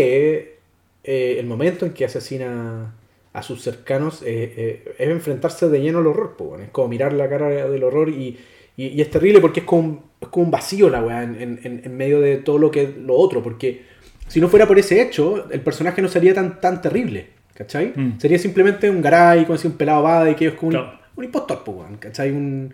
eh, 1.03 1.37
el 1.39 1.45
momento 1.45 1.85
en 1.85 1.93
que 1.93 2.05
asesina 2.05 2.95
a 3.31 3.43
sus 3.43 3.61
cercanos, 3.61 4.23
eh, 4.23 4.53
eh, 4.57 4.95
es 4.97 5.07
enfrentarse 5.09 5.69
de 5.69 5.79
lleno 5.79 5.99
al 5.99 6.07
horror, 6.07 6.35
po, 6.35 6.57
es 6.57 6.69
como 6.71 6.87
mirar 6.87 7.13
la 7.13 7.29
cara 7.29 7.47
del 7.69 7.83
horror 7.83 8.09
y, 8.09 8.35
y- 8.75 8.87
y 8.87 8.99
es 9.01 9.11
terrible 9.11 9.39
porque 9.41 9.59
es 9.59 9.65
como, 9.67 9.81
un- 9.83 10.01
es 10.19 10.27
como 10.29 10.45
un 10.45 10.51
vacío 10.51 10.89
la 10.89 11.03
weá 11.03 11.21
en, 11.21 11.59
en- 11.63 11.95
medio 11.95 12.19
de 12.19 12.37
todo 12.37 12.57
lo 12.57 12.71
que 12.71 12.91
lo 12.99 13.13
otro, 13.13 13.43
porque 13.43 13.83
si 14.27 14.41
no 14.41 14.47
fuera 14.47 14.65
por 14.67 14.79
ese 14.79 14.99
hecho, 15.03 15.45
el 15.51 15.61
personaje 15.61 16.01
no 16.01 16.07
sería 16.07 16.33
tan, 16.33 16.59
tan 16.59 16.81
terrible, 16.81 17.27
¿cachai? 17.53 17.93
Mm. 17.95 18.19
Sería 18.19 18.39
simplemente 18.39 18.89
un 18.89 19.03
garay, 19.03 19.43
como 19.43 19.53
así, 19.53 19.67
un 19.67 19.77
pelado 19.77 20.01
bade, 20.01 20.35
que 20.35 20.47
es 20.47 20.53
como 20.55 20.69
un, 20.69 20.73
Claro. 20.73 20.99
un 21.15 21.23
impostor, 21.25 21.63
po, 21.63 21.85
¿cachai? 21.99 22.31
Un, 22.31 22.73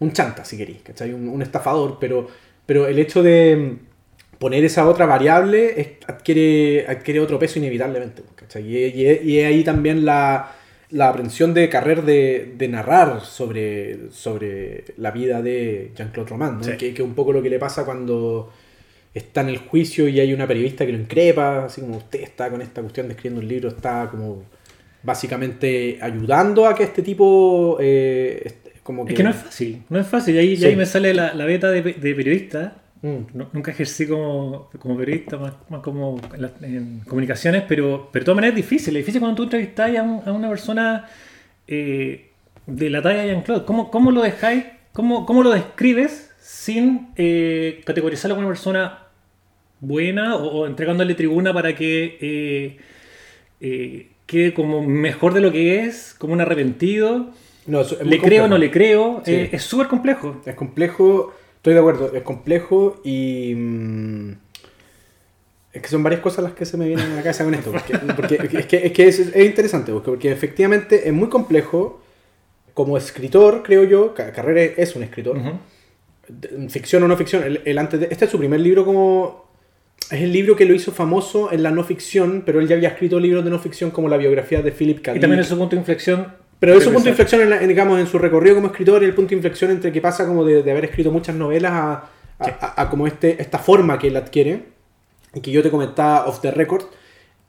un 0.00 0.12
chanta, 0.12 0.44
si 0.44 0.56
queréis, 0.56 0.82
¿cachai? 0.82 1.12
Un, 1.12 1.28
un 1.28 1.42
estafador, 1.42 1.98
pero, 2.00 2.26
pero 2.66 2.86
el 2.86 2.98
hecho 2.98 3.22
de 3.22 3.56
mm, 3.56 4.38
poner 4.38 4.64
esa 4.64 4.88
otra 4.88 5.06
variable 5.06 5.80
es- 5.80 5.88
adquiere, 6.06 6.86
adquiere 6.88 7.20
otro 7.20 7.38
peso 7.38 7.58
inevitablemente, 7.58 8.22
¿cachai? 8.34 8.62
Y, 8.66 8.84
y- 8.86 9.20
y 9.32 9.38
es 9.40 9.46
ahí 9.46 9.62
también 9.64 10.04
la, 10.04 10.52
la 10.90 11.08
aprensión 11.10 11.52
de 11.54 11.68
Carrer 11.68 12.02
de, 12.04 12.54
de 12.56 12.68
narrar 12.68 13.20
sobre, 13.22 14.10
sobre 14.10 14.84
la 14.96 15.10
vida 15.12 15.42
de 15.42 15.92
Jean-Claude 15.94 16.30
Roman, 16.30 16.58
¿no? 16.58 16.64
Sí. 16.64 16.72
que, 16.72 16.94
que 16.94 17.02
es 17.02 17.08
un 17.08 17.14
poco 17.14 17.32
lo 17.32 17.42
que 17.42 17.50
le 17.50 17.58
pasa 17.58 17.84
cuando 17.84 18.50
está 19.12 19.40
en 19.42 19.48
el 19.50 19.58
juicio 19.58 20.08
y 20.08 20.20
hay 20.20 20.32
una 20.32 20.46
periodista 20.46 20.86
que 20.86 20.92
lo 20.92 20.98
increpa, 20.98 21.64
así 21.66 21.80
como 21.80 21.96
usted 21.98 22.20
está 22.22 22.48
con 22.50 22.62
esta 22.62 22.80
cuestión 22.80 23.08
de 23.08 23.14
escribiendo 23.14 23.40
un 23.42 23.48
libro, 23.48 23.68
está 23.70 24.08
como 24.10 24.44
básicamente 25.02 25.98
ayudando 26.00 26.66
a 26.66 26.74
que 26.74 26.84
este 26.84 27.02
tipo 27.02 27.76
eh, 27.80 28.42
como 28.90 29.04
que... 29.06 29.12
Es 29.12 29.16
que 29.16 29.22
no 29.22 29.30
es 29.30 29.36
fácil, 29.36 29.82
no 29.88 29.98
es 29.98 30.06
fácil. 30.06 30.34
Y 30.34 30.38
ahí, 30.38 30.48
y 30.52 30.56
Sí. 30.56 30.66
ahí 30.66 30.76
me 30.76 30.86
sale 30.86 31.14
la, 31.14 31.32
la 31.34 31.44
beta 31.44 31.70
de, 31.70 31.82
de 31.82 32.14
periodista. 32.14 32.76
Mm. 33.02 33.16
No- 33.34 33.48
nunca 33.52 33.70
ejercí 33.70 34.06
como, 34.06 34.68
como 34.78 34.96
periodista, 34.98 35.38
más, 35.38 35.54
más 35.70 35.80
como 35.80 36.20
en, 36.34 36.42
las- 36.42 36.62
en 36.62 37.00
comunicaciones, 37.08 37.62
pero, 37.66 38.08
pero 38.12 38.22
de 38.22 38.24
todas 38.26 38.36
maneras 38.36 38.58
es 38.58 38.62
difícil. 38.64 38.94
Es 38.96 39.00
difícil 39.02 39.20
cuando 39.20 39.36
tú 39.36 39.42
entrevistas 39.44 39.96
a, 39.96 40.02
un- 40.02 40.22
a 40.26 40.32
una 40.32 40.48
persona 40.50 41.06
eh, 41.66 42.28
de 42.66 42.90
la 42.90 43.00
talla 43.00 43.22
de 43.22 43.28
Jean-Claude. 43.28 43.64
¿Cómo, 43.64 43.90
¿Cómo 43.90 44.10
lo 44.10 44.22
dejáis? 44.22 44.64
¿Cómo, 44.92 45.24
cómo 45.24 45.42
lo 45.42 45.50
describes 45.50 46.30
sin 46.40 47.08
eh, 47.16 47.80
categorizarlo 47.86 48.34
como 48.34 48.48
una 48.48 48.54
persona 48.54 48.98
buena 49.80 50.36
o, 50.36 50.60
o 50.60 50.66
entregándole 50.66 51.14
tribuna 51.14 51.54
para 51.54 51.74
que, 51.74 52.18
eh, 52.20 52.76
eh, 53.60 54.08
quede 54.26 54.52
como 54.52 54.82
mejor 54.82 55.32
de 55.34 55.40
lo 55.40 55.52
que 55.52 55.84
es, 55.84 56.14
como 56.18 56.32
un 56.34 56.40
arrepentido. 56.40 57.30
No, 57.66 57.80
es- 57.82 57.92
¿Le 58.04 58.18
creo 58.18 58.44
o 58.44 58.48
no 58.48 58.58
le 58.58 58.70
creo? 58.70 59.22
Sí. 59.24 59.32
Eh, 59.34 59.48
es 59.52 59.62
súper 59.62 59.86
complejo. 59.88 60.40
Es 60.46 60.54
complejo, 60.54 61.32
estoy 61.56 61.74
de 61.74 61.80
acuerdo, 61.80 62.10
es 62.14 62.22
complejo 62.22 63.00
y... 63.04 63.54
mm, 63.54 64.30
es 65.72 65.82
que 65.82 65.88
son 65.88 66.02
varias 66.02 66.20
cosas 66.20 66.42
las 66.42 66.52
que 66.54 66.64
se 66.64 66.76
me 66.76 66.86
vienen 66.86 67.12
a 67.12 67.16
la 67.16 67.22
cabeza 67.22 67.44
con 67.44 67.54
esto. 67.54 67.70
Porque, 67.70 67.96
porque 68.16 68.58
es 68.58 68.66
que, 68.66 68.86
es, 68.86 68.92
que 68.92 69.08
es, 69.08 69.18
es 69.20 69.46
interesante, 69.46 69.92
porque, 69.92 70.10
porque 70.10 70.32
efectivamente 70.32 71.06
es 71.08 71.12
muy 71.12 71.28
complejo. 71.28 72.00
Como 72.74 72.96
escritor, 72.96 73.62
creo 73.64 73.84
yo, 73.84 74.14
Ca- 74.14 74.32
Carrera 74.32 74.62
es 74.76 74.94
un 74.96 75.02
escritor. 75.02 75.36
De- 76.28 76.68
ficción 76.70 77.02
o 77.02 77.08
no 77.08 77.16
ficción. 77.16 77.42
El, 77.42 77.60
el 77.64 77.78
antes 77.78 78.00
de- 78.00 78.08
este 78.10 78.24
es 78.24 78.30
su 78.30 78.38
primer 78.38 78.60
libro 78.60 78.84
como... 78.84 79.50
Es 80.10 80.22
el 80.22 80.32
libro 80.32 80.56
que 80.56 80.64
lo 80.64 80.72
hizo 80.74 80.90
famoso 80.92 81.52
en 81.52 81.62
la 81.62 81.70
no 81.72 81.84
ficción, 81.84 82.42
pero 82.46 82.58
él 82.60 82.66
ya 82.68 82.76
había 82.76 82.88
escrito 82.88 83.20
libros 83.20 83.44
de 83.44 83.50
no 83.50 83.58
ficción 83.58 83.90
como 83.90 84.08
la 84.08 84.16
biografía 84.16 84.62
de 84.62 84.72
Philip 84.72 85.02
K. 85.02 85.16
Y 85.16 85.20
también 85.20 85.40
es 85.40 85.48
su 85.48 85.58
punto 85.58 85.76
de 85.76 85.80
inflexión. 85.80 86.32
Pero 86.60 86.74
es 86.74 86.84
su 86.84 86.90
punto 86.92 87.04
de 87.04 87.10
inflexión, 87.10 87.40
en, 87.40 87.50
la- 87.50 87.62
en, 87.62 87.68
digamos, 87.68 87.98
en 87.98 88.06
su 88.06 88.18
recorrido 88.18 88.54
como 88.56 88.68
escritor 88.68 89.02
y 89.02 89.06
el 89.06 89.14
punto 89.14 89.30
de 89.30 89.36
inflexión 89.36 89.70
entre 89.70 89.90
que 89.92 90.00
pasa 90.00 90.26
como 90.26 90.44
de, 90.44 90.62
de 90.62 90.70
haber 90.70 90.84
escrito 90.84 91.10
muchas 91.10 91.34
novelas 91.34 91.72
a, 91.72 91.92
a- 91.92 92.04
a- 92.38 92.82
a 92.82 92.90
como 92.90 93.06
este, 93.06 93.40
esta 93.40 93.58
forma 93.58 93.98
que 93.98 94.08
él 94.08 94.16
adquiere. 94.16 94.64
Y 95.34 95.40
que 95.40 95.50
yo 95.50 95.62
te 95.62 95.70
comentaba 95.70 96.26
off 96.26 96.40
the 96.40 96.50
record, 96.50 96.84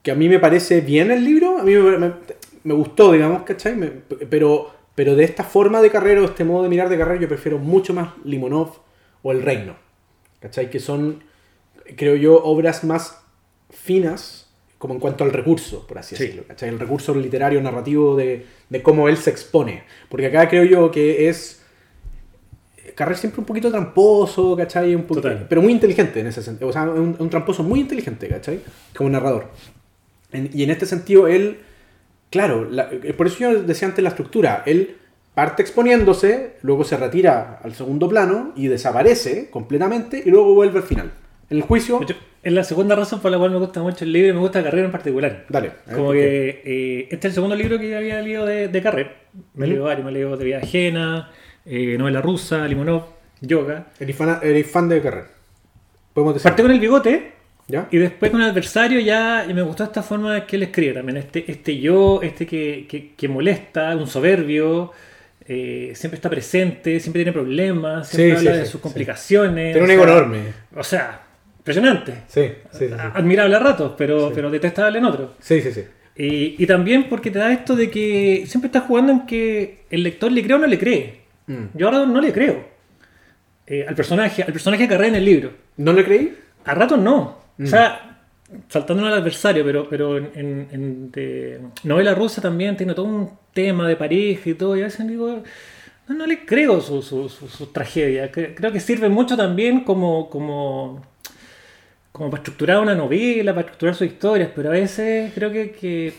que 0.02 0.10
a 0.12 0.14
mí 0.14 0.28
me 0.28 0.38
parece 0.38 0.80
bien 0.80 1.10
el 1.10 1.24
libro, 1.24 1.58
a 1.58 1.62
mí 1.62 1.74
me, 1.74 1.98
me- 1.98 2.12
me 2.64 2.74
gustó, 2.74 3.12
digamos, 3.12 3.42
¿cachai? 3.42 3.74
Me- 3.76 3.88
pero, 4.30 4.70
pero 4.94 5.14
de 5.16 5.24
esta 5.24 5.44
forma 5.44 5.82
de 5.82 5.90
carrera 5.90 6.22
o 6.22 6.24
este 6.24 6.44
modo 6.44 6.62
de 6.62 6.68
mirar 6.68 6.88
de 6.88 6.96
carrera 6.96 7.20
yo 7.20 7.28
prefiero 7.28 7.58
mucho 7.58 7.92
más 7.92 8.10
Limonov 8.24 8.78
o 9.22 9.32
El 9.32 9.42
Reino, 9.42 9.74
¿cachai? 10.40 10.70
Que 10.70 10.78
son, 10.80 11.22
creo 11.96 12.14
yo, 12.16 12.42
obras 12.42 12.82
más 12.84 13.20
finas 13.70 14.41
como 14.82 14.94
en 14.94 15.00
cuanto 15.00 15.22
al 15.22 15.32
recurso, 15.32 15.86
por 15.86 15.98
así 15.98 16.16
Sí. 16.16 16.24
decirlo, 16.24 16.42
¿cachai? 16.48 16.68
El 16.70 16.80
recurso 16.80 17.14
literario, 17.14 17.62
narrativo 17.62 18.16
de, 18.16 18.44
de 18.68 18.82
cómo 18.82 19.08
él 19.08 19.16
se 19.16 19.30
expone. 19.30 19.84
Porque 20.08 20.26
acá 20.26 20.48
creo 20.48 20.64
yo 20.64 20.90
que 20.90 21.28
es... 21.28 21.62
Carrer 22.96 23.16
siempre 23.16 23.38
un 23.40 23.46
poquito 23.46 23.70
tramposo, 23.70 24.56
¿cachai? 24.56 24.96
Un 24.96 25.02
poquito- 25.04 25.28
Total. 25.28 25.46
pero 25.48 25.62
muy 25.62 25.70
inteligente 25.70 26.18
en 26.18 26.26
ese 26.26 26.42
sentido. 26.42 26.68
O 26.68 26.72
sea, 26.72 26.82
un, 26.82 27.14
un 27.16 27.30
tramposo 27.30 27.62
muy 27.62 27.78
inteligente, 27.78 28.26
¿cachai? 28.26 28.60
Como 28.96 29.08
narrador. 29.08 29.50
En- 30.32 30.50
y 30.52 30.64
en 30.64 30.70
este 30.70 30.84
sentido, 30.86 31.28
él, 31.28 31.58
claro, 32.28 32.68
la- 32.68 32.90
eh, 32.90 33.14
por 33.16 33.28
eso 33.28 33.36
yo 33.38 33.62
decía 33.62 33.86
antes 33.86 34.02
la 34.02 34.08
estructura. 34.10 34.64
Él 34.66 34.96
parte 35.32 35.62
exponiéndose, 35.62 36.54
luego 36.62 36.82
se 36.82 36.96
retira 36.96 37.60
al 37.62 37.72
segundo 37.74 38.08
plano 38.08 38.52
y 38.56 38.66
desaparece 38.66 39.48
completamente 39.48 40.20
y 40.26 40.28
luego 40.30 40.52
vuelve 40.54 40.78
al 40.80 40.84
final. 40.84 41.12
El 41.50 41.62
juicio, 41.62 42.00
Es 42.42 42.52
la 42.52 42.64
segunda 42.64 42.96
razón 42.96 43.20
por 43.20 43.30
la 43.30 43.38
cual 43.38 43.50
me 43.50 43.58
gusta 43.58 43.80
mucho 43.82 44.04
el 44.04 44.12
libro 44.12 44.30
y 44.30 44.32
me 44.32 44.38
gusta 44.40 44.62
Carrera 44.62 44.86
en 44.86 44.92
particular. 44.92 45.44
dale. 45.48 45.72
Como 45.94 46.12
que 46.12 46.62
eh, 46.64 47.08
este 47.10 47.28
es 47.28 47.32
el 47.32 47.32
segundo 47.34 47.54
libro 47.54 47.78
que 47.78 47.94
había 47.96 48.20
leído 48.20 48.46
de, 48.46 48.68
de 48.68 48.82
Carrer. 48.82 49.12
Me 49.54 49.66
he 49.66 49.68
leído 49.68 49.84
varios, 49.84 50.04
me 50.04 50.10
he 50.10 50.14
leído 50.14 50.36
de 50.36 50.44
vida 50.44 50.58
ajena, 50.58 51.30
eh, 51.64 51.96
novela 51.98 52.20
rusa, 52.20 52.66
Limonov, 52.66 53.04
yoga. 53.40 53.86
Eres 54.00 54.16
fan, 54.16 54.38
eres 54.42 54.66
fan 54.66 54.88
de 54.88 55.00
Carrer. 55.00 55.24
Podemos 56.14 56.34
decir. 56.34 56.44
Partí 56.50 56.62
con 56.62 56.70
el 56.72 56.80
bigote 56.80 57.32
¿Ya? 57.68 57.86
y 57.90 57.98
después 57.98 58.30
con 58.30 58.42
el 58.42 58.50
adversario 58.50 58.98
ya 59.00 59.46
y 59.48 59.54
me 59.54 59.62
gustó 59.62 59.84
esta 59.84 60.02
forma 60.02 60.44
que 60.46 60.56
él 60.56 60.64
escribe 60.64 60.94
también. 60.94 61.18
Este, 61.18 61.50
este 61.50 61.78
yo, 61.78 62.20
este 62.22 62.46
que, 62.46 62.86
que, 62.88 63.12
que 63.14 63.28
molesta, 63.28 63.94
un 63.96 64.06
soberbio, 64.06 64.90
eh, 65.46 65.92
siempre 65.94 66.16
está 66.16 66.28
presente, 66.28 66.98
siempre 67.00 67.20
tiene 67.20 67.32
problemas, 67.32 68.08
siempre 68.08 68.30
Sí, 68.32 68.36
habla 68.38 68.52
sí, 68.52 68.58
de 68.58 68.64
sí, 68.66 68.72
sus 68.72 68.80
complicaciones. 68.80 69.72
Tiene 69.72 69.84
un 69.86 69.90
ego 69.90 70.02
enorme. 70.04 70.40
O 70.76 70.82
sea, 70.84 71.20
impresionante. 71.62 72.12
Sí, 72.28 72.42
sí, 72.72 72.78
sí. 72.78 72.88
sí. 72.88 72.94
Admirable 73.14 73.54
a 73.56 73.58
ratos, 73.60 73.92
pero, 73.96 74.28
Sí. 74.28 74.32
pero 74.34 74.50
detestable 74.50 74.98
en 74.98 75.04
otros. 75.04 75.30
Sí, 75.40 75.60
sí, 75.60 75.72
sí. 75.72 75.84
Y, 76.16 76.62
y 76.62 76.66
también 76.66 77.08
porque 77.08 77.30
te 77.30 77.38
da 77.38 77.52
esto 77.52 77.74
de 77.76 77.88
que 77.90 78.44
siempre 78.46 78.66
estás 78.66 78.84
jugando 78.84 79.12
en 79.12 79.26
que 79.26 79.84
el 79.90 80.02
lector 80.02 80.30
le 80.30 80.42
cree 80.42 80.54
o 80.56 80.58
no 80.58 80.66
le 80.66 80.78
cree. 80.78 81.20
Mm. 81.46 81.64
Yo 81.74 81.86
ahora 81.88 82.04
no 82.04 82.20
le 82.20 82.32
creo. 82.32 82.64
Eh, 83.66 83.86
al 83.88 83.94
personaje, 83.94 84.42
al 84.42 84.52
personaje 84.52 84.86
que 84.88 84.94
arrea 84.94 85.08
en 85.08 85.14
el 85.14 85.24
libro. 85.24 85.52
¿No 85.76 85.92
le 85.92 86.04
creí? 86.04 86.36
A 86.64 86.74
ratos 86.74 86.98
no. 86.98 87.38
Mm. 87.56 87.64
O 87.64 87.66
sea, 87.66 88.18
saltando 88.68 89.06
al 89.06 89.14
adversario, 89.14 89.64
pero, 89.64 89.88
pero 89.88 90.18
en, 90.18 90.30
en- 90.34 90.68
en 90.72 91.10
de 91.12 91.60
novela 91.84 92.14
rusa 92.14 92.42
también 92.42 92.76
tiene 92.76 92.92
todo 92.94 93.06
un 93.06 93.30
tema 93.54 93.86
de 93.88 93.96
pareja 93.96 94.50
y 94.50 94.54
todo. 94.54 94.76
Y 94.76 94.80
a 94.80 94.84
veces 94.84 95.06
digo, 95.08 95.42
no, 96.08 96.14
no 96.14 96.26
le 96.26 96.44
creo 96.44 96.80
su, 96.80 97.00
su, 97.02 97.28
su- 97.30 97.48
su 97.48 97.66
tragedia. 97.68 98.30
Cre- 98.30 98.54
Creo 98.54 98.72
que 98.72 98.80
sirve 98.80 99.08
mucho 99.08 99.36
también 99.36 99.84
como, 99.84 100.28
como, 100.28 101.02
como 102.22 102.30
para 102.30 102.40
estructurar 102.42 102.78
una 102.78 102.94
novela, 102.94 103.52
para 103.52 103.62
estructurar 103.62 103.96
sus 103.96 104.06
historias, 104.06 104.50
pero 104.54 104.68
a 104.68 104.72
veces 104.72 105.32
creo 105.34 105.50
que, 105.50 105.72
que 105.72 106.12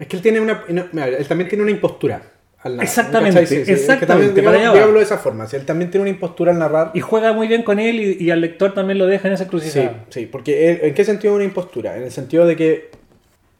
Es 0.00 0.08
que 0.08 0.16
él 0.16 0.22
tiene 0.22 0.40
una. 0.40 0.64
no, 0.68 0.86
mira, 0.90 1.06
él 1.06 1.26
también 1.28 1.48
tiene 1.48 1.62
una 1.62 1.70
impostura. 1.70 2.20
al 2.64 2.72
narrar, 2.72 2.84
Exactamente. 2.88 3.46
Sí, 3.46 3.54
sí, 3.54 3.60
es 3.60 3.66
que 3.66 3.72
exactamente, 3.74 4.06
también, 4.06 4.34
digamos- 4.34 4.68
va. 4.70 4.72
digámoslo 4.74 4.98
de 4.98 5.04
esa 5.04 5.18
forma. 5.18 5.46
Si 5.46 5.54
él 5.54 5.64
también 5.64 5.92
tiene 5.92 6.02
una 6.02 6.10
impostura 6.10 6.50
al 6.50 6.58
narrar. 6.58 6.90
Y 6.94 7.00
juega 7.00 7.32
muy 7.32 7.46
bien 7.46 7.62
con 7.62 7.78
él 7.78 8.00
y, 8.00 8.24
y 8.24 8.30
al 8.32 8.40
lector 8.40 8.74
también 8.74 8.98
lo 8.98 9.06
deja 9.06 9.28
en 9.28 9.34
esa 9.34 9.44
Sí, 9.44 9.50
crucijada. 9.50 10.04
sí, 10.08 10.26
porque 10.26 10.70
él- 10.72 10.80
¿en 10.82 10.94
qué 10.94 11.04
sentido 11.04 11.34
una 11.36 11.44
impostura? 11.44 11.96
En 11.96 12.02
el 12.02 12.10
sentido 12.10 12.44
de 12.44 12.56
que 12.56 12.90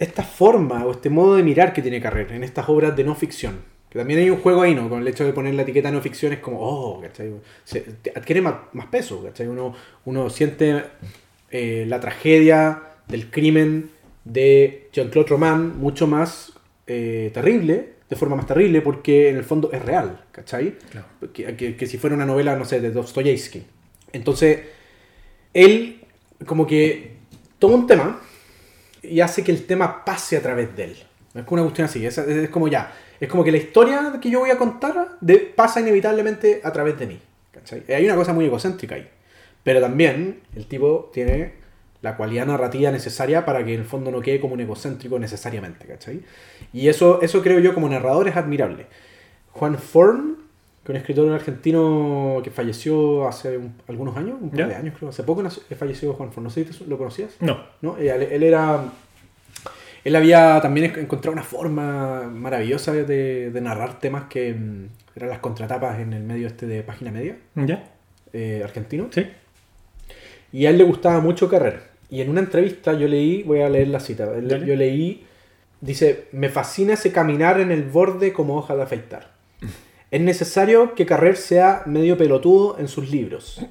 esta 0.01 0.25
forma 0.25 0.85
o 0.85 0.91
este 0.91 1.11
modo 1.11 1.37
de 1.37 1.45
mirar 1.45 1.73
que 1.73 1.81
tiene 1.81 2.01
Carrer 2.01 2.33
en 2.33 2.43
estas 2.43 2.69
obras 2.69 2.97
de 2.97 3.05
no 3.05 3.15
ficción, 3.15 3.59
que 3.89 4.01
también 4.01 4.19
hay 4.19 4.31
un 4.31 4.39
juego 4.39 4.63
ahí, 4.63 4.75
¿no? 4.75 4.89
Con 4.89 5.01
el 5.03 5.07
hecho 5.07 5.25
de 5.25 5.33
poner 5.33 5.55
la 5.55 5.63
etiqueta 5.63 5.93
no 5.93 6.01
ficción 6.01 6.33
es 6.33 6.41
como, 6.41 6.59
oh, 6.61 7.01
¿cachai? 7.01 7.31
Se, 7.65 7.85
adquiere 8.17 8.41
más, 8.41 8.55
más 8.73 8.87
peso, 8.87 9.23
¿cachai? 9.23 9.47
Uno, 9.47 9.75
uno 10.07 10.29
siente 10.29 10.83
eh, 11.53 11.85
la 11.87 12.01
tragedia 12.01 12.83
del 13.09 13.31
crimen 13.31 13.91
de 14.25 14.89
Jean-Claude 14.93 15.29
Roman 15.29 15.79
mucho 15.79 16.07
más 16.09 16.53
eh, 16.89 17.31
terrible, 17.33 17.91
de 18.11 18.17
forma 18.17 18.37
más 18.37 18.47
terrible, 18.47 18.81
porque 18.83 19.29
en 19.31 19.37
el 19.37 19.45
fondo 19.45 19.71
es 19.73 19.83
real, 19.85 20.25
¿cachai? 20.33 20.77
Claro. 20.91 21.07
Que, 21.33 21.55
que- 21.57 21.77
que 21.77 21.87
si 21.87 21.97
fuera 21.99 22.17
una 22.17 22.27
novela, 22.27 22.57
no 22.57 22.65
sé, 22.65 22.81
de 22.81 22.91
Dostoyevsky. 22.91 23.65
Entonces, 24.13 24.61
él 25.55 26.01
como 26.47 26.67
que 26.67 27.17
toma 27.59 27.77
un 27.77 27.87
tema 27.87 28.21
y 29.03 29.21
hace 29.21 29.43
que 29.45 29.53
el 29.53 29.65
tema 29.67 30.05
pase 30.05 30.37
a 30.37 30.43
través 30.43 30.75
de 30.77 30.85
él. 30.85 30.97
Es 31.35 31.45
como 31.45 31.55
una 31.55 31.63
cuestión 31.63 31.87
así, 31.87 32.05
es, 32.05 32.19
es 32.19 32.51
como 32.51 32.69
ya, 32.69 32.93
es 33.19 33.29
como 33.29 33.43
que 33.45 33.51
la 33.53 33.57
historia 33.59 34.19
que 34.21 34.31
yo 34.31 34.41
voy 34.41 34.51
a 34.51 34.59
contar 34.59 35.17
de- 35.21 35.39
pasa 35.39 35.81
inevitablemente 35.81 36.61
a 36.63 36.73
través 36.73 36.99
de 36.99 37.07
mí. 37.07 37.19
¿cachai? 37.53 37.83
Hay 37.89 38.05
una 38.05 38.17
cosa 38.17 38.33
muy 38.33 38.45
egocéntrica 38.47 38.95
ahí. 38.97 39.09
Pero 39.63 39.81
también 39.81 40.41
el 40.57 40.67
tipo 40.67 41.11
tiene 41.13 41.53
la 42.01 42.17
cualidad 42.17 42.47
narrativa 42.47 42.91
necesaria 42.91 43.45
para 43.45 43.65
que 43.65 43.75
en 43.75 43.81
el 43.81 43.87
fondo 43.87 44.11
no 44.11 44.21
quede 44.21 44.41
como 44.41 44.55
un 44.55 44.61
egocéntrico 44.61 45.19
necesariamente, 45.21 45.87
¿cachai? 45.87 46.21
Y 46.73 46.89
eso, 46.89 47.23
eso 47.23 47.43
creo 47.43 47.61
yo 47.61 47.75
como 47.75 47.89
narrador 47.89 48.27
es 48.29 48.35
admirable. 48.37 48.87
Juan 49.53 49.79
Forn, 49.79 50.37
que 50.85 50.87
es 50.87 50.91
un 50.91 50.97
escritor 50.97 51.33
argentino 51.33 52.41
que 52.43 52.51
falleció 52.51 53.29
hace 53.29 53.57
un- 53.57 53.75
algunos 53.87 54.17
años, 54.17 54.37
un 54.41 54.51
par 54.51 54.59
¿Ya? 54.61 54.67
de 54.67 54.75
años 54.75 54.95
creo, 54.99 55.11
hace 55.11 55.23
poco 55.23 55.45
falleció 55.79 56.13
Juan 56.15 56.33
Forn, 56.33 56.45
no 56.45 56.51
sé 56.51 56.65
si 56.73 56.85
lo 56.87 56.99
conocías. 56.99 57.37
No. 57.39 57.63
¿no? 57.83 57.97
Él, 57.99 58.09
él 58.23 58.43
era. 58.43 58.83
Él 60.05 60.17
había 60.17 60.61
también 60.61 60.93
encontrado 60.99 61.33
una 61.33 61.45
forma 61.45 62.23
maravillosa 62.25 62.93
de, 62.93 63.51
de 63.53 63.61
narrar 63.61 64.01
temas 64.01 64.25
que 64.25 64.53
mm, 64.53 64.87
eran 65.15 65.29
las 65.29 65.39
contratapas 65.39 66.01
en 66.01 66.13
el 66.13 66.25
medio 66.25 66.49
este 66.49 66.67
de 66.67 66.83
página 66.83 67.13
media 67.13 67.37
¿Ya? 67.55 67.89
eh, 68.33 68.63
argentino. 68.65 69.07
Sí. 69.13 69.25
Y 70.53 70.67
a 70.67 70.71
él 70.71 70.79
le 70.79 70.85
gustaba 70.85 71.21
mucho 71.21 71.49
Carrer. 71.49 71.81
Y 72.11 72.21
en 72.21 72.29
una 72.31 72.41
entrevista 72.41 72.93
yo 72.93 73.09
leí, 73.09 73.43
voy 73.43 73.63
a 73.63 73.69
leer 73.71 73.89
la 73.89 74.01
cita, 74.01 74.27
Dale. 74.27 74.67
yo 74.67 74.77
leí, 74.77 75.25
dice, 75.81 76.27
me 76.33 76.49
fascina 76.51 76.95
ese 76.95 77.11
caminar 77.11 77.59
en 77.61 77.71
el 77.73 77.85
borde 77.85 78.33
como 78.33 78.57
hoja 78.57 78.77
de 78.77 78.83
afeitar. 78.83 79.33
Es 80.11 80.21
necesario 80.21 80.95
que 80.95 81.07
Carrer 81.07 81.37
sea 81.37 81.83
medio 81.87 82.19
pelotudo 82.19 82.79
en 82.79 82.89
sus 82.89 83.11
libros. 83.11 83.65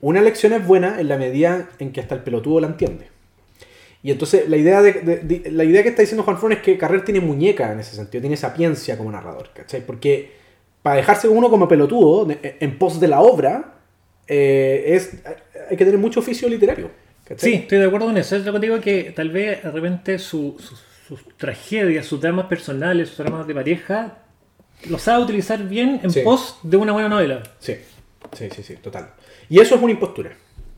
Una 0.00 0.20
lección 0.22 0.52
es 0.52 0.64
buena 0.64 1.00
en 1.00 1.08
la 1.08 1.16
medida 1.16 1.68
en 1.80 1.90
que 1.92 2.00
hasta 2.00 2.14
el 2.14 2.22
pelotudo 2.22 2.60
la 2.60 2.68
entiende. 2.68 3.08
Y 4.02 4.12
entonces 4.12 4.48
la 4.48 4.56
idea, 4.56 4.80
de, 4.82 4.92
de- 4.92 5.18
de- 5.18 5.50
la 5.50 5.64
idea 5.64 5.82
que 5.82 5.88
está 5.90 6.00
diciendo 6.02 6.22
Juan 6.22 6.38
Fron 6.38 6.52
es 6.52 6.60
que 6.60 6.78
Carrer 6.78 7.04
tiene 7.04 7.20
muñeca 7.20 7.72
en 7.72 7.80
ese 7.80 7.96
sentido, 7.96 8.20
tiene 8.22 8.36
sapiencia 8.36 8.96
como 8.96 9.10
narrador, 9.10 9.50
¿cachai? 9.52 9.84
Porque 9.84 10.30
para 10.82 10.96
dejarse 10.96 11.28
uno 11.28 11.50
como 11.50 11.66
pelotudo 11.68 12.26
en 12.42 12.78
pos 12.78 12.98
de 13.00 13.08
la 13.08 13.20
obra, 13.20 13.79
eh, 14.32 14.84
es, 14.94 15.10
hay 15.68 15.76
que 15.76 15.84
tener 15.84 15.98
mucho 15.98 16.20
oficio 16.20 16.48
literario. 16.48 16.90
¿cachai? 17.28 17.50
Sí, 17.50 17.56
estoy 17.56 17.78
de 17.78 17.84
acuerdo 17.86 18.06
con 18.06 18.16
eso. 18.16 18.36
Es 18.36 18.44
lo 18.44 18.52
que 18.52 18.58
digo 18.60 18.80
que 18.80 19.12
tal 19.14 19.30
vez 19.30 19.62
de 19.62 19.70
repente 19.70 20.18
su- 20.18 20.56
sus- 20.58 20.80
sus 21.08 21.36
tragedias, 21.36 22.06
sus 22.06 22.20
dramas 22.20 22.46
personales, 22.46 23.08
sus 23.08 23.18
dramas 23.18 23.46
de 23.46 23.54
pareja, 23.54 24.18
los 24.88 25.02
sabe 25.02 25.24
utilizar 25.24 25.58
bien 25.68 26.00
en 26.04 26.10
Sí. 26.10 26.20
pos 26.20 26.58
de 26.62 26.76
una 26.76 26.92
buena 26.92 27.08
novela. 27.08 27.42
Sí, 27.58 27.74
sí, 28.36 28.48
sí, 28.54 28.62
sí, 28.62 28.74
total. 28.76 29.10
Y 29.48 29.58
eso 29.60 29.74
es 29.74 29.82
una 29.82 29.90
impostura. 29.92 30.30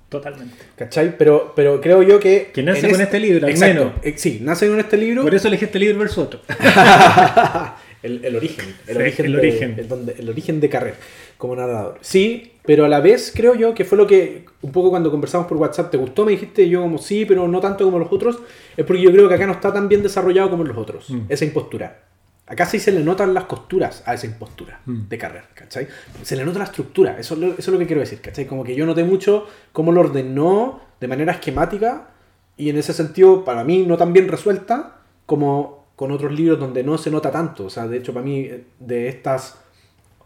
Totalmente. 0.09 0.55
¿Cachai? 0.77 1.17
Pero, 1.17 1.53
pero 1.57 1.81
creo 1.81 2.03
yo 2.03 2.21
que... 2.21 2.51
Que 2.53 2.62
nace 2.62 2.91
con 2.91 3.01
este 3.01 3.19
libro, 3.21 3.47
al 3.47 3.53
Exacto. 3.53 3.85
menos. 3.85 3.93
Eh, 4.03 4.15
Sí, 4.17 4.38
nace 4.43 4.69
con 4.69 4.79
este 4.79 4.97
libro. 4.99 5.23
Por 5.23 5.35
eso 5.35 5.49
elegí 5.49 5.65
este 5.67 5.79
libro 5.79 5.99
versus 5.99 6.19
otro. 6.19 6.41
el, 8.03 8.25
el 8.25 8.37
origen. 8.37 8.75
El 8.87 8.97
Sí, 8.97 9.03
origen, 9.03 9.27
el 9.27 9.33
de, 9.33 9.38
origen. 9.38 9.75
El, 9.79 9.88
donde- 9.88 10.15
el 10.19 10.29
origen 10.29 10.61
de 10.61 10.69
Carrer 10.69 10.95
como 11.38 11.57
narrador. 11.57 11.99
Sí, 12.03 12.52
pero 12.64 12.85
a 12.85 12.88
la 12.88 13.01
vez 13.01 13.33
creo 13.35 13.55
yo 13.55 13.75
que 13.75 13.85
fue 13.85 13.98
lo 13.98 14.07
que 14.07 14.44
un 14.62 14.70
poco 14.72 14.90
cuando 14.90 15.11
conversamos 15.11 15.46
por 15.46 15.57
WhatsApp 15.59 15.90
te 15.90 15.96
gustó, 15.96 16.25
me 16.25 16.33
dijiste 16.33 16.68
yo 16.68 16.83
como 16.83 16.98
sí, 16.98 17.25
pero 17.27 17.48
no 17.48 17.61
tanto 17.61 17.85
como 17.85 17.98
los 17.98 18.12
otros, 18.12 18.38
es 18.77 18.85
porque 18.85 19.03
yo 19.03 19.11
creo 19.11 19.29
que 19.29 19.35
acá 19.35 19.46
no 19.46 19.53
está 19.53 19.72
tan 19.72 19.88
bien 19.88 20.03
desarrollado 20.03 20.51
como 20.51 20.62
en 20.62 20.68
los 20.68 20.79
otros, 20.79 21.11
Mm. 21.11 21.20
esa 21.29 21.44
impostura. 21.44 22.05
Acá 22.46 22.66
sí 22.66 22.79
se 22.81 22.92
le 22.92 23.01
notan 23.03 23.33
las 23.35 23.44
costuras 23.44 24.03
a 24.07 24.14
esa 24.14 24.27
impostura 24.27 24.81
Mm. 24.87 25.09
de 25.09 25.18
Carrer, 25.18 25.44
¿cachai? 25.55 25.88
Se 26.22 26.37
le 26.37 26.44
nota 26.44 26.59
la 26.59 26.64
estructura, 26.66 27.16
eso 27.18 27.35
eso 27.37 27.55
es 27.59 27.68
lo 27.68 27.79
que 27.79 27.87
quiero 27.87 28.01
decir, 28.01 28.20
¿cachai? 28.20 28.46
Como 28.46 28.62
que 28.64 28.75
yo 28.75 28.85
noté 28.87 29.05
mucho 29.05 29.46
cómo 29.72 29.90
lo 29.92 30.01
ordenó 30.01 30.81
de 31.01 31.09
manera 31.09 31.33
esquemática 31.33 32.09
y 32.57 32.68
en 32.68 32.77
ese 32.77 32.92
sentido, 32.92 33.44
para 33.44 33.64
mí, 33.64 33.85
no 33.87 33.96
tan 33.96 34.12
bien 34.12 34.29
resuelta 34.29 34.96
como 35.27 35.87
con 35.96 36.11
otros 36.11 36.33
libros 36.33 36.59
donde 36.59 36.83
no 36.83 36.98
se 36.98 37.11
nota 37.11 37.31
tanto. 37.31 37.64
O 37.66 37.70
sea, 37.70 37.87
de 37.87 37.96
hecho, 37.98 38.12
para 38.12 38.25
mí, 38.25 38.40
eh, 38.40 38.64
de 38.81 39.09
estas 39.09 39.62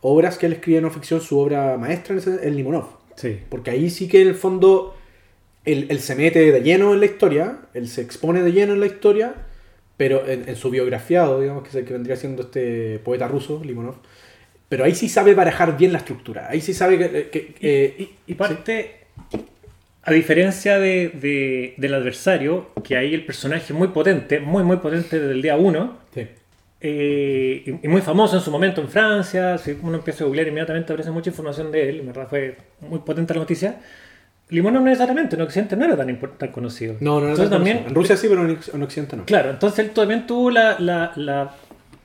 obras 0.06 0.38
que 0.38 0.46
él 0.46 0.52
escribe 0.52 0.78
en 0.78 0.84
no 0.84 0.90
ficción, 0.90 1.20
su 1.20 1.38
obra 1.38 1.76
maestra 1.78 2.16
es 2.16 2.26
el 2.26 2.56
Limonov. 2.56 2.86
Sí. 3.16 3.38
Porque 3.48 3.70
ahí 3.70 3.90
sí 3.90 4.08
que 4.08 4.22
en 4.22 4.28
el 4.28 4.34
fondo 4.34 4.94
él, 5.64 5.86
él 5.88 6.00
se 6.00 6.14
mete 6.14 6.52
de 6.52 6.60
lleno 6.62 6.92
en 6.94 7.00
la 7.00 7.06
historia, 7.06 7.58
él 7.74 7.88
se 7.88 8.02
expone 8.02 8.42
de 8.42 8.52
lleno 8.52 8.74
en 8.74 8.80
la 8.80 8.86
historia, 8.86 9.34
pero 9.96 10.26
en, 10.28 10.48
en 10.48 10.56
su 10.56 10.70
biografiado, 10.70 11.40
digamos, 11.40 11.62
que 11.62 11.70
es 11.70 11.74
el 11.76 11.84
que 11.84 11.92
vendría 11.94 12.16
siendo 12.16 12.42
este 12.42 12.98
poeta 13.00 13.26
ruso, 13.26 13.62
Limonov. 13.64 13.96
Pero 14.68 14.84
ahí 14.84 14.94
sí 14.94 15.08
sabe 15.08 15.34
barajar 15.34 15.76
bien 15.78 15.92
la 15.92 15.98
estructura. 15.98 16.48
Ahí 16.50 16.60
sí 16.60 16.74
sabe 16.74 16.98
que... 16.98 17.28
que- 17.30 17.46
que- 17.54 17.94
Y, 17.98 18.32
y 18.32 18.34
parte, 18.34 19.06
a 20.02 20.12
diferencia 20.12 20.78
de, 20.78 21.08
de- 21.08 21.74
del 21.78 21.94
adversario, 21.94 22.66
que 22.84 22.96
ahí 22.96 23.14
el 23.14 23.24
personaje 23.24 23.64
es 23.72 23.78
muy 23.78 23.88
potente, 23.88 24.38
muy, 24.40 24.62
muy 24.64 24.76
potente 24.78 25.18
desde 25.18 25.32
el 25.32 25.42
día 25.42 25.56
1, 25.56 25.98
sí. 26.14 26.26
Eh, 26.80 27.78
y, 27.82 27.88
muy 27.88 28.00
famoso 28.02 28.36
en 28.36 28.42
su 28.42 28.50
momento 28.50 28.80
en 28.80 28.88
Francia. 28.88 29.58
Si 29.58 29.76
uno 29.82 29.96
empieza 29.96 30.24
a 30.24 30.26
googlear, 30.26 30.48
inmediatamente 30.48 30.92
aparece 30.92 31.10
mucha 31.10 31.30
información 31.30 31.70
de 31.72 31.88
él. 31.88 32.00
En 32.00 32.06
verdad 32.06 32.26
fue 32.28 32.56
muy 32.80 32.98
potente 33.00 33.34
la 33.34 33.40
noticia. 33.40 33.76
Limonov 34.48 34.82
no 34.82 34.86
necesariamente, 34.90 35.34
en 35.34 35.42
Occidente 35.42 35.76
no 35.76 35.84
era 35.86 35.96
tan, 35.96 36.20
tan 36.38 36.52
conocido. 36.52 36.94
No, 37.00 37.14
no. 37.20 37.28
Entonces 37.30 37.50
tan 37.50 37.58
también. 37.58 37.84
En 37.88 37.94
Rusia 37.94 38.16
sí, 38.16 38.28
pero 38.28 38.44
en, 38.44 38.58
en 38.74 38.82
Occidente 38.82 39.16
no. 39.16 39.24
Claro, 39.24 39.50
entonces 39.50 39.80
él 39.80 39.90
también 39.90 40.26
tuvo 40.26 40.50
la, 40.50 40.76
la, 40.78 41.12
la, 41.16 41.54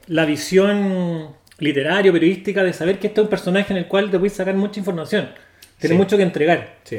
la 0.07 0.25
visión 0.25 1.27
literaria, 1.59 2.11
periodística 2.11 2.63
de 2.63 2.73
saber 2.73 2.97
que 2.97 3.07
este 3.07 3.21
es 3.21 3.25
un 3.25 3.29
personaje 3.29 3.71
en 3.73 3.77
el 3.77 3.87
cual 3.87 4.09
te 4.09 4.17
puedes 4.17 4.33
sacar 4.33 4.55
mucha 4.55 4.79
información. 4.79 5.29
Tiene 5.77 5.95
Sí. 5.95 5.97
mucho 6.01 6.17
que 6.17 6.23
entregar. 6.23 6.77
Sí. 6.83 6.97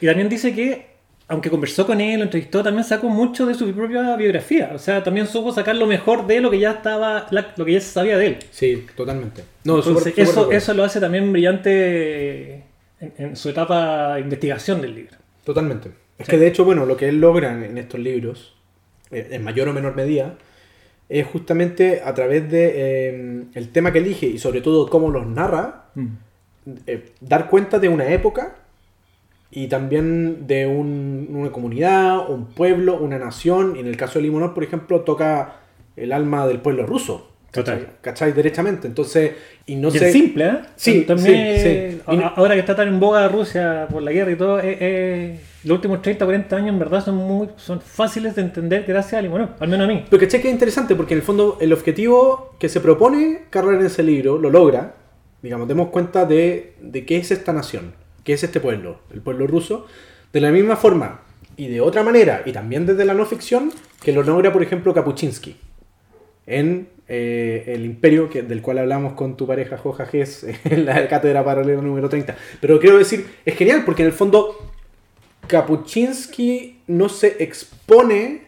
Y 0.00 0.06
también 0.06 0.28
dice 0.28 0.52
que, 0.54 0.89
aunque 1.30 1.48
conversó 1.48 1.86
con 1.86 2.00
él, 2.00 2.18
lo 2.18 2.24
entrevistó, 2.24 2.62
también 2.62 2.84
sacó 2.84 3.08
mucho 3.08 3.46
de 3.46 3.54
su 3.54 3.72
propia 3.72 4.16
biografía. 4.16 4.72
O 4.74 4.78
sea, 4.78 5.02
también 5.04 5.28
supo 5.28 5.52
sacar 5.52 5.76
lo 5.76 5.86
mejor 5.86 6.26
de 6.26 6.40
lo 6.40 6.50
que 6.50 6.58
ya 6.58 6.72
estaba, 6.72 7.28
lo 7.30 7.64
que 7.64 7.72
ya 7.72 7.80
se 7.80 7.92
sabía 7.92 8.18
de 8.18 8.26
él. 8.26 8.38
Sí, 8.50 8.84
totalmente. 8.96 9.44
No, 9.62 9.76
Entonces, 9.78 10.12
eso, 10.18 10.50
eso 10.50 10.74
lo 10.74 10.82
hace 10.82 10.98
también 10.98 11.30
brillante 11.32 12.54
en, 13.00 13.12
en 13.16 13.36
su 13.36 13.48
etapa 13.48 14.14
de 14.16 14.22
investigación 14.22 14.80
del 14.80 14.94
libro. 14.96 15.16
Totalmente. 15.44 15.90
Es 16.18 16.26
Sí. 16.26 16.32
que 16.32 16.38
de 16.38 16.48
hecho, 16.48 16.64
bueno, 16.64 16.84
lo 16.84 16.96
que 16.96 17.08
él 17.08 17.20
logra 17.20 17.52
en, 17.64 17.78
estos 17.78 18.00
libros, 18.00 18.54
eh, 19.12 19.28
en 19.30 19.44
mayor 19.44 19.68
o 19.68 19.72
menor 19.72 19.94
medida, 19.94 20.34
es 21.08 21.26
justamente 21.26 22.02
a 22.04 22.12
través 22.12 22.50
de 22.50 22.72
eh, 22.74 23.44
el 23.54 23.68
tema 23.70 23.92
que 23.92 23.98
elige 23.98 24.26
y 24.26 24.38
sobre 24.38 24.60
todo 24.60 24.90
cómo 24.90 25.10
los 25.10 25.26
narra, 25.26 25.86
eh, 26.86 27.12
dar 27.20 27.48
cuenta 27.48 27.78
de 27.78 27.88
una 27.88 28.12
época 28.12 28.56
y 29.50 29.66
también 29.68 30.46
de 30.46 30.66
un- 30.66 31.28
una 31.30 31.50
comunidad, 31.50 32.30
un 32.30 32.46
pueblo, 32.46 32.98
una 33.00 33.18
nación. 33.18 33.74
Y 33.76 33.80
en 33.80 33.86
el 33.86 33.96
caso 33.96 34.18
de 34.18 34.22
Limonov, 34.24 34.54
por 34.54 34.62
ejemplo, 34.64 35.00
toca 35.00 35.56
el 35.96 36.12
alma 36.12 36.46
del 36.46 36.60
pueblo 36.60 36.86
ruso. 36.86 37.26
Total. 37.50 37.78
¿cachai? 37.80 37.96
¿Cachai? 38.00 38.32
Derechamente. 38.32 38.86
Entonces, 38.86 39.32
y 39.66 39.74
no 39.74 39.88
y 39.88 39.92
sé. 39.98 40.06
es 40.06 40.12
simple, 40.12 40.46
¿eh? 40.46 40.58
Sí, 40.76 41.00
también 41.02 41.58
sí, 41.58 41.98
sí. 41.98 42.00
Ahora 42.36 42.54
que 42.54 42.60
está 42.60 42.76
tan 42.76 42.86
en 42.86 43.00
boga 43.00 43.26
Rusia 43.26 43.88
por 43.90 44.02
la 44.02 44.12
guerra 44.12 44.30
y 44.30 44.36
todo, 44.36 44.60
eh, 44.60 44.76
eh, 44.80 45.40
los 45.64 45.74
últimos 45.74 46.00
30, 46.00 46.24
40 46.24 46.54
años 46.56 46.68
en 46.68 46.78
verdad 46.78 47.04
son 47.04 47.16
muy 47.16 47.48
son 47.56 47.80
fáciles 47.80 48.36
de 48.36 48.42
entender 48.42 48.84
gracias 48.86 49.14
a 49.18 49.22
Limonov, 49.22 49.48
al 49.58 49.68
menos 49.68 49.88
a 49.88 49.92
mí. 49.92 50.04
Pero 50.08 50.20
caché 50.20 50.40
que 50.40 50.46
es 50.46 50.54
interesante 50.54 50.94
porque 50.94 51.14
en 51.14 51.18
el 51.18 51.24
fondo 51.26 51.58
el 51.60 51.72
objetivo 51.72 52.54
que 52.60 52.68
se 52.68 52.78
propone 52.80 53.40
Carrera 53.50 53.80
en 53.80 53.86
ese 53.86 54.04
libro 54.04 54.38
lo 54.38 54.48
logra. 54.48 54.94
Digamos, 55.42 55.66
demos 55.66 55.88
cuenta 55.88 56.24
de, 56.26 56.74
de 56.80 57.04
qué 57.04 57.16
es 57.16 57.32
esta 57.32 57.52
nación, 57.52 57.94
qué 58.30 58.34
es 58.34 58.44
este 58.44 58.60
pueblo, 58.60 59.00
el 59.12 59.22
pueblo 59.22 59.48
ruso, 59.48 59.88
de 60.32 60.40
la 60.40 60.52
misma 60.52 60.76
forma 60.76 61.22
y 61.56 61.66
de 61.66 61.80
otra 61.80 62.04
manera, 62.04 62.44
y 62.46 62.52
también 62.52 62.86
desde 62.86 63.04
la 63.04 63.12
no 63.12 63.26
ficción, 63.26 63.72
que 64.00 64.12
lo 64.12 64.22
logra, 64.22 64.52
por 64.52 64.62
ejemplo, 64.62 64.94
Kapuczynski 64.94 65.56
en 66.46 66.86
eh, 67.08 67.64
El 67.66 67.84
Imperio, 67.84 68.30
que, 68.30 68.42
del 68.42 68.62
cual 68.62 68.78
hablamos 68.78 69.14
con 69.14 69.36
tu 69.36 69.48
pareja 69.48 69.76
Joja 69.78 70.06
Gess 70.06 70.46
en 70.64 70.86
la 70.86 71.08
cátedra 71.08 71.44
paralela 71.44 71.82
número 71.82 72.08
30. 72.08 72.36
Pero 72.60 72.78
quiero 72.78 72.98
decir, 72.98 73.26
es 73.44 73.56
genial 73.56 73.82
porque 73.84 74.02
en 74.02 74.06
el 74.06 74.14
fondo 74.14 74.56
Kapuczynski 75.48 76.82
no 76.86 77.08
se 77.08 77.42
expone 77.42 78.42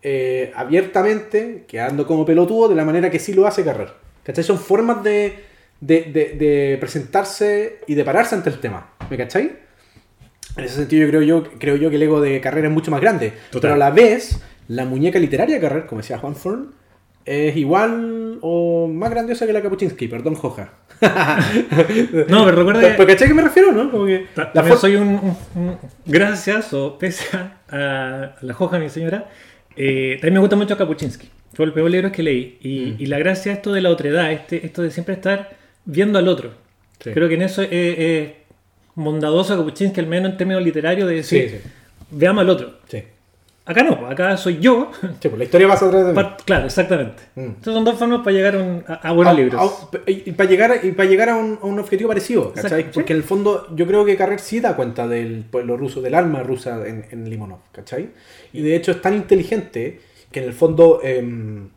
eh, 0.00 0.50
abiertamente, 0.56 1.66
quedando 1.68 2.06
como 2.06 2.24
pelotudo, 2.24 2.70
de 2.70 2.74
la 2.74 2.86
manera 2.86 3.10
que 3.10 3.18
sí 3.18 3.34
lo 3.34 3.46
hace 3.46 3.64
Carrer. 3.64 3.90
¿Cachai? 4.22 4.44
Son 4.44 4.58
formas 4.58 5.04
de 5.04 6.78
presentarse 6.80 7.80
y 7.86 7.94
de 7.94 8.02
pararse 8.02 8.34
ante 8.34 8.48
el 8.48 8.60
tema. 8.60 8.95
¿Me 9.10 9.16
cachai? 9.16 9.52
En 10.56 10.64
ese 10.64 10.76
sentido 10.76 11.02
yo 11.04 11.10
creo 11.10 11.22
yo, 11.22 11.44
creo 11.58 11.76
yo 11.76 11.90
que 11.90 11.96
el 11.96 12.02
ego 12.02 12.20
de 12.20 12.40
Carrer 12.40 12.64
es 12.66 12.70
mucho 12.70 12.90
más 12.90 13.00
grande. 13.00 13.32
Total. 13.50 13.60
Pero 13.62 13.74
a 13.74 13.76
la 13.76 13.90
vez, 13.90 14.40
la 14.68 14.84
muñeca 14.84 15.18
literaria 15.18 15.56
de 15.56 15.60
Carrer, 15.60 15.86
como 15.86 16.00
decía 16.00 16.18
Juan 16.18 16.34
Forn, 16.34 16.70
es 17.24 17.56
igual 17.56 18.38
o 18.40 18.86
más 18.88 19.10
grandiosa 19.10 19.46
que 19.46 19.52
la 19.52 19.60
Kapuczynski, 19.60 20.08
perdón, 20.08 20.34
Joja. 20.34 20.72
No, 22.28 22.44
pero 22.44 22.56
recuerda 22.56 22.80
que- 22.80 22.94
¿Pero 22.96 23.06
cachai 23.06 23.26
a 23.26 23.28
qué 23.28 23.34
me 23.34 23.42
refiero, 23.42 23.72
no? 23.72 23.90
Como 23.90 24.06
que 24.06 24.26
la 24.54 24.76
soy 24.76 24.96
un, 24.96 25.08
un- 25.08 25.36
un- 25.54 25.78
Gracias 26.06 26.72
o 26.72 26.96
pese 26.98 27.36
a, 27.68 28.36
la 28.40 28.54
Joja, 28.54 28.78
mi 28.78 28.88
señora, 28.88 29.28
eh, 29.76 30.14
también 30.20 30.34
me 30.34 30.40
gusta 30.40 30.56
mucho 30.56 30.76
Kapuczynski. 30.76 31.28
Fue 31.52 31.64
el 31.66 31.72
peor 31.72 31.90
libro 31.90 32.12
que 32.12 32.22
leí. 32.22 32.58
Y, 32.62 32.80
Mm. 32.92 32.96
y 33.02 33.06
la 33.06 33.18
gracia 33.18 33.52
esto 33.52 33.72
de 33.72 33.80
la 33.80 33.90
otredad, 33.90 34.30
este, 34.32 34.64
esto 34.64 34.82
de 34.82 34.90
siempre 34.90 35.14
estar 35.14 35.56
viendo 35.84 36.18
al 36.18 36.28
otro. 36.28 36.52
Sí. 37.02 37.10
Creo 37.10 37.28
que 37.28 37.34
en 37.34 37.42
eso 37.42 37.62
es, 37.62 37.68
es 37.72 38.30
bondadoso 38.96 39.56
Kapuczynski, 39.56 40.00
al 40.00 40.06
menos 40.08 40.32
en 40.32 40.36
términos 40.38 40.62
literarios, 40.64 41.08
de 41.08 41.14
decir, 41.16 41.50
Sí, 41.50 41.56
sí. 41.58 41.70
veamos 42.10 42.42
al 42.42 42.50
otro. 42.50 42.74
Sí. 42.88 43.02
Acá 43.68 43.82
no, 43.82 44.06
acá 44.06 44.36
soy 44.36 44.58
yo. 44.60 44.90
Sí, 45.20 45.28
pues 45.28 45.38
la 45.38 45.44
historia 45.44 45.66
pasa 45.68 45.86
atrás 45.86 46.06
de 46.06 46.12
mí. 46.12 46.28
Claro, 46.44 46.66
exactamente. 46.66 47.22
Mm. 47.34 47.40
Entonces 47.40 47.74
son 47.74 47.84
dos 47.84 47.98
formas 47.98 48.20
para 48.20 48.30
llegar 48.36 48.54
a, 48.56 48.58
un- 48.62 48.84
a- 48.86 48.94
a 49.08 49.12
buenos 49.12 49.34
A- 49.34 49.36
libros. 49.36 49.60
a- 49.60 50.10
y 50.10 50.32
para 50.32 50.48
llegar, 50.48 50.80
y 50.84 50.92
para 50.92 51.08
llegar 51.08 51.28
a, 51.30 51.36
un, 51.36 51.58
a 51.60 51.66
un 51.66 51.78
objetivo 51.78 52.08
parecido, 52.08 52.52
¿cachai? 52.52 52.90
Porque 52.92 53.12
en 53.12 53.18
el 53.18 53.24
fondo 53.24 53.66
yo 53.74 53.86
creo 53.86 54.04
que 54.04 54.16
Carrer 54.16 54.38
sí 54.40 54.60
da 54.60 54.76
cuenta 54.76 55.08
del 55.08 55.44
pueblo 55.50 55.76
ruso, 55.76 56.00
del 56.00 56.14
alma 56.14 56.42
rusa 56.44 56.86
en, 56.86 57.06
en 57.10 57.28
Limonov, 57.28 57.58
¿cachai? 57.72 58.10
Y 58.52 58.62
de 58.62 58.76
hecho 58.76 58.92
es 58.92 59.02
tan 59.02 59.14
inteligente 59.14 60.00
que 60.30 60.40
en 60.40 60.46
el 60.46 60.52
fondo 60.52 61.00
em, 61.02 61.68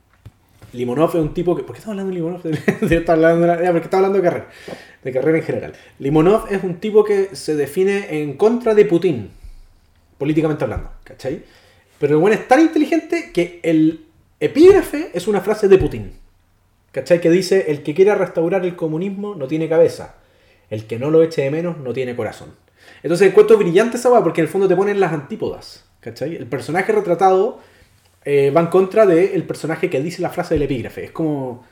Limonov 0.73 1.09
es 1.09 1.15
un 1.15 1.33
tipo 1.33 1.55
que... 1.55 1.63
¿Por 1.63 1.73
qué 1.73 1.79
estamos 1.79 1.99
hablando 1.99 2.11
de 2.11 2.15
Limonov? 2.15 2.41
Hablando 3.09 3.45
de 3.45 3.63
ya, 3.63 3.71
porque 3.71 3.85
está 3.85 3.97
hablando 3.97 4.17
de 4.17 4.23
Carrer, 4.23 4.45
de 5.03 5.11
Carrer 5.11 5.35
en 5.35 5.43
general. 5.43 5.73
Limonov 5.99 6.51
es 6.51 6.63
un 6.63 6.79
tipo 6.79 7.03
que 7.03 7.35
se 7.35 7.55
define 7.55 8.21
en 8.21 8.33
contra 8.37 8.75
de 8.75 8.85
Putin, 8.85 9.31
políticamente 10.17 10.63
hablando, 10.63 10.91
¿cachai? 11.03 11.43
Pero 11.99 12.15
el 12.15 12.21
bueno 12.21 12.35
es 12.35 12.47
tan 12.47 12.61
inteligente 12.61 13.31
que 13.33 13.59
el 13.63 14.05
epígrafe 14.39 15.11
es 15.13 15.27
una 15.27 15.41
frase 15.41 15.67
de 15.67 15.77
Putin. 15.77 16.13
¿Cachai? 16.91 17.21
Que 17.21 17.29
dice, 17.29 17.65
el 17.69 17.83
que 17.83 17.93
quiera 17.93 18.15
restaurar 18.15 18.65
el 18.65 18.75
comunismo 18.75 19.35
no 19.35 19.47
tiene 19.47 19.69
cabeza. 19.69 20.15
El 20.69 20.85
que 20.85 20.97
no 20.97 21.11
lo 21.11 21.23
eche 21.23 21.43
de 21.43 21.51
menos 21.51 21.77
no 21.77 21.93
tiene 21.93 22.15
corazón. 22.15 22.53
Entonces 23.03 23.29
encuentro 23.29 23.57
brillante 23.57 23.97
esa 23.97 24.09
weá 24.09 24.23
porque 24.23 24.41
en 24.41 24.47
el 24.47 24.51
fondo 24.51 24.67
te 24.67 24.75
ponen 24.75 24.99
las 24.99 25.13
antípodas. 25.13 25.85
¿Cachai? 25.99 26.35
El 26.35 26.47
personaje 26.47 26.91
retratado 26.91 27.59
eh, 28.25 28.51
va 28.51 28.61
en 28.61 28.67
contra 28.67 29.05
del 29.05 29.43
personaje 29.43 29.89
que 29.89 30.01
dice 30.01 30.21
la 30.21 30.29
frase 30.29 30.55
del 30.55 30.63
epígrafe. 30.63 31.05
Es 31.05 31.11
como... 31.11 31.65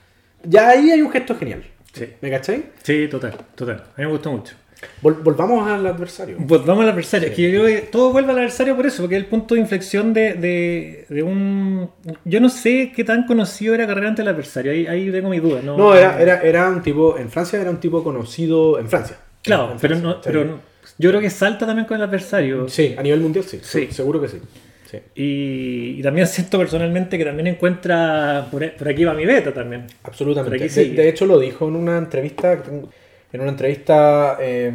Ya 0.44 0.70
ahí 0.70 0.92
hay 0.92 1.02
un 1.02 1.12
gesto 1.12 1.36
genial. 1.36 1.64
Sí. 1.94 2.06
¿Me 2.22 2.30
cachai? 2.30 2.64
Sí, 2.84 3.08
total, 3.08 3.34
total. 3.56 3.78
A 3.96 4.00
mí 4.02 4.06
me 4.06 4.12
gustó 4.12 4.32
mucho. 4.32 4.56
Vol- 5.02 5.24
volvamos 5.24 5.68
al 5.68 5.86
adversario. 5.88 6.38
Pues 6.48 6.64
vamos 6.64 6.84
al 6.84 6.92
adversario. 6.92 7.30
Es 7.30 7.36
que 7.36 7.42
yo 7.52 7.64
creo 7.64 7.66
que 7.66 7.82
todo 7.88 8.12
vuelve 8.12 8.32
al 8.32 8.38
adversario 8.38 8.76
por 8.76 8.86
eso, 8.86 9.02
porque 9.02 9.16
es 9.16 9.24
el 9.24 9.28
punto 9.28 9.56
de 9.56 9.62
inflexión 9.62 10.14
de, 10.14 10.36
de, 10.36 11.06
de 11.10 11.24
un. 11.24 11.90
Yo 12.24 12.40
no 12.40 12.50
sé 12.50 12.92
qué 12.96 13.04
tan 13.04 13.26
conocido 13.26 13.74
era 13.74 13.88
Carrera 13.88 14.10
ante 14.10 14.22
el 14.22 14.28
adversario. 14.28 14.72
Ahí, 14.72 14.86
ahí 14.86 15.12
tengo 15.12 15.30
mi 15.30 15.40
duda. 15.40 15.62
No, 15.64 15.76
No, 15.76 15.96
era, 15.96 16.22
era, 16.22 16.42
era 16.42 16.70
un 16.70 16.84
tipo... 16.84 17.18
En 17.18 17.32
Francia 17.32 17.60
era 17.60 17.72
un 17.72 17.80
tipo 17.80 18.04
conocido... 18.04 18.78
En 18.78 18.88
Francia. 18.88 19.18
Claro, 19.42 19.72
En 19.72 19.80
pero, 19.80 19.96
Francia, 19.96 20.08
no, 20.08 20.14
sí. 20.14 20.20
pero 20.24 20.46
no- 20.46 20.60
yo 21.00 21.10
creo 21.10 21.22
que 21.22 21.30
salta 21.32 21.66
también 21.66 21.88
con 21.88 21.98
el 21.98 22.04
adversario. 22.04 22.70
Sí, 22.70 22.94
a 22.98 23.02
nivel 23.02 23.20
mundial 23.22 23.46
sí. 23.46 23.60
Sí. 23.64 23.88
Seguro 23.92 24.22
que 24.22 24.28
sí. 24.28 24.38
Sí. 24.90 24.98
Y, 25.16 26.00
y 26.00 26.02
también 26.02 26.28
siento 26.28 26.58
personalmente 26.58 27.18
que 27.18 27.26
también 27.26 27.48
encuentra. 27.48 28.48
Por, 28.50 28.72
por 28.74 28.88
aquí 28.90 29.04
va 29.04 29.14
mi 29.14 29.26
beta 29.26 29.54
también. 29.54 29.86
Absolutamente. 30.04 30.64
Aquí 30.64 30.90
de, 30.96 31.10
hecho, 31.10 31.26
lo 31.26 31.38
dijo 31.40 31.68
en 31.68 31.76
una 31.76 31.98
entrevista. 31.98 32.54
en 33.34 33.42
una 33.42 33.50
entrevista 33.52 34.38
eh, 34.40 34.72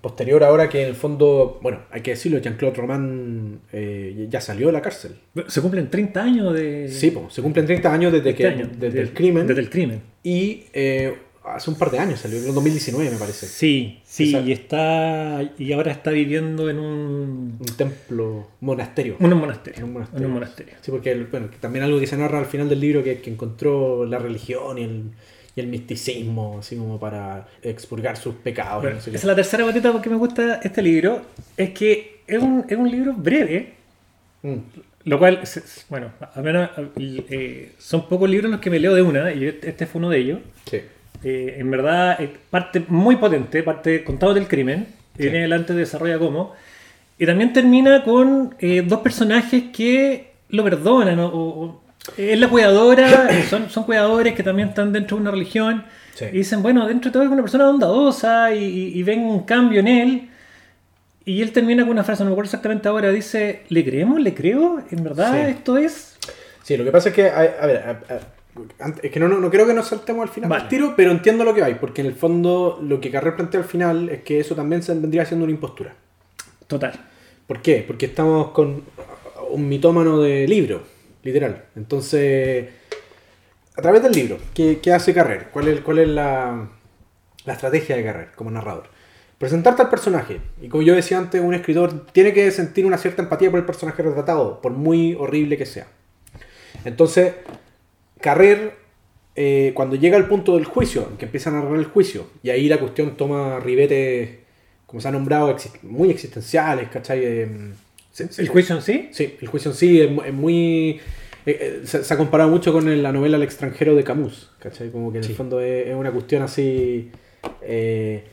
posterior 0.00 0.42
ahora 0.42 0.68
que 0.68 0.82
en 0.82 0.88
el 0.88 0.94
fondo, 0.96 1.60
bueno, 1.62 1.82
hay 1.92 2.00
que 2.00 2.10
decirlo, 2.10 2.38
Jean-Claude 2.38 2.76
Roman 2.76 3.60
eh, 3.72 4.26
ya 4.28 4.40
salió 4.40 4.66
de 4.66 4.72
la 4.72 4.82
cárcel. 4.82 5.12
Se 5.46 5.60
cumplen 5.60 5.88
30 5.88 6.20
años 6.22 6.52
de... 6.52 6.88
Sí, 6.88 7.12
po, 7.12 7.30
se 7.30 7.40
cumplen 7.40 7.64
30 7.64 7.92
años 7.92 8.12
desde, 8.12 8.34
que, 8.34 8.46
año, 8.48 8.68
desde 8.76 8.96
de- 8.96 9.02
el 9.02 9.12
crimen. 9.12 9.46
Desde 9.46 9.60
el 9.60 9.70
crimen. 9.70 10.00
Y 10.24 10.64
eh, 10.72 11.14
hace 11.56 11.70
un 11.70 11.76
par 11.76 11.90
de 11.90 11.98
años 11.98 12.20
salió, 12.20 12.38
en 12.38 12.46
el 12.48 12.54
2019 12.54 13.10
me 13.10 13.16
parece. 13.16 13.46
Sí, 13.46 14.00
sí, 14.04 14.24
Exacto. 14.30 14.48
y 14.48 14.52
está 14.52 15.50
y 15.58 15.72
ahora 15.72 15.92
está 15.92 16.10
viviendo 16.10 16.68
en 16.70 16.78
un, 16.78 17.56
Un 17.60 17.76
templo, 17.76 18.48
monasterio. 18.60 19.16
un 19.18 19.30
monasterio. 19.34 19.78
En 19.78 19.84
un 19.84 19.92
monasterio. 19.92 20.18
En 20.20 20.26
un 20.26 20.32
monasterio. 20.34 20.74
Sí, 20.80 20.90
porque 20.90 21.12
el- 21.12 21.24
bueno, 21.26 21.50
que 21.50 21.56
también 21.58 21.84
algo 21.84 21.98
que 22.00 22.06
se 22.06 22.16
narra 22.16 22.38
al 22.38 22.46
final 22.46 22.68
del 22.68 22.80
libro 22.80 23.02
que, 23.04 23.20
que 23.20 23.30
encontró 23.30 24.04
la 24.04 24.18
religión 24.18 24.78
y 24.78 24.82
el, 24.84 25.02
y 25.54 25.60
el 25.60 25.66
misticismo, 25.66 26.58
así 26.60 26.76
como 26.76 26.98
para 26.98 27.46
expurgar 27.62 28.16
sus 28.16 28.34
pecados. 28.36 28.82
y 28.82 28.86
Bueno, 28.86 28.96
no 28.96 29.02
sé 29.02 29.10
qué. 29.10 29.16
esa 29.16 29.26
es 29.26 29.28
la 29.28 29.34
tercera 29.36 29.64
patita 29.66 29.92
porque 29.92 30.08
me 30.10 30.16
gusta 30.16 30.60
este 30.62 30.80
libro. 30.82 31.22
Es 31.56 31.70
que 31.70 32.20
es 32.26 32.42
un, 32.42 32.64
es 32.68 32.76
un 32.76 32.90
libro 32.90 33.12
breve, 33.14 33.74
Mm, 34.44 34.56
lo 35.04 35.18
cual, 35.20 35.40
bueno, 35.88 36.10
a 36.34 36.40
menos 36.42 36.68
eh, 36.96 37.72
son 37.78 38.08
pocos 38.08 38.28
libros 38.28 38.50
los 38.50 38.58
que 38.60 38.70
me 38.70 38.80
leo 38.80 38.92
de 38.92 39.02
una, 39.02 39.32
y 39.32 39.44
este 39.46 39.86
fue 39.86 40.00
uno 40.00 40.10
de 40.10 40.18
ellos. 40.18 40.38
sí. 40.68 40.80
Eh, 41.24 41.56
en 41.58 41.70
verdad, 41.70 42.20
eh, 42.20 42.30
parte 42.50 42.84
muy 42.88 43.16
potente, 43.16 43.62
parte 43.62 44.02
contado 44.04 44.34
del 44.34 44.48
crimen, 44.48 44.86
Sí. 45.16 45.22
viene 45.24 45.38
adelante 45.40 45.72
desarrolla 45.74 46.18
cómo. 46.18 46.52
Y 47.18 47.26
también 47.26 47.52
termina 47.52 48.02
con 48.02 48.54
eh, 48.58 48.82
dos 48.86 49.00
personajes 49.00 49.64
que 49.72 50.32
lo 50.48 50.64
perdonan. 50.64 51.18
o- 51.20 51.28
o- 51.28 51.82
es 52.16 52.38
la 52.40 52.48
cuidadora, 52.48 53.28
son, 53.50 53.70
son 53.70 53.84
cuidadores 53.84 54.34
que 54.34 54.42
también 54.42 54.68
están 54.70 54.92
dentro 54.92 55.16
de 55.16 55.22
una 55.22 55.30
religión. 55.30 55.84
Sí. 56.14 56.24
Y 56.32 56.38
dicen, 56.38 56.62
bueno, 56.62 56.86
dentro 56.88 57.10
de 57.10 57.12
todo 57.12 57.22
es 57.22 57.30
una 57.30 57.42
persona 57.42 57.66
bondadosa 57.66 58.52
y, 58.54 58.64
y- 58.64 58.98
y 58.98 59.02
ven 59.04 59.20
un 59.20 59.44
cambio 59.44 59.80
en 59.80 59.88
él. 59.88 60.28
Y 61.24 61.40
él 61.42 61.52
termina 61.52 61.84
con 61.84 61.92
una 61.92 62.02
frase, 62.02 62.24
no 62.24 62.30
me 62.30 62.34
acuerdo 62.34 62.48
exactamente 62.48 62.88
ahora, 62.88 63.10
dice, 63.12 63.62
¿le 63.68 63.84
creemos? 63.84 64.20
¿Le 64.20 64.34
creo? 64.34 64.82
¿En 64.90 65.04
verdad 65.04 65.32
Sí. 65.46 65.50
esto 65.52 65.76
es? 65.76 66.16
Sí, 66.64 66.76
lo 66.76 66.82
que 66.84 66.90
pasa 66.90 67.10
es 67.10 67.14
que, 67.14 67.28
a, 67.28 67.38
a 67.60 67.66
ver, 67.66 67.76
a- 67.76 68.20
es 69.02 69.10
que 69.10 69.20
no, 69.20 69.28
no, 69.28 69.40
no 69.40 69.50
creo 69.50 69.66
que 69.66 69.74
nos 69.74 69.88
saltemos 69.88 70.22
al 70.22 70.28
final 70.28 70.50
Vale. 70.50 70.62
del 70.62 70.68
tiro, 70.68 70.94
pero 70.96 71.10
entiendo 71.10 71.44
lo 71.44 71.54
que 71.54 71.62
hay, 71.62 71.76
porque 71.76 72.02
en 72.02 72.08
el 72.08 72.14
fondo 72.14 72.78
lo 72.82 73.00
que 73.00 73.10
Carrer 73.10 73.34
plantea 73.34 73.60
al 73.60 73.66
final 73.66 74.08
es 74.10 74.22
que 74.22 74.40
eso 74.40 74.54
también 74.54 74.82
se 74.82 74.94
vendría 74.94 75.24
siendo 75.24 75.44
una 75.44 75.52
impostura. 75.52 75.94
Total. 76.66 76.92
¿Por 77.46 77.62
qué? 77.62 77.84
Porque 77.86 78.06
estamos 78.06 78.50
con 78.50 78.82
un 79.50 79.68
mitómano 79.68 80.20
de 80.20 80.46
libro, 80.46 80.82
literal. 81.22 81.64
Entonces, 81.76 82.68
a 83.74 83.82
través 83.82 84.02
del 84.02 84.12
libro, 84.12 84.38
¿qué, 84.54 84.80
qué 84.82 84.92
hace 84.92 85.14
Carrer? 85.14 85.48
¿Cuál 85.50 85.68
es, 85.68 85.80
cuál 85.80 85.98
es 85.98 86.08
la, 86.08 86.68
la 87.44 87.52
estrategia 87.52 87.96
de 87.96 88.04
Carrer 88.04 88.28
como 88.36 88.50
narrador? 88.50 88.84
Presentarte 89.38 89.82
al 89.82 89.90
personaje. 89.90 90.40
Y 90.60 90.68
como 90.68 90.82
yo 90.82 90.94
decía 90.94 91.18
antes, 91.18 91.40
un 91.40 91.54
escritor 91.54 92.06
tiene 92.12 92.32
que 92.32 92.50
sentir 92.50 92.86
una 92.86 92.98
cierta 92.98 93.22
empatía 93.22 93.50
por 93.50 93.58
el 93.58 93.66
personaje 93.66 94.02
retratado, 94.02 94.60
por 94.60 94.72
muy 94.72 95.14
horrible 95.14 95.56
que 95.56 95.66
sea. 95.66 95.86
Entonces, 96.84 97.34
Carrer, 98.22 98.76
eh, 99.36 99.72
cuando 99.74 99.96
llega 99.96 100.16
al 100.16 100.26
punto 100.28 100.54
del 100.56 100.64
juicio, 100.64 101.08
en 101.10 101.18
que 101.18 101.26
empieza 101.26 101.50
a 101.50 101.52
narrar 101.52 101.74
el 101.76 101.84
juicio, 101.84 102.26
y 102.42 102.48
ahí 102.48 102.68
la 102.68 102.78
cuestión 102.78 103.16
toma 103.18 103.60
ribetes, 103.60 104.38
como 104.86 105.00
se 105.02 105.08
ha 105.08 105.10
nombrado, 105.10 105.54
exist- 105.54 105.82
muy 105.82 106.10
existenciales, 106.10 106.88
¿cachai? 106.88 107.20
Eh, 107.22 107.48
se- 108.10 108.28
¿El 108.42 108.48
juicio 108.48 108.74
en 108.76 108.82
sí? 108.82 109.08
Sí, 109.12 109.36
el 109.40 109.48
juicio 109.48 109.70
en 109.70 109.76
sí 109.76 110.00
es, 110.00 110.10
mu- 110.10 110.22
es 110.22 110.32
muy... 110.32 111.00
eh, 111.44 111.58
eh, 111.60 111.80
se, 111.84 112.04
se 112.04 112.14
ha 112.14 112.16
comparado 112.16 112.48
mucho 112.50 112.72
con 112.72 113.02
la 113.02 113.12
novela 113.12 113.36
El 113.36 113.42
extranjero 113.42 113.94
de 113.94 114.04
Camus, 114.04 114.50
¿cachai? 114.58 114.90
Como 114.90 115.10
que 115.12 115.18
en 115.18 115.24
Sí. 115.24 115.30
el 115.32 115.36
fondo 115.36 115.60
es, 115.60 115.88
es 115.88 115.94
una 115.94 116.10
cuestión 116.10 116.42
así... 116.42 117.10
eh, 117.62 118.24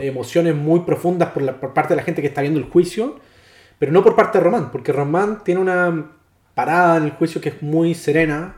emociones 0.00 0.54
muy 0.54 0.80
profundas 0.80 1.30
por, 1.32 1.42
la- 1.42 1.60
por 1.60 1.74
parte 1.74 1.90
de 1.94 1.96
la 1.96 2.02
gente 2.02 2.22
que 2.22 2.28
está 2.28 2.40
viendo 2.40 2.58
el 2.58 2.66
juicio, 2.66 3.20
pero 3.78 3.92
no 3.92 4.02
por 4.02 4.16
parte 4.16 4.38
de 4.38 4.44
Román, 4.44 4.70
porque 4.72 4.90
Román 4.90 5.44
tiene 5.44 5.60
una 5.60 6.12
parada 6.54 6.96
en 6.96 7.04
el 7.04 7.10
juicio 7.10 7.42
que 7.42 7.50
es 7.50 7.60
muy 7.62 7.94
serena, 7.94 8.56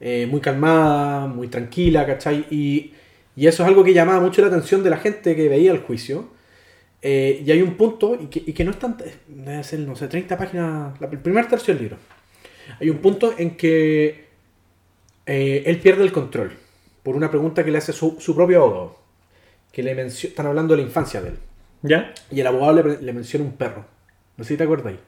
eh, 0.00 0.26
muy 0.30 0.40
calmada, 0.40 1.26
muy 1.26 1.48
tranquila, 1.48 2.06
¿cachai? 2.06 2.46
Y, 2.50 2.92
y 3.36 3.46
eso 3.46 3.62
es 3.62 3.68
algo 3.68 3.84
que 3.84 3.92
llamaba 3.94 4.20
mucho 4.20 4.40
la 4.42 4.48
atención 4.48 4.82
de 4.82 4.90
la 4.90 4.96
gente 4.98 5.36
que 5.36 5.48
veía 5.48 5.72
el 5.72 5.78
juicio. 5.80 6.28
Eh, 7.02 7.42
y 7.46 7.50
hay 7.52 7.62
un 7.62 7.74
punto, 7.76 8.14
y 8.20 8.26
que, 8.26 8.42
y 8.46 8.52
que 8.52 8.64
no 8.64 8.70
es 8.72 8.78
tan. 8.78 8.96
Debe 9.28 9.62
ser, 9.64 9.80
no 9.80 9.94
sé, 9.96 10.08
30 10.08 10.36
páginas. 10.38 11.00
la- 11.00 11.08
el 11.08 11.18
primer 11.20 11.46
tercio 11.48 11.74
del 11.74 11.82
libro. 11.84 11.98
Hay 12.80 12.90
un 12.90 12.98
punto 12.98 13.34
en 13.38 13.56
que 13.56 14.26
eh, 15.26 15.62
él 15.66 15.78
pierde 15.80 16.02
el 16.04 16.12
control 16.12 16.52
por 17.02 17.16
una 17.16 17.30
pregunta 17.30 17.64
que 17.64 17.70
le 17.70 17.78
hace 17.78 17.92
su, 17.92 18.16
su 18.20 18.34
propio 18.34 18.62
abogado. 18.62 18.98
Que 19.72 19.82
le 19.82 20.00
están 20.06 20.46
hablando 20.46 20.74
de 20.74 20.82
la 20.82 20.86
infancia 20.88 21.20
de 21.20 21.30
él. 21.30 21.38
¿Ya? 21.82 22.12
Y 22.30 22.40
el 22.40 22.46
abogado 22.46 22.82
le, 22.82 23.02
le 23.02 23.12
menciona 23.12 23.44
un 23.44 23.52
perro. 23.52 23.84
No 24.36 24.44
sé 24.44 24.54
si 24.54 24.56
te 24.56 24.64
acuerdas 24.64 24.86
ahí. 24.88 25.00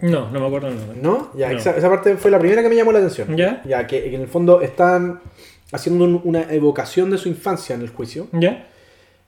No, 0.00 0.30
no 0.30 0.40
me 0.40 0.46
acuerdo. 0.46 0.70
No. 0.70 0.94
¿No? 1.02 1.30
Ya, 1.34 1.50
No. 1.52 1.58
Esa, 1.58 1.76
esa 1.76 1.88
parte 1.88 2.16
fue 2.16 2.30
la 2.30 2.38
primera 2.38 2.62
que 2.62 2.68
me 2.68 2.76
llamó 2.76 2.92
la 2.92 2.98
atención. 2.98 3.36
¿Ya? 3.36 3.62
Ya, 3.64 3.86
que, 3.86 4.02
que 4.02 4.14
en 4.14 4.20
el 4.22 4.28
fondo 4.28 4.60
están 4.60 5.20
haciendo 5.72 6.04
un- 6.04 6.20
una 6.24 6.42
evocación 6.52 7.10
de 7.10 7.18
su 7.18 7.28
infancia 7.28 7.74
en 7.74 7.80
el 7.82 7.88
juicio. 7.90 8.28
¿Ya? 8.32 8.66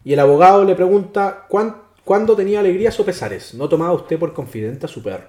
Y 0.04 0.12
el 0.12 0.20
abogado 0.20 0.64
le 0.64 0.74
pregunta 0.74 1.46
¿cuán- 1.48 1.76
cuándo 2.04 2.36
tenía 2.36 2.60
alegrías 2.60 2.98
o 3.00 3.04
pesares. 3.04 3.54
¿No 3.54 3.68
tomaba 3.68 3.92
usted 3.92 4.18
por 4.18 4.32
confidente 4.34 4.86
a 4.86 4.88
su 4.88 5.02
perro? 5.02 5.24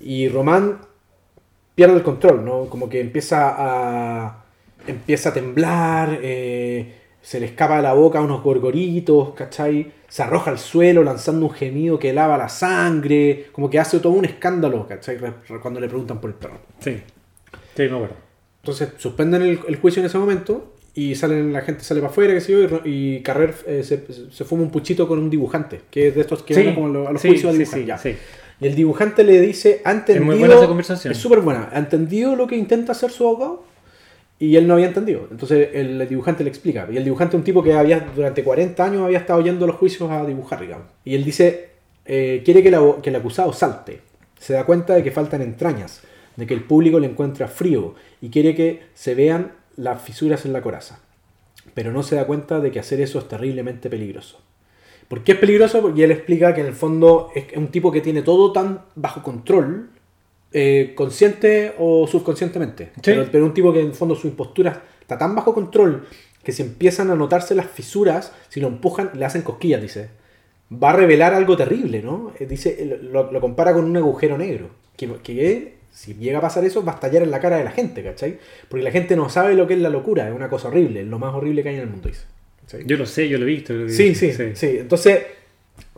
Y 0.00 0.28
Román 0.28 0.78
pierde 1.74 1.94
el 1.96 2.02
control, 2.02 2.44
¿no? 2.44 2.66
Como 2.66 2.88
que 2.88 3.00
empieza 3.00 3.54
a. 3.56 4.44
empieza 4.86 5.28
a 5.28 5.32
temblar, 5.34 6.18
eh, 6.22 6.99
se 7.22 7.38
le 7.40 7.46
escapa 7.46 7.76
de 7.76 7.82
la 7.82 7.92
boca 7.92 8.20
unos 8.20 8.42
gorgoritos, 8.42 9.34
¿cachai? 9.34 9.92
Se 10.08 10.22
arroja 10.22 10.50
al 10.50 10.58
suelo 10.58 11.02
lanzando 11.04 11.46
un 11.46 11.52
gemido 11.52 11.98
que 11.98 12.12
lava 12.12 12.36
la 12.38 12.48
sangre, 12.48 13.46
como 13.52 13.68
que 13.70 13.78
hace 13.78 14.00
todo 14.00 14.12
un 14.14 14.24
escándalo, 14.24 14.86
¿cachai? 14.86 15.18
Cuando 15.60 15.80
le 15.80 15.88
preguntan 15.88 16.20
por 16.20 16.30
el 16.30 16.36
perro. 16.36 16.58
Sí. 16.80 17.00
Sí, 17.76 17.82
me 17.82 17.94
acuerdo. 17.96 18.16
Entonces 18.62 18.90
suspenden 18.98 19.42
el, 19.42 19.60
el 19.68 19.76
juicio 19.76 20.00
en 20.00 20.06
ese 20.06 20.18
momento 20.18 20.74
y 20.94 21.14
salen 21.14 21.52
la 21.52 21.60
gente 21.62 21.84
sale 21.84 22.00
para 22.00 22.10
afuera, 22.10 22.34
qué 22.34 22.40
sé 22.40 22.52
yo, 22.52 22.80
y, 22.84 23.20
Carrer 23.22 23.54
eh, 23.66 23.82
se, 23.84 24.04
se 24.30 24.44
fuma 24.44 24.62
un 24.62 24.70
puchito 24.70 25.06
con 25.06 25.18
un 25.18 25.30
dibujante, 25.30 25.82
que 25.90 26.08
es 26.08 26.14
de 26.14 26.20
estos 26.22 26.42
que 26.42 26.54
Sí, 26.54 26.64
van 26.64 26.74
como 26.74 26.86
a 26.88 26.90
los, 26.90 27.08
a 27.08 27.12
los 27.12 27.22
sí, 27.22 27.28
juicios 27.28 27.50
a 27.50 27.52
sí, 27.52 27.58
dibujar. 27.58 27.98
sí, 28.00 28.10
ya. 28.10 28.18
Y 28.60 28.66
el 28.66 28.74
dibujante 28.74 29.24
le 29.24 29.40
dice, 29.40 29.80
¿ha 29.84 29.92
entendido? 29.92 30.26
muy 30.26 30.36
buena 30.38 30.56
esa 30.56 30.66
conversación. 30.66 31.12
Es 31.12 31.18
súper 31.18 31.40
buena. 31.40 31.70
¿Ha 31.72 31.78
entendido 31.78 32.36
lo 32.36 32.46
que 32.46 32.56
intenta 32.56 32.92
hacer 32.92 33.10
su 33.10 33.24
abogado? 33.26 33.64
Y 34.40 34.56
él 34.56 34.66
no 34.66 34.74
había 34.74 34.86
entendido. 34.86 35.28
Entonces 35.30 35.68
el 35.74 36.08
dibujante 36.08 36.42
le 36.42 36.50
explica. 36.50 36.88
Y 36.90 36.96
el 36.96 37.04
dibujante 37.04 37.36
es 37.36 37.40
un 37.40 37.44
tipo 37.44 37.62
que 37.62 37.74
había 37.74 38.00
durante 38.00 38.42
40 38.42 38.82
años 38.82 39.02
había 39.02 39.18
estado 39.18 39.42
yendo 39.42 39.66
a 39.66 39.68
los 39.68 39.76
juicios 39.76 40.10
a 40.10 40.24
dibujar, 40.24 40.60
digamos. 40.60 40.86
Y 41.04 41.14
él 41.14 41.24
dice, 41.24 41.68
eh, 42.06 42.40
quiere 42.44 42.62
que 42.62 42.70
que 43.02 43.10
el 43.10 43.16
acusado 43.16 43.52
salte. 43.52 44.00
Se 44.38 44.54
da 44.54 44.64
cuenta 44.64 44.94
de 44.94 45.02
que 45.02 45.10
faltan 45.10 45.42
entrañas, 45.42 46.00
de 46.36 46.46
que 46.46 46.54
el 46.54 46.64
público 46.64 46.98
le 46.98 47.06
encuentra 47.06 47.48
frío 47.48 47.94
y 48.22 48.30
quiere 48.30 48.54
que 48.54 48.82
se 48.94 49.14
vean 49.14 49.52
las 49.76 50.00
fisuras 50.00 50.46
en 50.46 50.54
la 50.54 50.62
coraza. 50.62 51.00
Pero 51.74 51.92
no 51.92 52.02
se 52.02 52.16
da 52.16 52.26
cuenta 52.26 52.60
de 52.60 52.70
que 52.70 52.80
hacer 52.80 53.02
eso 53.02 53.18
es 53.18 53.28
terriblemente 53.28 53.90
peligroso. 53.90 54.40
¿Por 55.08 55.22
qué 55.22 55.32
es 55.32 55.38
peligroso? 55.38 55.82
Porque 55.82 56.04
él 56.04 56.12
explica 56.12 56.54
que 56.54 56.60
en 56.62 56.68
el 56.68 56.74
fondo 56.74 57.30
es 57.34 57.44
un 57.56 57.68
tipo 57.68 57.92
que 57.92 58.00
tiene 58.00 58.22
todo 58.22 58.52
tan 58.52 58.82
bajo 58.94 59.22
control, 59.22 59.90
eh, 60.52 60.92
consciente 60.96 61.74
o 61.78 62.06
subconscientemente. 62.06 62.90
Pero, 63.02 63.26
pero 63.30 63.44
un 63.44 63.54
tipo 63.54 63.72
que 63.72 63.80
en 63.80 63.86
el 63.88 63.94
fondo 63.94 64.14
su 64.14 64.26
impostura 64.28 64.82
está 65.00 65.18
tan 65.18 65.34
bajo 65.34 65.54
control 65.54 66.06
que 66.42 66.52
si 66.52 66.62
empiezan 66.62 67.10
a 67.10 67.14
notarse 67.14 67.54
las 67.54 67.66
fisuras, 67.70 68.32
si 68.48 68.60
lo 68.60 68.68
empujan, 68.68 69.10
le 69.14 69.24
hacen 69.24 69.42
cosquillas, 69.42 69.82
dice. 69.82 70.08
Va 70.72 70.90
a 70.90 70.96
revelar 70.96 71.34
algo 71.34 71.56
terrible, 71.56 72.00
¿no? 72.02 72.32
Eh, 72.38 72.46
Dice, 72.46 72.98
lo, 73.02 73.30
lo 73.32 73.40
compara 73.40 73.72
con 73.72 73.84
un 73.84 73.96
agujero 73.96 74.38
negro. 74.38 74.70
Que, 74.96 75.08
que 75.22 75.74
si 75.90 76.14
llega 76.14 76.38
a 76.38 76.40
pasar 76.40 76.64
eso, 76.64 76.84
va 76.84 76.92
a 76.92 76.94
estallar 76.94 77.22
en 77.24 77.30
la 77.30 77.40
cara 77.40 77.56
de 77.58 77.64
la 77.64 77.72
gente, 77.72 78.02
¿cachai? 78.02 78.38
Porque 78.68 78.84
la 78.84 78.92
gente 78.92 79.16
no 79.16 79.28
sabe 79.28 79.54
lo 79.54 79.66
que 79.66 79.74
es 79.74 79.80
la 79.80 79.90
locura, 79.90 80.28
es 80.28 80.34
una 80.34 80.48
cosa 80.48 80.68
horrible, 80.68 81.00
es 81.00 81.06
lo 81.08 81.18
más 81.18 81.34
horrible 81.34 81.62
que 81.62 81.70
hay 81.70 81.74
en 81.76 81.80
el 81.82 81.88
mundo, 81.88 82.08
dice. 82.08 82.24
Yo 82.86 82.96
lo 82.96 83.04
sé, 83.04 83.28
yo 83.28 83.36
lo 83.36 83.44
he 83.44 83.48
visto. 83.48 83.72
lo 83.72 83.86
he 83.86 83.88
Sí, 83.90 84.10
visto, 84.10 84.26
sí, 84.26 84.50
sí, 84.54 84.66
Entonces, 84.78 85.18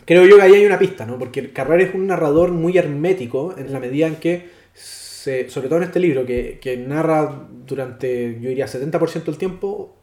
creo 0.04 0.26
yo 0.26 0.36
que 0.36 0.42
ahí 0.42 0.54
hay 0.54 0.66
una 0.66 0.78
pista, 0.78 1.06
¿no? 1.06 1.18
Porque 1.18 1.52
Carrer 1.52 1.80
es 1.82 1.94
un 1.94 2.06
narrador 2.06 2.50
muy 2.52 2.76
hermético 2.78 3.54
en 3.56 3.72
la 3.72 3.80
medida 3.80 4.06
en 4.06 4.16
que, 4.16 4.48
se, 4.74 5.48
sobre 5.50 5.68
todo 5.68 5.78
en 5.78 5.84
este 5.84 6.00
libro, 6.00 6.26
que, 6.26 6.58
que 6.60 6.76
narra 6.76 7.46
durante, 7.66 8.38
yo 8.40 8.48
diría, 8.48 8.66
70% 8.66 9.24
del 9.24 9.38
tiempo, 9.38 9.96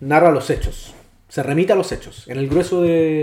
narra 0.00 0.30
los 0.30 0.48
hechos. 0.50 0.94
Se 1.28 1.42
remite 1.42 1.72
a 1.72 1.76
los 1.76 1.90
hechos. 1.92 2.26
En 2.28 2.38
el 2.38 2.48
grueso, 2.48 2.82
de, 2.82 3.22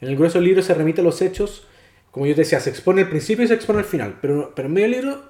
en 0.00 0.08
el 0.08 0.16
grueso 0.16 0.38
del 0.38 0.46
libro 0.46 0.62
se 0.62 0.72
remite 0.74 1.00
a 1.00 1.04
los 1.04 1.20
hechos. 1.22 1.66
Como 2.10 2.26
yo 2.26 2.34
te 2.34 2.42
decía, 2.42 2.60
se 2.60 2.70
expone 2.70 3.02
el 3.02 3.08
principio 3.08 3.44
y 3.44 3.48
se 3.48 3.54
expone 3.54 3.80
el 3.80 3.84
final. 3.84 4.18
Pero, 4.20 4.52
pero 4.54 4.68
en 4.68 4.74
medio 4.74 4.88
del 4.88 5.00
libro, 5.00 5.22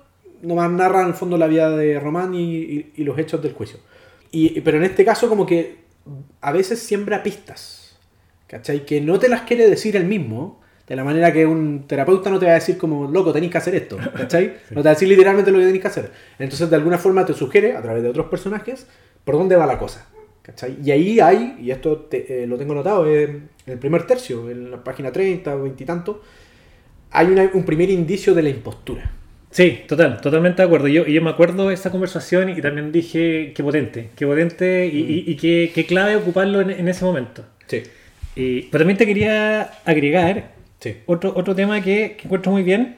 nomás 0.42 0.70
narra 0.70 1.02
en 1.02 1.08
el 1.08 1.14
fondo 1.14 1.36
la 1.36 1.46
vida 1.46 1.70
de 1.76 1.98
Román 1.98 2.34
y, 2.34 2.42
y- 2.56 2.92
y 2.96 3.04
los 3.04 3.18
hechos 3.18 3.42
del 3.42 3.52
juicio. 3.54 3.80
Y, 4.30 4.60
pero 4.60 4.76
en 4.76 4.84
este 4.84 5.04
caso, 5.04 5.28
como 5.28 5.44
que 5.46 5.78
a 6.40 6.52
veces 6.52 6.78
siembra 6.78 7.22
pistas. 7.22 7.79
¿Cachai? 8.50 8.84
Que 8.84 9.00
no 9.00 9.18
te 9.20 9.28
las 9.28 9.42
quiere 9.42 9.68
decir 9.70 9.94
él 9.96 10.04
mismo. 10.06 10.60
De 10.88 10.96
la 10.96 11.04
manera 11.04 11.32
que 11.32 11.46
un 11.46 11.84
terapeuta 11.86 12.30
no 12.30 12.40
te 12.40 12.46
va 12.46 12.50
a 12.50 12.54
decir 12.56 12.76
como, 12.76 13.08
loco, 13.08 13.32
tenéis 13.32 13.52
que 13.52 13.58
hacer 13.58 13.76
esto. 13.76 13.96
¿Cachai? 14.16 14.54
No 14.70 14.82
te 14.82 14.88
va 14.88 14.90
a 14.90 14.94
decir 14.94 15.06
literalmente 15.08 15.52
lo 15.52 15.58
que 15.58 15.64
tenéis 15.66 15.82
que 15.82 15.86
hacer. 15.88 16.10
Entonces, 16.38 16.68
de 16.68 16.74
alguna 16.74 16.98
forma 16.98 17.24
te 17.24 17.32
sugiere, 17.32 17.76
a 17.76 17.80
través 17.82 18.02
de 18.02 18.08
otros 18.08 18.26
personajes, 18.26 18.88
por 19.24 19.36
dónde 19.36 19.54
va 19.54 19.66
la 19.66 19.78
cosa. 19.78 20.08
¿cachai? 20.42 20.78
Y 20.82 20.90
ahí 20.90 21.20
hay, 21.20 21.58
y 21.62 21.70
esto 21.70 21.96
te- 22.10 22.42
eh, 22.42 22.46
lo 22.48 22.58
tengo 22.58 22.74
notado, 22.74 23.06
eh, 23.06 23.22
en 23.24 23.48
el 23.66 23.78
primer 23.78 24.04
tercio, 24.04 24.50
en 24.50 24.70
la 24.72 24.82
página 24.82 25.12
30 25.12 25.54
o 25.54 25.62
20 25.62 25.84
y 25.84 25.86
tanto, 25.86 26.22
hay 27.12 27.26
una- 27.28 27.50
un 27.54 27.62
primer 27.64 27.88
indicio 27.90 28.34
de 28.34 28.42
la 28.42 28.48
impostura. 28.50 29.12
Sí, 29.52 29.82
total, 29.86 30.20
totalmente 30.20 30.62
de 30.62 30.66
acuerdo. 30.66 30.88
Yo, 30.88 31.06
y 31.06 31.12
yo 31.12 31.22
me 31.22 31.30
acuerdo 31.30 31.68
de 31.68 31.74
esa 31.74 31.90
conversación 31.90 32.48
y 32.48 32.60
también 32.60 32.90
dije 32.90 33.52
qué 33.54 33.62
potente, 33.62 34.10
qué 34.16 34.26
potente 34.26 34.86
y, 34.92 34.98
y- 34.98 35.24
y 35.30 35.36
qué, 35.36 35.70
qué 35.74 35.86
clave 35.86 36.16
ocuparlo 36.16 36.60
en, 36.60 36.70
en 36.70 36.88
ese 36.88 37.04
momento. 37.04 37.44
Sí, 37.66 37.82
Pero 38.34 38.78
también 38.78 38.96
te 38.96 39.06
quería 39.06 39.62
agregar 39.84 40.52
sí. 40.78 40.96
otro, 41.06 41.32
otro 41.36 41.54
tema 41.54 41.80
que, 41.80 42.16
que 42.16 42.24
encuentro 42.24 42.52
muy 42.52 42.62
bien. 42.62 42.96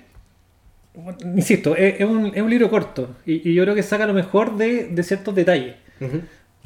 Insisto, 1.35 1.75
es, 1.75 2.01
es 2.01 2.07
un, 2.07 2.33
es 2.35 2.43
un 2.43 2.51
libro 2.51 2.69
corto 2.69 3.17
y, 3.25 3.49
y 3.49 3.55
yo 3.55 3.63
creo 3.63 3.75
que 3.75 3.83
saca 3.83 4.07
lo 4.07 4.13
mejor 4.13 4.57
de, 4.59 4.89
de 4.89 5.03
ciertos 5.03 5.35
detalles. 5.35 5.75
Ujú. 6.01 6.21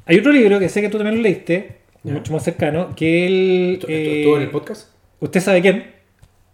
Hay 0.04 0.18
otro 0.18 0.32
libro 0.32 0.58
que 0.58 0.68
sé 0.68 0.80
que 0.80 0.88
tú 0.88 0.98
también 0.98 1.16
lo 1.16 1.22
leíste, 1.22 1.76
mucho 2.02 2.32
más 2.32 2.44
cercano, 2.44 2.94
que 2.94 3.26
el... 3.26 3.74
¿Esto, 3.74 3.88
eh, 3.88 4.18
estuvo 4.18 4.36
en 4.36 4.42
el 4.42 4.50
podcast? 4.50 4.90
¿Usted 5.20 5.40
sabe 5.40 5.60
quién? 5.62 5.95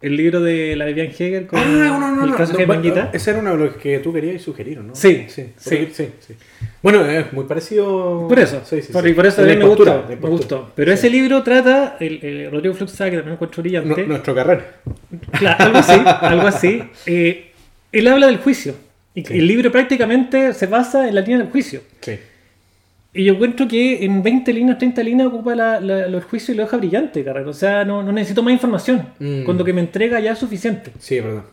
El 0.02 0.16
libro 0.16 0.40
de 0.40 0.74
la 0.74 0.84
Vivian 0.86 1.06
Hegel 1.06 1.46
con 1.46 1.60
Ah, 1.60 1.64
no, 1.64 1.98
no, 2.00 2.16
no. 2.16 2.24
el 2.26 2.34
caso 2.34 2.52
no, 2.54 2.58
de 2.58 2.66
Manguita. 2.66 3.10
Ese 3.12 3.30
era 3.30 3.38
uno 3.40 3.56
de 3.56 3.64
los 3.66 3.76
que 3.76 4.00
tú 4.00 4.12
querías 4.12 4.42
sugerir, 4.42 4.80
¿no? 4.80 4.94
Sí, 4.96 5.26
sí, 5.28 5.50
sí. 5.56 5.88
sí, 5.92 6.08
sí. 6.18 6.34
Bueno, 6.82 7.04
es 7.06 7.32
muy 7.32 7.44
parecido. 7.44 8.26
Por 8.28 8.38
eso, 8.38 8.60
Sí, 8.64 8.82
sí, 8.82 8.92
por, 8.92 9.04
sí. 9.04 9.10
y 9.10 9.12
por 9.14 9.26
eso 9.26 9.36
también 9.36 9.60
me 9.60 9.64
gustó, 9.66 10.04
me 10.08 10.16
gustó. 10.28 10.72
Pero 10.74 10.92
ese 10.92 11.08
libro 11.08 11.42
trata, 11.44 11.96
el, 12.00 12.18
el 12.24 12.50
Rodrigo 12.50 12.74
Fluxá, 12.74 13.04
que 13.10 13.16
también 13.16 13.34
encuentro 13.34 13.62
brillante, 13.62 14.02
Nu- 14.02 14.08
nuestra 14.08 14.34
carrera. 14.34 14.66
Claro, 15.38 15.64
algo 15.64 15.78
así, 15.78 16.00
algo 16.04 16.46
así. 16.48 16.82
Eh, 17.06 17.52
él 17.92 18.08
habla 18.08 18.26
del 18.26 18.38
juicio. 18.38 18.74
Y 19.14 19.30
el 19.32 19.46
libro 19.46 19.70
prácticamente 19.70 20.52
se 20.54 20.66
basa 20.66 21.06
en 21.06 21.14
la 21.14 21.20
línea 21.20 21.38
del 21.38 21.48
juicio. 21.50 21.80
Y 23.14 23.24
yo 23.24 23.34
encuentro 23.34 23.68
que 23.68 24.04
en 24.04 24.22
20 24.22 24.52
líneas, 24.54 24.78
30 24.78 25.02
líneas 25.02 25.28
ocupa 25.28 25.54
la, 25.54 25.80
la- 25.80 26.06
los 26.08 26.24
juicios 26.24 26.50
y 26.50 26.54
lo 26.54 26.62
deja 26.64 26.78
brillante, 26.78 27.22
Carrera. 27.22 27.48
O 27.50 27.52
sea, 27.52 27.84
no, 27.84 28.02
no 28.02 28.10
necesito 28.12 28.42
más 28.42 28.52
información. 28.54 29.08
Mm. 29.18 29.44
Con 29.44 29.58
lo 29.58 29.64
que 29.64 29.72
me 29.74 29.80
entrega 29.82 30.18
ya 30.20 30.32
es 30.32 30.38
suficiente. 30.38 30.92
Sí, 30.98 31.18
es 31.18 31.24
verdad. 31.24 31.44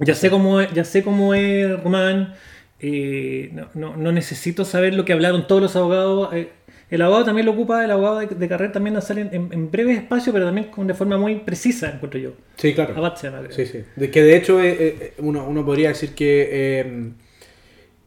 Ya 0.00 0.14
sé 0.14 0.30
cómo 0.30 0.60
es, 0.60 0.72
ya 0.72 0.84
sé 0.84 1.02
cómo 1.02 1.34
es 1.34 1.82
Román. 1.82 2.34
eh, 2.80 3.50
no, 3.52 3.68
no- 3.74 3.96
no 3.96 4.12
necesito 4.12 4.64
saber 4.64 4.94
lo 4.94 5.04
que 5.04 5.12
hablaron 5.12 5.46
todos 5.48 5.60
los 5.60 5.74
abogados. 5.74 6.28
eh, 6.32 6.50
el 6.90 7.02
abogado 7.02 7.24
también 7.26 7.44
lo 7.46 7.52
ocupa, 7.52 7.84
el 7.84 7.90
abogado 7.90 8.20
de, 8.20 8.26
de 8.28 8.48
carrera 8.48 8.72
también 8.72 9.02
sale 9.02 9.22
en, 9.22 9.34
en, 9.34 9.52
en 9.52 9.70
breve 9.72 9.92
espacio, 9.94 10.32
pero 10.32 10.44
también 10.46 10.68
con- 10.68 10.86
de 10.86 10.94
forma 10.94 11.18
muy 11.18 11.34
precisa, 11.40 11.90
encuentro 11.90 12.20
yo. 12.20 12.30
Sí, 12.56 12.72
claro. 12.74 12.94
Abad 12.96 13.16
se 13.16 13.26
llama, 13.28 13.40
creo. 13.42 13.52
Sí, 13.56 13.66
sí. 13.66 13.80
De 13.96 14.10
que 14.12 14.22
de 14.22 14.36
hecho 14.36 14.62
eh, 14.62 14.76
eh, 14.78 15.12
uno, 15.18 15.44
uno 15.48 15.64
podría 15.66 15.88
decir 15.88 16.14
que 16.14 16.48
eh, 16.52 17.10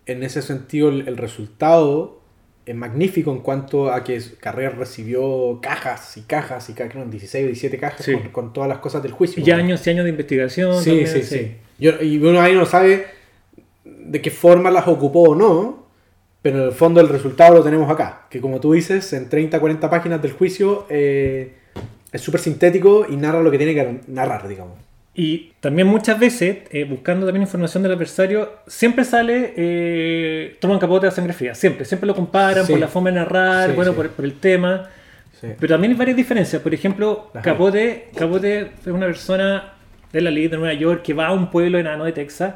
en 0.06 0.24
ese 0.24 0.41
sentido 0.41 0.88
el, 0.89 1.08
el 1.10 1.17
resultado 1.17 2.20
es 2.65 2.76
magnífico 2.76 3.32
en 3.32 3.39
cuanto 3.39 3.91
a 3.91 4.04
que 4.04 4.21
Carrera 4.39 4.69
recibió 4.71 5.60
cajas 5.62 6.15
y 6.17 6.21
cajas 6.21 6.69
y 6.69 6.74
cajas, 6.74 7.10
16 7.10 7.43
o 7.43 7.47
17 7.47 7.78
cajas 7.80 8.06
Sí. 8.06 8.13
con, 8.13 8.30
con 8.30 8.54
todas 8.54 8.69
las 8.69 8.78
cosas 8.80 9.02
del 9.04 9.12
juicio. 9.12 9.43
Y 9.45 9.50
años 9.52 9.86
y 9.86 9.89
años 9.89 10.04
de 10.04 10.10
investigación. 10.12 10.80
Sí, 10.82 10.89
también, 10.91 11.08
sí, 11.08 11.24
sí. 11.24 11.56
Yo- 11.80 12.02
y 12.02 12.17
uno 12.24 12.39
ahí 12.39 12.54
no 12.54 12.65
sabe 12.65 13.06
de 13.84 14.21
qué 14.21 14.30
forma 14.30 14.69
las 14.69 14.88
ocupó 14.88 15.24
o 15.32 15.36
no, 15.36 15.88
pero 16.41 16.58
en 16.60 16.63
el 16.65 16.71
fondo 16.71 17.02
el 17.02 17.10
resultado 17.10 17.56
lo 17.56 17.63
tenemos 17.63 17.89
acá. 17.89 18.28
Que 18.30 18.39
como 18.39 18.60
tú 18.60 18.74
dices, 18.74 19.12
en 19.13 19.30
30, 19.30 19.60
40 19.60 19.89
páginas 19.89 20.21
del 20.21 20.32
juicio 20.34 20.86
eh, 20.89 21.54
es 22.12 22.21
súper 22.21 22.41
sintético 22.41 23.06
y 23.10 23.15
narra 23.15 23.41
lo 23.41 23.50
que 23.52 23.58
tiene 23.58 23.74
que 23.74 24.02
narrar, 24.08 24.47
digamos. 24.47 24.78
Y 25.13 25.52
también 25.60 25.88
muchas 25.88 26.17
veces, 26.19 26.60
eh, 26.71 26.86
buscando 26.86 27.26
también 27.26 27.43
información 27.43 27.84
del 27.84 27.91
adversario, 27.91 28.50
siempre 28.65 29.04
sale 29.04 29.54
eh, 29.58 30.56
toman 30.62 30.80
capote 30.80 31.08
a 31.08 31.12
sangre 31.12 31.34
fría. 31.34 31.54
Siempre, 31.54 31.84
siempre 31.86 32.08
lo 32.08 32.15
comparan 32.15 32.65
Sí. 32.65 32.71
por 32.71 32.80
la 32.80 32.88
forma 32.88 33.10
de 33.10 33.15
narrar, 33.17 33.69
Sí, 33.71 33.76
bueno, 33.76 33.91
sí. 33.91 33.97
Por, 33.97 34.10
por 34.12 34.26
el 34.26 34.36
tema. 34.39 34.89
Pero 35.41 35.74
también 35.74 35.91
hay 35.93 35.97
varias 35.97 36.15
diferencias. 36.15 36.62
Por 36.62 36.74
ejemplo, 36.74 37.30
Las 37.34 37.43
hay. 37.45 37.52
Capote, 37.52 38.08
Capote 38.15 38.60
es 38.62 38.88
una 38.88 39.08
persona 39.08 39.74
de 40.13 40.21
la 40.21 40.30
ley 40.32 40.47
de 40.47 40.58
Nueva 40.58 40.74
York 40.76 41.02
que 41.02 41.13
va 41.13 41.28
a 41.28 41.34
un 41.34 41.50
pueblo 41.50 41.80
enano 41.80 42.06
de 42.06 42.12
Texas 42.12 42.56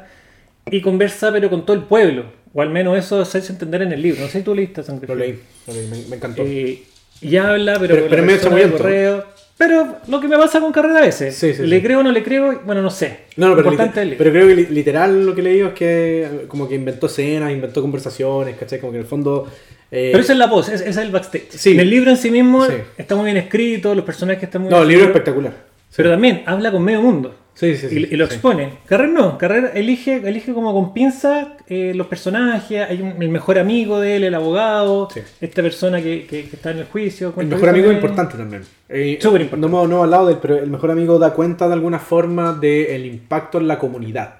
y 0.70 0.80
conversa 0.80 1.32
pero 1.32 1.50
con 1.50 1.66
todo 1.66 1.76
el 1.76 1.82
pueblo. 1.82 2.24
O 2.54 2.62
al 2.62 2.70
menos 2.70 2.96
eso 2.96 3.22
se 3.24 3.38
hace 3.38 3.52
entender 3.52 3.82
en 3.82 3.92
el 3.92 4.00
libro. 4.00 4.20
No 4.22 4.28
sé 4.28 4.38
si 4.38 4.44
tú 4.44 4.54
leíste 4.54 4.82
Sangre 4.82 5.08
Lo 5.08 5.14
Fría. 5.14 5.26
leí, 5.26 5.40
lo 5.66 5.74
leí, 5.74 5.86
me, 5.88 6.08
me 6.08 6.16
encantó. 6.16 6.42
Eh, 6.46 6.84
y 7.20 7.36
habla, 7.36 7.76
pero, 7.80 7.96
Pero- 7.96 8.06
pero 8.08 8.22
me 8.22 8.32
alto. 8.34 8.76
correo. 8.78 9.24
Pero 9.58 9.96
lo 10.08 10.20
que 10.20 10.28
me 10.28 10.36
pasa 10.36 10.60
con 10.60 10.70
carrera 10.70 10.98
a 10.98 11.02
veces. 11.02 11.34
Sí, 11.34 11.54
sí, 11.54 11.62
¿Le 11.66 11.76
sí. 11.76 11.82
creo 11.82 12.00
o 12.00 12.02
no 12.02 12.12
le 12.12 12.22
creo? 12.22 12.60
Bueno, 12.66 12.82
no 12.82 12.90
sé. 12.90 13.20
No, 13.36 13.48
no, 13.48 13.56
pero, 13.56 13.70
pero 13.74 14.30
creo 14.30 14.48
que 14.48 14.54
li- 14.54 14.66
literal 14.66 15.24
lo 15.24 15.34
que 15.34 15.40
leí 15.42 15.60
es 15.60 15.72
que 15.72 16.44
como 16.48 16.68
que 16.68 16.74
inventó 16.74 17.06
escenas, 17.06 17.50
inventó 17.52 17.80
conversaciones, 17.80 18.56
¿cachai? 18.56 18.80
Como 18.80 18.92
que 18.92 18.98
en 18.98 19.02
el 19.04 19.08
fondo... 19.08 19.50
eh, 19.90 20.10
Pero 20.12 20.22
esa 20.22 20.34
es 20.34 20.38
la 20.38 20.46
voz, 20.46 20.68
ese 20.68 20.86
es 20.88 20.96
el 20.98 21.10
backstage. 21.10 21.46
Sí. 21.50 21.72
En 21.72 21.80
el 21.80 21.88
libro 21.88 22.10
en 22.10 22.18
sí 22.18 22.30
mismo 22.30 22.66
está 22.98 23.16
muy 23.16 23.24
bien 23.26 23.38
escrito, 23.38 23.94
los 23.94 24.04
personajes 24.04 24.42
están 24.42 24.62
muy 24.62 24.70
no, 24.70 24.82
el 24.82 24.88
libro 24.88 25.04
es 25.04 25.08
espectacular. 25.08 25.54
Pero 25.96 26.10
también 26.10 26.42
habla 26.44 26.70
con 26.70 26.82
medio 26.84 27.00
mundo. 27.00 27.34
Sí, 27.58 27.74
sí, 27.74 27.88
sí. 27.88 28.06
y, 28.10 28.14
y 28.14 28.16
lo 28.18 28.26
expone. 28.26 28.68
Carrer 28.84 29.08
no, 29.08 29.38
Carrer 29.38 29.72
elige, 29.74 30.16
elige 30.28 30.52
como 30.52 30.74
con 30.74 30.92
pinza 30.92 31.54
eh, 31.66 31.92
los 31.94 32.06
personajes, 32.06 32.86
hay 32.88 33.00
un- 33.00 33.20
el 33.22 33.30
mejor 33.30 33.58
amigo 33.58 33.98
de 33.98 34.16
él, 34.16 34.24
el 34.24 34.34
abogado, 34.34 35.08
Sí. 35.12 35.20
esta 35.40 35.62
persona 35.62 36.02
que, 36.02 36.26
que- 36.26 36.44
que 36.48 36.56
está 36.56 36.70
en 36.72 36.78
el 36.80 36.84
juicio. 36.84 37.32
El 37.38 37.46
mejor 37.46 37.70
amigo 37.70 37.88
es 37.90 37.94
importante 37.94 38.36
también. 38.36 38.62
Eh, 38.90 39.18
Súper 39.20 39.40
importante. 39.40 39.68
No 39.74 39.86
no 39.88 40.02
hablado 40.02 40.26
de 40.26 40.34
él, 40.34 40.38
pero 40.42 40.56
el 40.58 40.68
mejor 40.70 40.90
amigo 40.90 41.18
da 41.18 41.32
cuenta 41.32 41.66
de 41.66 41.72
alguna 41.72 41.98
forma 41.98 42.52
del 42.52 43.06
impacto 43.06 43.58
en 43.58 43.68
la 43.68 43.78
comunidad. 43.78 44.34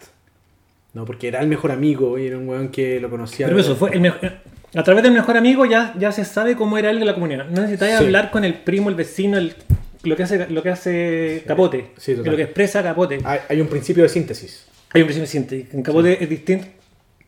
¿no? 0.93 1.05
Porque 1.05 1.29
era 1.29 1.41
el 1.41 1.49
mejor 1.49 1.73
amigo 1.73 2.19
y 2.19 2.27
era 2.27 2.39
un 2.39 2.49
weón 2.49 2.69
que 2.69 3.01
lo 3.01 3.11
conocía. 3.11 3.47
Pero 3.47 3.59
eso, 3.59 3.77
fue 3.77 3.91
el 3.95 4.01
mejor- 4.01 4.33
a 4.75 4.83
través 4.83 5.03
del 5.03 5.13
mejor 5.13 5.37
amigo 5.39 5.65
ya, 5.67 5.95
ya 5.99 6.13
se 6.13 6.25
sabe 6.25 6.55
cómo 6.57 6.77
era 6.79 6.91
él 6.91 6.99
de 6.99 7.05
la 7.07 7.15
comunidad. 7.15 7.47
No 7.49 7.63
necesitáis 7.63 7.95
hablar 7.97 8.31
con 8.31 8.45
el 8.45 8.55
primo, 8.55 8.89
el 8.91 8.95
vecino, 8.95 9.37
el, 9.39 9.55
lo 10.07 10.17
que 10.17 10.23
hace, 10.23 10.49
lo 10.49 10.63
que 10.63 10.71
hace 10.71 11.43
Capote, 11.47 11.91
Sí, 11.97 12.15
lo 12.17 12.37
que 12.37 12.43
expresa 12.43 12.83
Capote. 12.83 13.19
Hay, 13.25 13.41
hay 13.49 13.61
un 13.61 13.69
principio 13.69 14.03
de 14.03 14.09
síntesis. 14.09 14.67
Hay 14.93 15.03
un 15.03 15.07
principio 15.07 15.27
científico. 15.29 15.77
En 15.77 15.83
Capote 15.83 16.23
es 16.23 16.29
distinto. 16.29 16.67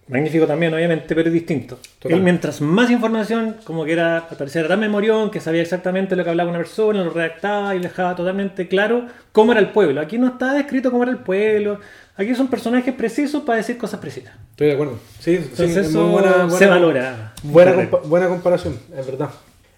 Magnífico 0.08 0.46
también, 0.46 0.72
obviamente, 0.72 1.14
pero 1.14 1.28
es 1.28 1.32
distinto. 1.34 1.78
Él, 2.04 2.22
mientras 2.22 2.62
más 2.62 2.90
información, 2.90 3.56
como 3.64 3.84
que 3.84 3.92
era, 3.92 4.16
al 4.20 4.36
parecer, 4.38 4.60
era 4.60 4.68
tan 4.70 4.80
memorión, 4.80 5.30
que 5.30 5.38
sabía 5.38 5.60
exactamente 5.60 6.16
lo 6.16 6.24
que 6.24 6.30
hablaba 6.30 6.48
una 6.48 6.58
persona, 6.60 7.04
lo 7.04 7.10
redactaba 7.10 7.76
y 7.76 7.78
dejaba 7.78 8.16
totalmente 8.16 8.68
claro 8.68 9.06
cómo 9.32 9.52
era 9.52 9.60
el 9.60 9.68
pueblo. 9.68 10.00
Aquí 10.00 10.16
no 10.16 10.28
está 10.28 10.54
descrito 10.54 10.90
cómo 10.90 11.02
era 11.02 11.12
el 11.12 11.18
pueblo. 11.18 11.78
Aquí 12.16 12.34
son 12.34 12.48
personajes 12.48 12.94
precisos 12.94 13.42
para 13.42 13.58
decir 13.58 13.76
cosas 13.76 14.00
precisas. 14.00 14.32
Estoy 14.52 14.68
de 14.68 14.72
acuerdo. 14.72 14.98
Sí, 15.20 15.36
sí, 15.36 15.42
Entonces 15.42 15.76
es 15.76 15.86
eso 15.88 16.00
muy 16.04 16.12
buena, 16.12 16.32
buena- 16.44 16.58
se 16.58 16.66
valora. 16.66 17.34
Buena, 17.42 17.72
buena 18.04 18.28
comparación, 18.28 18.78
es 18.96 19.04
verdad. 19.06 19.28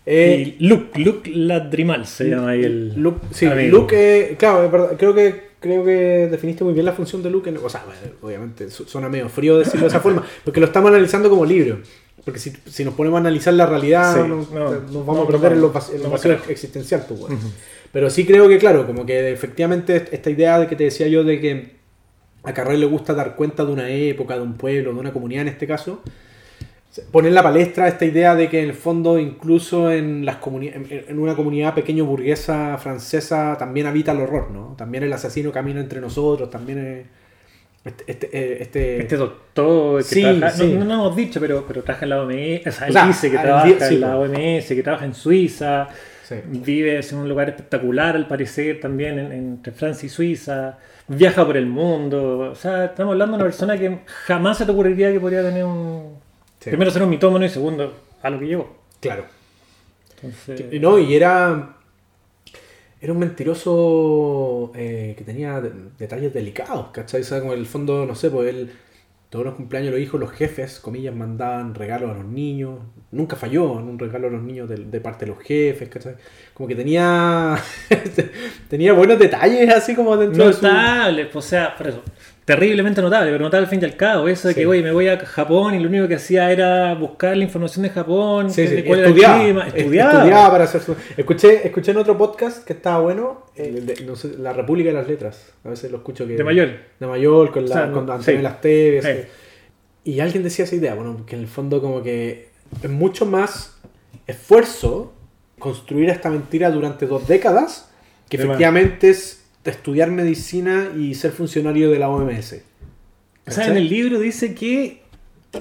Eh, 0.07 0.57
y 0.59 0.67
Luke, 0.67 0.99
Luke 0.99 1.31
Ladrimal 1.33 2.07
se 2.07 2.25
llama 2.31 2.51
ahí 2.51 2.65
el. 2.65 2.95
Luke, 3.01 3.21
sí, 3.33 3.47
amigo. 3.47 3.79
Luke, 3.79 3.95
eh, 4.33 4.37
claro, 4.39 4.65
es 4.65 4.73
verdad, 4.73 4.97
creo 4.99 5.15
que 5.15 5.51
creo 5.61 5.85
que 5.85 6.29
definiste 6.31 6.65
muy 6.65 6.73
bien 6.73 6.87
la 6.87 6.93
función 6.93 7.23
de 7.23 7.29
Luke. 7.31 7.51
en- 7.51 7.59
o 7.59 7.69
sea, 7.69 7.85
obviamente 8.23 8.71
su- 8.71 8.85
suena 8.87 9.09
medio 9.11 9.29
frío 9.29 9.59
decirlo 9.59 9.83
de 9.83 9.89
esa 9.89 10.01
forma, 10.01 10.25
porque 10.45 10.59
lo 10.61 10.67
estamos 10.67 10.89
analizando 10.91 11.29
como 11.29 11.45
libro. 11.45 11.81
Porque 12.25 12.39
si, 12.39 12.53
si 12.67 12.85
nos 12.85 12.95
ponemos 12.95 13.17
a 13.19 13.21
analizar 13.21 13.53
la 13.55 13.67
realidad, 13.67 14.15
Sí, 14.15 14.21
no- 14.21 14.47
no, 14.53 14.71
nos 14.73 14.93
no, 14.93 15.05
vamos 15.05 15.25
a 15.29 15.31
perder 15.31 15.53
en, 15.53 15.59
en 15.59 15.61
no 15.63 15.67
lo 15.69 15.73
vamos 15.73 16.11
vacío 16.13 16.33
existencial. 16.49 17.05
pues, 17.09 17.21
bueno. 17.21 17.39
Pero 17.93 18.09
sí 18.11 18.25
creo 18.25 18.49
que, 18.49 18.59
claro, 18.59 18.87
como 18.87 19.05
que 19.07 19.33
efectivamente 19.33 20.05
esta 20.13 20.31
idea 20.31 20.59
de 20.59 20.67
que 20.67 20.77
te 20.77 20.85
decía 20.85 21.09
yo 21.09 21.25
de 21.25 21.41
que 21.41 21.77
a 22.45 22.55
Carrel 22.55 22.81
le 22.81 22.87
gusta 22.87 23.15
dar 23.15 23.37
cuenta 23.37 23.65
de 23.65 23.73
una 23.73 23.89
época, 23.91 24.37
de 24.37 24.43
un 24.43 24.55
pueblo, 24.55 24.93
de 24.95 24.99
una 25.01 25.13
comunidad 25.13 25.43
en 25.43 25.49
este 25.49 25.67
caso, 25.67 26.03
poner 27.13 27.29
en 27.29 27.35
la 27.37 27.43
palestra 27.43 27.87
esta 27.89 28.05
idea 28.05 28.35
de 28.35 28.49
que 28.49 28.63
en 28.63 28.69
el 28.71 28.75
fondo 28.75 29.19
incluso 29.19 29.91
en 29.93 30.25
las 30.27 30.41
comuni- 30.41 30.73
en, 30.75 30.87
en 31.09 31.19
una 31.19 31.37
comunidad 31.37 31.75
pequeño 31.75 32.05
burguesa 32.05 32.77
francesa 32.79 33.57
también 33.59 33.87
habita 33.87 34.13
el 34.13 34.21
horror, 34.21 34.51
¿no? 34.51 34.75
También 34.77 35.05
el 35.05 35.13
asesino 35.13 35.53
camina 35.53 35.81
entre 35.81 36.01
nosotros, 36.01 36.51
también 36.51 36.79
es- 36.79 37.07
este, 37.85 38.05
este, 38.13 38.27
eh, 38.33 38.59
este- 38.63 39.01
Este 39.03 39.17
doctor 39.17 39.99
que 39.99 40.05
Sí, 40.05 40.23
trabaja, 40.23 40.51
sí. 40.51 40.75
no, 40.75 40.85
no, 40.85 40.95
hemos 40.95 41.17
dicho, 41.17 41.41
pero, 41.41 41.65
pero 41.67 41.83
trabaja 41.83 42.05
en 42.05 42.11
la 42.11 42.23
OMS, 42.23 42.67
o 42.69 42.73
sea, 42.73 42.87
él 42.87 42.91
O 42.91 42.93
sea, 42.93 43.07
dice 43.07 43.31
que 43.31 43.39
trabaja 43.39 43.67
día- 43.67 43.81
sí, 43.89 43.95
en 43.95 44.01
la. 44.03 44.19
OMS, 44.19 44.69
que 44.75 44.83
trabaja 44.83 45.05
en 45.07 45.15
Suiza, 45.15 45.89
vive 46.47 47.01
en 47.01 47.17
un 47.17 47.29
lugar 47.29 47.49
espectacular 47.49 48.15
al 48.17 48.27
parecer 48.29 48.81
también 48.81 49.19
en- 49.19 49.33
entre 49.33 49.73
Francia 49.73 50.07
y 50.07 50.11
Suiza, 50.11 50.77
viaja 51.09 51.45
por 51.47 51.57
el 51.57 51.67
mundo, 51.67 52.51
o 52.51 52.55
sea, 52.55 52.87
estamos 52.87 53.13
hablando 53.13 53.37
de 53.37 53.43
una 53.43 53.51
persona 53.51 53.79
que 53.79 53.99
jamás 54.27 54.59
se 54.59 54.65
te 54.67 54.73
ocurriría 54.73 55.11
que 55.13 55.19
podría 55.21 55.43
tener 55.43 55.65
un... 55.65 56.19
Sí. 56.61 56.71
Primero 56.71 56.91
ser 56.91 57.03
un 57.03 57.11
mitómano 57.11 57.45
y 57.45 57.49
segundo 57.49 57.93
a 58.23 58.31
lo 58.31 58.39
que 58.39 58.47
llegó. 58.47 58.77
Claro. 59.01 59.25
Entonces, 60.23 60.73
Y 60.73 60.79
No, 60.79 60.99
y 60.99 61.15
era. 61.15 61.77
Era 63.03 63.13
un 63.15 63.19
mentiroso 63.19 64.73
eh, 64.75 65.15
que 65.17 65.25
tenía 65.25 65.59
de- 65.61 65.73
detalles 65.99 66.35
delicados, 66.35 66.89
¿cachai? 66.93 67.23
O 67.23 67.25
sea, 67.25 67.41
como 67.41 67.55
en 67.55 67.61
el 67.61 67.67
fondo, 67.67 68.05
no 68.07 68.15
sé, 68.15 68.31
pues 68.31 68.49
él. 68.51 68.71
Todos 69.31 69.45
los 69.45 69.55
cumpleaños 69.55 69.93
los 69.93 70.01
hijos, 70.01 70.19
los 70.19 70.33
jefes, 70.33 70.81
comillas, 70.81 71.15
mandaban 71.15 71.73
regalos 71.77 72.11
a 72.11 72.15
los 72.15 72.25
niños. 72.27 72.81
Nunca 73.13 73.37
falló 73.37 73.79
en 73.79 73.89
un 73.89 73.97
regalo 73.97 74.27
a 74.27 74.31
los 74.31 74.43
niños 74.43 74.69
de, 74.69 74.75
de 74.77 75.01
parte 75.01 75.25
de 75.25 75.31
los 75.31 75.41
jefes, 75.41 75.89
¿cachai? 75.89 76.17
Como 76.53 76.67
que 76.69 76.75
tenía. 76.75 77.57
tenía 78.69 78.93
buenos 78.93 79.19
detalles 79.21 79.73
así 79.73 79.95
como 79.95 80.17
dentro 80.17 80.49
de 80.49 80.53
su. 80.53 80.63
Notables, 80.67 81.29
pues, 81.33 81.45
o 81.45 81.49
sea, 81.49 81.77
por 81.77 81.87
eso. 81.87 82.03
Terriblemente 82.55 83.01
notable, 83.03 83.31
pero 83.31 83.45
notable 83.45 83.65
al 83.65 83.71
fin 83.71 83.81
y 83.83 83.85
al 83.85 83.97
cabo. 83.97 84.29
Eso 84.29 84.49
de 84.49 84.55
Sí. 84.55 84.61
que, 84.61 84.67
oye, 84.67 84.83
me 84.83 84.93
voy 84.93 85.09
a 85.09 85.19
Japón 85.19 85.75
y 85.75 85.79
lo 85.81 85.89
único 85.89 86.07
que 86.09 86.17
hacía 86.17 86.51
era 86.51 86.95
buscar 86.95 87.37
la 87.37 87.45
información 87.45 87.83
de 87.83 87.91
Japón, 87.91 88.51
Sí, 88.51 88.63
cuál 88.87 89.01
era 89.01 89.09
el 89.09 89.15
estudiaba, 89.15 89.43
clima, 89.43 89.67
est- 89.69 89.77
estudiaba. 89.77 90.13
estudiaba 90.13 90.51
para 90.51 90.65
hacer 90.65 90.81
su... 90.81 90.97
Escuché, 91.17 91.67
escuché 91.67 91.91
en 91.93 91.97
otro 91.99 92.17
podcast 92.19 92.65
que 92.65 92.73
estaba 92.73 93.01
bueno, 93.01 93.47
el 93.57 93.87
de- 93.87 94.05
no 94.05 94.17
sé, 94.17 94.37
La 94.39 94.53
República 94.53 94.89
de 94.91 94.95
las 94.97 95.09
Letras. 95.09 95.53
A 95.65 95.69
veces 95.71 95.91
lo 95.91 95.99
escucho 95.99 96.27
que... 96.27 96.35
De 96.37 96.45
Mayol. 96.45 96.81
De 96.99 97.07
Mayol, 97.07 97.51
con, 97.51 97.69
la, 97.69 97.75
O 97.75 97.79
sea, 97.79 97.93
con 97.93 98.07
no, 98.07 98.13
Antonio 98.13 98.39
sí. 98.41 98.43
Las 98.43 98.61
Teves. 98.61 99.05
Sí. 99.05 99.13
Y 100.13 100.21
alguien 100.21 100.43
decía 100.43 100.65
esa 100.65 100.75
idea, 100.77 100.95
bueno, 100.95 101.25
que 101.27 101.37
en 101.37 101.43
el 101.43 101.49
fondo 101.49 101.81
como 101.81 102.03
que 102.03 102.51
es 102.83 102.89
mucho 102.91 103.27
más 103.27 103.79
esfuerzo 104.27 105.13
construir 105.59 106.09
esta 106.09 106.31
mentira 106.31 106.71
durante 106.71 107.07
dos 107.07 107.27
décadas 107.29 107.91
que 108.29 108.39
De 108.39 108.45
más. 108.45 108.55
efectivamente 108.55 109.11
es 109.11 109.40
estudiar 109.65 110.11
medicina 110.11 110.89
y 110.97 111.15
ser 111.15 111.33
funcionario 111.33 111.91
de 111.91 111.99
la 111.99 112.09
OMS. 112.09 112.63
O 113.47 113.51
sea, 113.51 113.67
en 113.67 113.77
el 113.77 113.89
libro 113.89 114.19
dice 114.19 114.55
que 114.55 115.03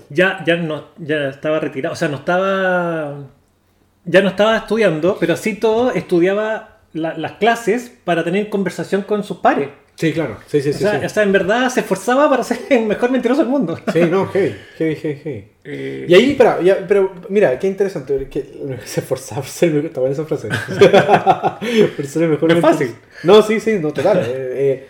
ya, 0.10 0.44
ya, 0.46 0.56
no, 0.58 0.86
ya 1.00 1.30
estaba 1.30 1.60
retirado, 1.60 1.94
o 1.94 1.96
sea, 1.96 2.08
no 2.08 2.18
estaba. 2.18 3.24
Ya 4.06 4.22
no 4.22 4.30
estaba 4.30 4.58
estudiando, 4.58 5.18
pero 5.20 5.36
sí 5.36 5.56
todo 5.56 5.92
estudiaba 5.92 6.80
la- 6.94 7.18
las 7.18 7.34
clases 7.34 7.92
para 8.04 8.24
tener 8.24 8.50
conversación 8.50 9.02
con 9.04 9.24
sus 9.24 9.38
pares. 9.38 9.70
Sí, 10.00 10.14
claro. 10.14 10.38
Sí, 10.48 10.62
sí, 10.62 10.70
O 10.70 10.74
sí. 10.74 10.80
sea, 10.80 10.98
sí. 11.00 11.06
o 11.06 11.10
sea, 11.10 11.24
en 11.24 11.34
verdad 11.34 11.70
se 11.70 11.82
esforzaba 11.82 12.30
para 12.30 12.42
ser 12.44 12.58
el 12.70 12.86
mejor 12.86 13.12
mentiroso 13.12 13.42
del 13.42 13.50
mundo. 13.50 13.78
Sí, 13.92 14.00
no, 14.10 14.28
heavy, 14.28 14.56
heavy, 14.78 14.96
heavy, 14.96 15.16
heavy. 15.22 15.44
Eh, 15.66 16.06
Y 16.08 16.14
ahí, 16.14 16.32
espera, 16.32 16.62
ya, 16.62 16.86
pero 16.88 17.12
mira, 17.28 17.60
qué 17.60 17.68
interesante, 17.68 18.28
que 18.32 18.46
se 18.86 19.02
esforzaba 19.02 19.42
por 19.42 19.50
ser 19.50 19.70
el 19.70 19.76
mejor, 19.76 19.88
está 19.88 20.00
buena 20.00 20.14
esa 20.14 20.24
frase. 20.26 20.48
por 21.98 22.06
ser 22.06 22.24
el 22.24 22.30
mejor. 22.30 22.50
No 22.50 22.56
es 22.56 22.62
fácil. 22.62 22.92
No, 23.24 23.42
sí, 23.42 23.60
sí, 23.60 23.78
no, 23.82 23.92
total. 23.92 24.20
eh, 24.20 24.24
eh, 24.30 24.88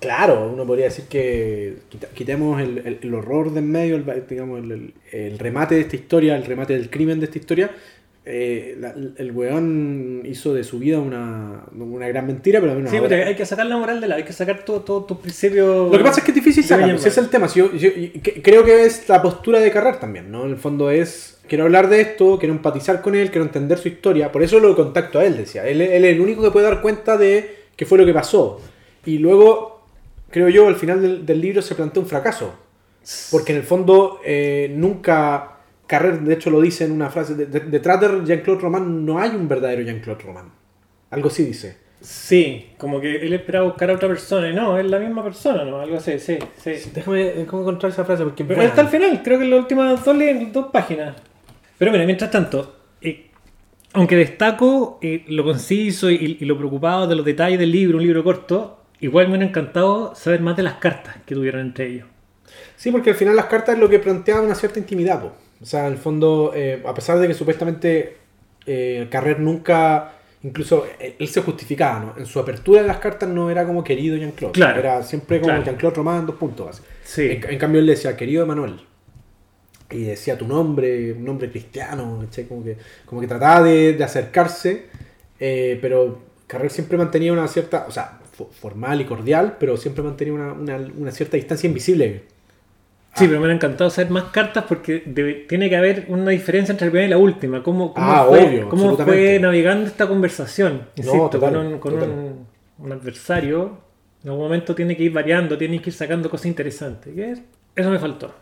claro, 0.00 0.50
uno 0.52 0.66
podría 0.66 0.86
decir 0.86 1.04
que 1.08 1.76
quitemos 2.14 2.60
el, 2.60 2.78
el- 2.78 2.98
el 3.02 3.14
horror 3.14 3.52
de 3.52 3.60
en 3.60 3.70
medio, 3.70 3.94
el, 3.94 4.04
digamos, 4.28 4.64
el, 4.64 4.72
el- 4.72 4.94
el 5.12 5.38
remate 5.38 5.76
de 5.76 5.82
esta 5.82 5.94
historia, 5.94 6.36
el 6.36 6.44
remate 6.44 6.72
del 6.72 6.90
crimen 6.90 7.20
de 7.20 7.26
esta 7.26 7.38
historia. 7.38 7.70
Eh, 8.30 8.76
la- 8.78 8.94
el 9.16 9.32
weón 9.32 10.22
hizo 10.24 10.54
de 10.54 10.64
su 10.64 10.78
vida 10.78 10.98
una, 10.98 11.64
una 11.76 12.08
gran 12.08 12.26
mentira, 12.26 12.60
pero 12.60 12.74
bueno, 12.74 12.88
sí, 12.90 12.96
pero 13.06 13.26
hay 13.26 13.34
que 13.36 13.44
sacar 13.44 13.66
la 13.66 13.76
moral 13.76 14.00
de 14.00 14.08
la, 14.08 14.14
hay 14.16 14.24
que 14.24 14.32
sacar 14.32 14.64
todos 14.64 14.84
todo, 14.84 15.04
tus 15.04 15.18
principios. 15.18 15.90
lo 15.90 15.98
que 15.98 16.04
pasa 16.04 16.20
es 16.20 16.24
que 16.24 16.30
es 16.30 16.34
difícil 16.36 16.64
sacarlo, 16.64 16.94
ese 16.94 17.08
es 17.08 17.18
el 17.18 17.28
tema. 17.28 17.48
Si 17.48 17.58
yo- 17.58 17.72
yo- 17.74 17.88
y 17.94 18.20
que- 18.22 18.40
creo 18.40 18.64
que 18.64 18.84
es 18.84 19.08
la 19.08 19.20
postura 19.20 19.58
de 19.60 19.70
Carrer 19.70 19.98
también, 19.98 20.30
¿no? 20.30 20.44
En 20.44 20.50
el 20.50 20.56
fondo 20.56 20.90
es, 20.90 21.40
quiero 21.48 21.64
hablar 21.64 21.88
de 21.88 22.00
esto, 22.00 22.38
quiero 22.38 22.54
empatizar 22.54 23.02
con 23.02 23.14
él, 23.14 23.30
quiero 23.30 23.44
entender 23.44 23.78
su 23.78 23.88
historia. 23.88 24.30
Por 24.32 24.42
eso 24.42 24.60
lo 24.60 24.74
contacto 24.76 25.18
a 25.18 25.24
él, 25.24 25.36
decía. 25.36 25.66
Él, 25.66 25.80
él 25.80 26.04
es 26.04 26.14
el 26.14 26.20
único 26.20 26.42
que 26.42 26.50
puede 26.50 26.66
dar 26.66 26.80
cuenta 26.80 27.16
de 27.16 27.56
qué 27.76 27.84
fue 27.86 27.98
lo 27.98 28.06
que 28.06 28.14
pasó. 28.14 28.60
Y 29.06 29.18
luego, 29.18 29.82
creo 30.30 30.48
yo, 30.48 30.68
al 30.68 30.76
final 30.76 31.02
del, 31.02 31.26
del 31.26 31.40
libro 31.40 31.60
se 31.62 31.74
plantea 31.74 32.02
un 32.02 32.08
fracaso. 32.08 32.54
Porque 33.32 33.52
en 33.52 33.58
el 33.58 33.64
fondo 33.64 34.20
eh, 34.24 34.70
nunca... 34.74 35.56
Carrer, 35.90 36.20
de 36.20 36.34
hecho, 36.34 36.50
lo 36.50 36.60
dice 36.60 36.84
en 36.84 36.92
una 36.92 37.10
frase. 37.10 37.34
de- 37.34 37.46
de- 37.46 37.60
detrás 37.60 38.00
de 38.00 38.06
Jean-Claude 38.24 38.60
Roman 38.62 39.04
no 39.04 39.18
hay 39.18 39.30
un 39.30 39.48
verdadero 39.48 39.82
Jean-Claude 39.82 40.22
Roman. 40.24 40.48
Algo 41.10 41.28
así 41.28 41.44
dice. 41.44 41.76
Sí, 42.00 42.68
como 42.78 43.00
que 43.00 43.16
él 43.16 43.32
esperaba 43.34 43.66
buscar 43.66 43.90
a 43.90 43.94
otra 43.94 44.08
persona 44.08 44.48
y 44.48 44.54
no, 44.54 44.78
es 44.78 44.86
la 44.86 45.00
misma 45.00 45.22
persona, 45.24 45.64
¿no? 45.64 45.80
Algo 45.80 45.96
así, 45.96 46.18
sí, 46.20 46.38
sí. 46.56 46.90
Déjame 46.94 47.44
cómo 47.46 47.62
encontrar 47.62 47.90
esa 47.92 48.04
frase 48.04 48.22
porque 48.22 48.44
Pero 48.44 48.56
buena. 48.58 48.70
está 48.70 48.82
al 48.82 48.88
final, 48.88 49.20
creo 49.22 49.38
que 49.38 49.44
en 49.44 49.50
las 49.50 49.58
últimas 49.60 50.04
dos, 50.04 50.16
dos 50.52 50.66
páginas. 50.72 51.16
Pero 51.76 51.90
mira, 51.92 52.04
mientras 52.06 52.30
tanto, 52.30 52.76
eh, 53.02 53.30
aunque 53.92 54.14
destaco 54.16 54.98
eh, 55.02 55.24
lo 55.28 55.42
conciso 55.44 56.08
y, 56.10 56.38
y 56.40 56.44
lo 56.44 56.56
preocupado 56.56 57.06
de 57.08 57.16
los 57.16 57.24
detalles 57.24 57.58
del 57.58 57.72
libro, 57.72 57.98
un 57.98 58.04
libro 58.04 58.22
corto, 58.24 58.84
igual 59.00 59.26
me 59.26 59.32
hubiera 59.32 59.48
encantado 59.48 60.14
saber 60.14 60.40
más 60.40 60.56
de 60.56 60.62
las 60.62 60.74
cartas 60.74 61.16
que 61.26 61.34
tuvieron 61.34 61.60
entre 61.62 61.88
ellos. 61.88 62.06
Sí, 62.76 62.90
porque 62.92 63.10
al 63.10 63.16
final 63.16 63.34
las 63.36 63.46
cartas 63.46 63.74
es 63.74 63.80
lo 63.80 63.88
que 63.90 63.98
planteaba 63.98 64.40
una 64.40 64.54
cierta 64.54 64.78
intimidad. 64.78 65.20
po. 65.20 65.32
O 65.62 65.64
sea, 65.66 65.86
en 65.86 65.92
el 65.92 65.98
fondo, 65.98 66.52
eh, 66.54 66.82
a 66.86 66.94
pesar 66.94 67.18
de 67.18 67.26
que 67.28 67.34
supuestamente 67.34 68.16
eh, 68.66 69.08
Carrer 69.10 69.40
nunca, 69.40 70.12
incluso 70.42 70.86
eh, 70.98 71.16
él 71.18 71.28
se 71.28 71.42
justificaba, 71.42 72.00
¿no? 72.00 72.14
En 72.18 72.26
su 72.26 72.38
apertura 72.40 72.80
de 72.82 72.88
las 72.88 72.98
cartas 72.98 73.28
no 73.28 73.50
era 73.50 73.66
como 73.66 73.84
querido 73.84 74.16
Jean-Claude. 74.16 74.52
Claro. 74.52 74.78
Era 74.80 75.02
siempre 75.02 75.38
como 75.40 75.50
Claro. 75.52 75.64
Jean-Claude 75.64 75.96
Román, 75.96 76.26
dos 76.26 76.36
puntos. 76.36 76.68
así. 76.70 76.82
Sí. 77.04 77.28
En, 77.30 77.50
en 77.50 77.58
cambio 77.58 77.80
él 77.80 77.86
decía, 77.86 78.16
querido 78.16 78.42
Emanuel. 78.44 78.80
Y 79.90 80.04
decía 80.04 80.38
tu 80.38 80.46
nombre, 80.46 81.12
un 81.12 81.24
nombre 81.24 81.50
cristiano, 81.50 82.20
¿cachai? 82.24 82.44
Como 82.46 82.62
que, 82.64 82.76
como 83.04 83.20
que 83.20 83.26
trataba 83.26 83.62
de, 83.64 83.94
de 83.94 84.04
acercarse, 84.04 84.86
eh, 85.40 85.78
pero 85.82 86.20
Carrer 86.46 86.70
siempre 86.70 86.96
mantenía 86.96 87.32
una 87.32 87.48
cierta, 87.48 87.86
o 87.88 87.90
sea, 87.90 88.20
fo- 88.38 88.48
formal 88.50 89.00
y 89.00 89.04
cordial, 89.04 89.56
pero 89.58 89.76
siempre 89.76 90.02
mantenía 90.04 90.32
una, 90.32 90.52
una- 90.52 90.76
una 90.96 91.10
cierta 91.10 91.36
distancia 91.36 91.66
invisible. 91.66 92.22
Sí, 93.14 93.24
pero 93.26 93.32
me 93.32 93.38
hubiera 93.38 93.54
encantado 93.54 93.90
saber 93.90 94.10
más 94.12 94.24
cartas 94.24 94.64
porque 94.68 95.02
debe- 95.04 95.46
tiene 95.48 95.68
que 95.68 95.76
haber 95.76 96.04
una 96.08 96.30
diferencia 96.30 96.72
entre 96.72 96.86
la 96.86 96.90
primera 96.92 97.06
y 97.08 97.10
la 97.10 97.18
última. 97.18 97.62
¿Cómo, 97.62 97.92
cómo 97.92 98.06
Ah, 98.06 98.24
fue, 98.28 98.44
obvio, 98.46 98.68
cómo 98.68 98.96
fue 98.96 99.38
navegando 99.40 99.86
esta 99.88 100.06
conversación? 100.06 100.82
Insisto, 100.94 101.28
total, 101.30 101.54
con, 101.54 101.66
un, 101.66 101.78
con 101.80 101.94
un- 101.94 102.46
un 102.78 102.92
adversario, 102.92 103.78
en 104.22 104.30
algún 104.30 104.44
momento 104.44 104.74
tiene 104.74 104.96
que 104.96 105.02
ir 105.02 105.12
variando, 105.12 105.58
tiene 105.58 105.82
que 105.82 105.90
ir 105.90 105.94
sacando 105.94 106.30
cosas 106.30 106.46
interesantes. 106.46 107.12
¿Qué 107.14 107.32
es? 107.32 107.42
Eso 107.74 107.90
me 107.90 107.98
faltó. 107.98 108.32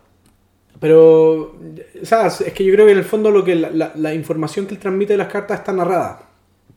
Pero, 0.81 1.57
sea, 2.03 2.27
es 2.29 2.53
que 2.53 2.65
yo 2.65 2.73
creo 2.75 2.87
que 2.87 2.93
en 2.93 2.99
el 2.99 3.05
fondo 3.05 3.31
lo 3.31 3.43
que 3.45 3.55
la, 3.57 3.71
la- 3.71 3.93
la 3.97 4.15
información 4.15 4.67
que 4.67 4.75
él 4.75 4.81
transmite 4.81 5.15
de 5.15 5.17
las 5.19 5.29
cartas 5.29 5.61
está 5.61 5.73
narrada. 5.73 6.23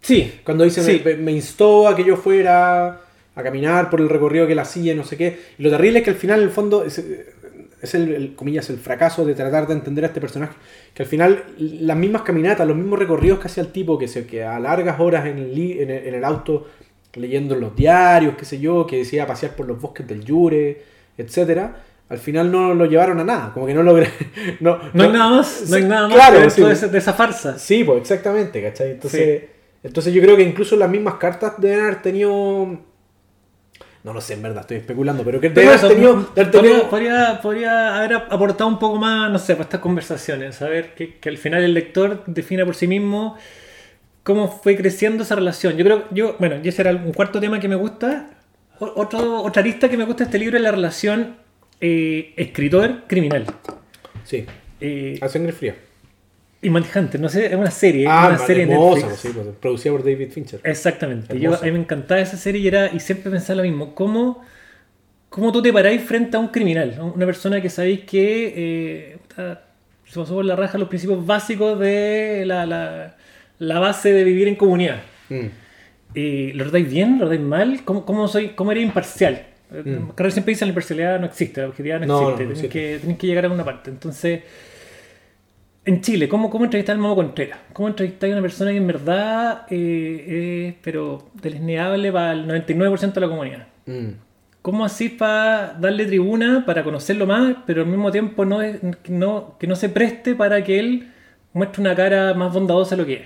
Sí, 0.02 0.40
Cuando 0.44 0.64
dice, 0.64 0.82
Sí. 0.82 1.02
me, 1.06 1.16
me 1.16 1.32
instó 1.32 1.88
a 1.88 1.96
que 1.96 2.04
yo 2.04 2.16
fuera 2.18 3.02
a 3.36 3.44
caminar 3.44 3.90
por 3.92 4.02
el 4.02 4.10
recorrido 4.10 4.48
que 4.48 4.54
él 4.54 4.60
hacía, 4.60 4.96
no 4.96 5.04
sé 5.04 5.16
qué. 5.18 5.40
Y 5.60 5.64
lo 5.64 5.70
terrible 5.70 6.00
es 6.00 6.04
que 6.06 6.10
al 6.10 6.16
final, 6.16 6.40
en 6.40 6.46
el 6.46 6.52
fondo, 6.52 6.84
es, 6.84 6.98
es 7.82 7.96
el, 7.96 8.14
el, 8.14 8.36
comillas, 8.36 8.70
el 8.70 8.78
fracaso 8.78 9.26
de 9.26 9.34
tratar 9.34 9.68
de 9.68 9.74
entender 9.74 10.04
a 10.04 10.08
este 10.08 10.22
personaje. 10.22 10.54
Que 10.94 11.04
al 11.04 11.10
final, 11.10 11.44
las 11.58 11.98
mismas 11.98 12.22
caminatas, 12.22 12.68
los 12.68 12.78
mismos 12.78 13.00
recorridos 13.00 13.40
que 13.40 13.48
hacía 13.48 13.64
el 13.64 13.72
tipo, 13.72 13.98
que, 13.98 14.08
se, 14.08 14.26
que 14.26 14.44
a 14.44 14.60
largas 14.60 15.00
horas 15.00 15.26
en 15.26 15.38
el, 15.38 15.60
en 15.60 15.90
el, 15.90 16.08
en 16.08 16.14
el 16.16 16.24
auto, 16.24 16.68
leyendo 17.16 17.56
los 17.56 17.76
diarios, 17.76 18.36
qué 18.38 18.46
sé 18.46 18.60
yo, 18.60 18.86
que 18.86 18.98
decía 18.98 19.28
pasear 19.28 19.56
por 19.56 19.68
los 19.68 19.82
bosques 19.82 20.08
del 20.08 20.24
Yure, 20.24 20.82
etcétera 21.18 21.76
al 22.12 22.18
final 22.18 22.52
no 22.52 22.74
lo 22.74 22.86
llevaron 22.88 23.22
a 23.22 23.24
nada, 23.24 23.52
como 23.54 23.66
que 23.66 23.74
no 23.74 23.84
logré. 23.84 24.10
No, 24.60 24.78
no, 24.94 25.04
hay 25.04 25.10
nada 25.14 25.30
más, 25.30 25.70
no 25.70 25.76
hay 25.78 25.84
nada 25.86 26.08
más 26.10 26.16
claro, 26.16 26.50
sí. 26.50 26.62
de 26.62 26.98
esa 26.98 27.14
farsa. 27.14 27.58
Sí, 27.58 27.86
pues 27.86 28.02
exactamente, 28.02 28.62
¿cachai? 28.62 28.92
Entonces, 28.92 29.44
entonces 29.82 30.14
yo 30.14 30.22
creo 30.22 30.36
que 30.36 30.44
incluso 30.44 30.76
las 30.76 30.90
mismas 30.90 31.16
cartas 31.16 31.54
deben 31.58 31.80
haber 31.80 32.02
tenido. 32.02 32.80
No 34.04 34.14
lo 34.14 34.22
sé, 34.22 34.34
en 34.34 34.42
verdad, 34.42 34.62
estoy 34.62 34.78
especulando, 34.78 35.24
pero 35.24 35.40
que 35.40 35.50
deben 35.50 35.64
Pero 35.64 35.76
eso, 35.76 35.88
tenido. 35.90 36.90
podría, 36.90 37.40
podría, 37.40 37.98
haber 37.98 38.14
aportado 38.16 38.68
un 38.68 38.80
poco 38.80 38.98
más, 38.98 39.32
no 39.32 39.38
sé, 39.38 39.54
para 39.54 39.66
estas 39.66 39.80
conversaciones. 39.80 40.56
Saber 40.56 40.96
que, 40.96 41.18
que 41.20 41.30
al 41.30 41.38
final 41.38 41.64
el 41.64 41.74
lector 41.74 42.24
defina 42.26 42.66
por 42.66 42.76
sí 42.76 42.88
mismo 42.88 43.38
cómo 44.24 44.48
fue 44.48 44.76
creciendo 44.76 45.24
esa 45.24 45.36
relación. 45.36 45.78
Yo 45.78 45.86
creo, 45.86 46.06
yo, 46.12 46.36
bueno, 46.40 46.58
y 46.64 46.68
ese 46.68 46.82
era 46.82 46.92
un 46.92 47.14
cuarto 47.14 47.40
tema 47.40 47.60
que 47.60 47.68
me 47.68 47.76
gusta. 47.76 48.32
Otro, 48.80 49.44
otra 49.44 49.62
arista 49.62 49.90
que 49.90 49.98
me 49.98 50.06
gusta 50.06 50.24
de 50.24 50.30
este 50.30 50.40
libro 50.40 50.58
es 50.58 50.64
la 50.64 50.72
relación 50.72 51.38
eh, 51.80 52.34
escritor-criminal. 52.38 53.46
Sí, 54.24 54.46
Eh, 54.80 55.20
a 55.22 55.30
sangre 55.30 55.52
fría. 55.52 55.76
Y 56.62 56.70
Manhunter, 56.70 57.20
no 57.20 57.28
sé, 57.30 57.48
es 57.48 57.56
una 57.56 57.72
serie, 57.72 58.06
Ah, 58.08 58.28
una 58.30 58.38
serie 58.38 58.64
hermosa, 58.64 59.08
Netflix. 59.08 59.20
sí, 59.22 59.30
pues, 59.34 59.48
producida 59.60 59.92
por 59.94 60.04
David 60.04 60.30
Fincher. 60.32 60.60
Exactamente. 60.64 61.40
Yo, 61.40 61.56
a 61.56 61.62
mí 61.62 61.72
me 61.72 61.80
encantaba 61.80 62.22
esa 62.22 62.38
serie 62.38 62.62
y, 62.62 62.68
era, 62.68 62.92
y 62.94 63.00
siempre 63.00 63.32
pensaba 63.32 63.58
lo 63.58 63.64
mismo. 63.64 63.96
¿Cómo, 63.96 64.42
cómo 65.30 65.52
tú 65.52 65.62
te 65.62 65.74
paráis 65.74 66.02
frente 66.04 66.38
a 66.38 66.40
un 66.40 66.50
criminal? 66.50 67.00
Una 67.16 67.26
persona 67.26 67.62
que 67.62 67.70
sabéis 67.70 68.02
que 68.02 68.54
eh, 68.56 69.18
se 70.06 70.20
pasó 70.20 70.36
por 70.36 70.46
la 70.46 70.56
raja 70.56 70.78
los 70.78 70.88
principios 70.90 71.26
básicos 71.26 71.80
de 71.80 72.44
la, 72.46 72.66
la- 72.66 73.16
la 73.60 73.80
base 73.80 74.12
de 74.12 74.24
vivir 74.24 74.48
en 74.48 74.56
comunidad. 74.56 75.02
Mm. 75.30 75.46
Eh, 76.16 76.52
¿Lo 76.56 76.64
tratáis 76.66 76.90
bien? 76.90 77.14
¿Lo 77.20 77.28
tratáis 77.28 77.42
mal? 77.42 77.82
¿Cómo, 77.86 78.06
cómo, 78.06 78.28
soy, 78.28 78.50
cómo 78.50 78.72
eres 78.72 78.84
imparcial? 78.84 79.46
Mm. 79.72 80.10
Carlos 80.16 80.34
siempre 80.34 80.52
dice 80.54 80.66
la 80.66 80.70
imparcialidad 80.70 81.20
no 81.20 81.28
existe, 81.28 81.62
la 81.62 81.68
objetividad 81.68 82.02
no, 82.02 82.32
existe. 82.32 82.44
no 82.46 82.52
Tienes 82.54 82.72
que, 82.72 82.98
tienes 83.00 83.18
que 83.18 83.28
llegar 83.28 83.46
a 83.46 83.50
una 83.50 83.64
parte. 83.64 83.90
Entonces, 83.90 84.42
en 85.84 86.02
Chile, 86.02 86.30
¿cómo, 86.30 86.50
cómo 86.50 86.66
entrevistar 86.66 86.96
al 86.96 87.02
Mamo 87.02 87.16
Contreras? 87.16 87.60
¿Cómo 87.74 87.88
entrevistar 87.88 88.30
a 88.30 88.34
una 88.34 88.42
persona 88.42 88.72
que 88.72 88.78
en 88.78 88.88
verdad 88.88 89.66
eh, 89.70 90.68
es, 90.70 90.76
pero 90.84 91.30
delineable 91.42 92.12
para 92.12 92.34
el 92.34 92.48
99% 92.48 93.14
de 93.14 93.22
la 93.22 93.28
comunidad? 93.28 93.68
Mm. 93.88 94.10
¿Cómo 94.62 94.86
así 94.86 95.10
para 95.10 95.74
darle 95.80 96.06
tribuna, 96.06 96.64
para 96.68 96.84
conocerlo 96.84 97.26
más, 97.26 97.56
pero 97.66 97.82
al 97.82 97.88
mismo 97.88 98.12
tiempo 98.12 98.46
no, 98.46 98.62
es- 98.62 98.78
no, 99.10 99.56
que 99.60 99.66
no 99.66 99.76
se 99.76 99.90
preste 99.90 100.36
para 100.36 100.64
que 100.64 100.78
él 100.80 101.08
muestre 101.54 101.82
una 101.82 101.96
cara 101.96 102.34
más 102.36 102.54
bondadosa 102.54 102.96
de 102.96 103.02
lo 103.02 103.08
que 103.08 103.14
es? 103.16 103.22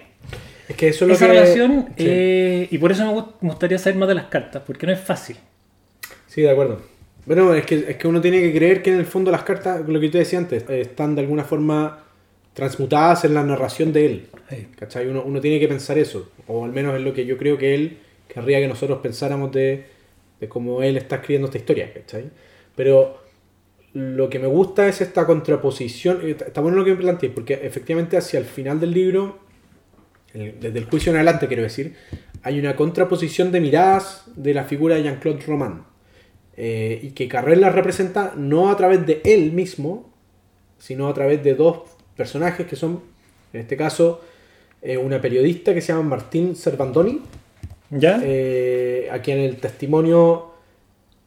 Es 0.70 0.76
que 0.78 0.88
eso 0.88 1.04
es 1.06 1.10
lo 1.10 1.14
Esa 1.16 1.28
que. 1.28 1.34
relación, 1.34 1.86
Sí. 1.98 2.06
eh, 2.08 2.68
y 2.72 2.78
por 2.78 2.92
eso 2.94 3.36
me 3.42 3.50
gustaría 3.50 3.78
saber 3.78 4.00
más 4.00 4.08
de 4.08 4.16
las 4.16 4.26
cartas, 4.28 4.64
porque 4.66 4.88
no 4.88 4.94
es 4.94 5.00
fácil. 5.00 5.36
Sí, 6.28 6.42
de 6.42 6.50
acuerdo. 6.50 6.82
Bueno, 7.26 7.54
es 7.54 7.66
que, 7.66 7.76
es 7.90 7.98
que 7.98 8.08
uno 8.08 8.22
tiene 8.22 8.40
que 8.40 8.54
creer 8.54 8.82
que 8.82 8.92
en 8.94 9.00
el 9.00 9.06
fondo 9.06 9.30
las 9.30 9.44
cartas, 9.44 9.82
lo 9.88 10.00
que 10.00 10.10
te 10.10 10.20
decía 10.20 10.40
antes, 10.40 10.64
eh, 10.70 10.82
están 10.82 11.16
de 11.16 11.22
alguna 11.22 11.44
forma 11.44 12.00
transmutadas 12.56 13.26
en 13.26 13.36
la 13.36 13.44
narración 13.44 13.94
de 13.94 14.06
él. 14.08 14.28
¿Cachai? 14.80 15.08
Uno, 15.08 15.22
uno 15.24 15.40
tiene 15.42 15.60
que 15.60 15.68
pensar 15.68 16.00
eso, 16.00 16.32
o 16.48 16.66
al 16.66 16.72
menos 16.72 16.96
es 16.96 17.02
lo 17.02 17.14
que 17.14 17.26
yo 17.28 17.38
creo 17.38 17.58
que 17.60 17.76
él 17.76 18.00
querría 18.28 18.60
que 18.60 18.68
nosotros 18.68 19.00
pensáramos 19.04 19.52
de, 19.52 19.86
de 20.40 20.50
cómo 20.50 20.82
él 20.82 20.98
está 20.98 21.18
escribiendo 21.18 21.46
esta 21.48 21.60
historia, 21.60 21.94
¿cachai? 21.94 22.32
Pero 22.76 23.20
lo 23.94 24.30
que 24.30 24.40
me 24.40 24.48
gusta 24.48 24.88
es 24.88 25.02
esta 25.02 25.26
contraposición. 25.26 26.20
eh, 26.24 26.36
Está 26.48 26.62
bueno 26.62 26.78
lo 26.78 26.86
que 26.86 26.92
me 26.92 26.98
planteé, 26.98 27.30
porque 27.30 27.54
efectivamente 27.54 28.18
hacia 28.18 28.40
el 28.40 28.46
final 28.46 28.80
del 28.80 28.92
libro, 28.92 29.40
desde 30.34 30.80
el 30.80 30.86
juicio 30.86 31.12
en 31.12 31.18
adelante 31.18 31.48
quiero 31.48 31.64
decir, 31.64 31.96
hay 32.44 32.60
una 32.60 32.76
contraposición 32.76 33.52
de 33.52 33.62
miradas 33.62 34.24
de 34.36 34.54
la 34.54 34.66
figura 34.66 34.96
de 34.96 35.04
Jean-Claude 35.04 35.44
Roman. 35.46 35.86
Eh, 36.58 37.00
y 37.04 37.12
que 37.12 37.28
Carrel 37.28 37.60
la 37.62 37.70
representa 37.70 38.34
no 38.38 38.70
a 38.70 38.78
través 38.78 39.06
de 39.06 39.22
él 39.26 39.52
mismo, 39.52 40.14
sino 40.78 41.08
a 41.08 41.14
través 41.14 41.44
de 41.44 41.56
dos 41.56 41.95
personajes 42.16 42.66
que 42.68 42.76
son, 42.76 43.02
en 43.54 43.62
este 43.62 43.78
caso, 43.78 44.22
eh, 44.82 44.98
una 44.98 45.22
periodista 45.22 45.74
que 45.74 45.82
se 45.82 45.94
llama 45.94 46.04
Martín 46.04 46.56
Servandoni, 46.56 47.22
¿Ya? 47.90 48.20
eh, 48.24 49.08
a 49.12 49.20
quien 49.20 49.40
el 49.40 49.58
testimonio 49.58 50.52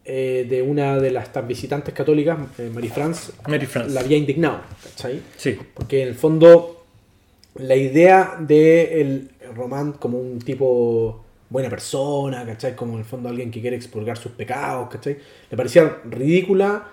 eh, 0.05 0.47
de 0.49 0.63
una 0.63 0.99
de 0.99 1.11
las 1.11 1.29
visitantes 1.47 1.93
católicas, 1.93 2.39
Marie 2.73 2.91
France, 2.91 3.33
Mary 3.47 3.67
France. 3.67 3.93
la 3.93 4.01
había 4.01 4.17
indignado, 4.17 4.61
¿cachai? 4.83 5.21
Sí. 5.37 5.59
Porque 5.75 6.03
en 6.03 6.09
el 6.09 6.15
fondo 6.15 6.87
la 7.57 7.77
idea 7.77 8.37
de 8.41 9.01
el 9.01 9.31
Román 9.55 9.93
como 9.93 10.19
un 10.19 10.39
tipo 10.39 11.25
buena 11.51 11.69
persona, 11.69 12.45
¿cachai? 12.47 12.75
Como 12.77 12.95
en 12.95 13.01
el 13.01 13.05
fondo 13.05 13.29
alguien 13.29 13.51
que 13.51 13.61
quiere 13.61 13.77
expurgar 13.77 14.17
sus 14.17 14.33
pecados, 14.33 14.89
¿cachai? 14.89 15.19
Le 15.51 15.57
parecía 15.57 15.99
ridícula, 16.05 16.89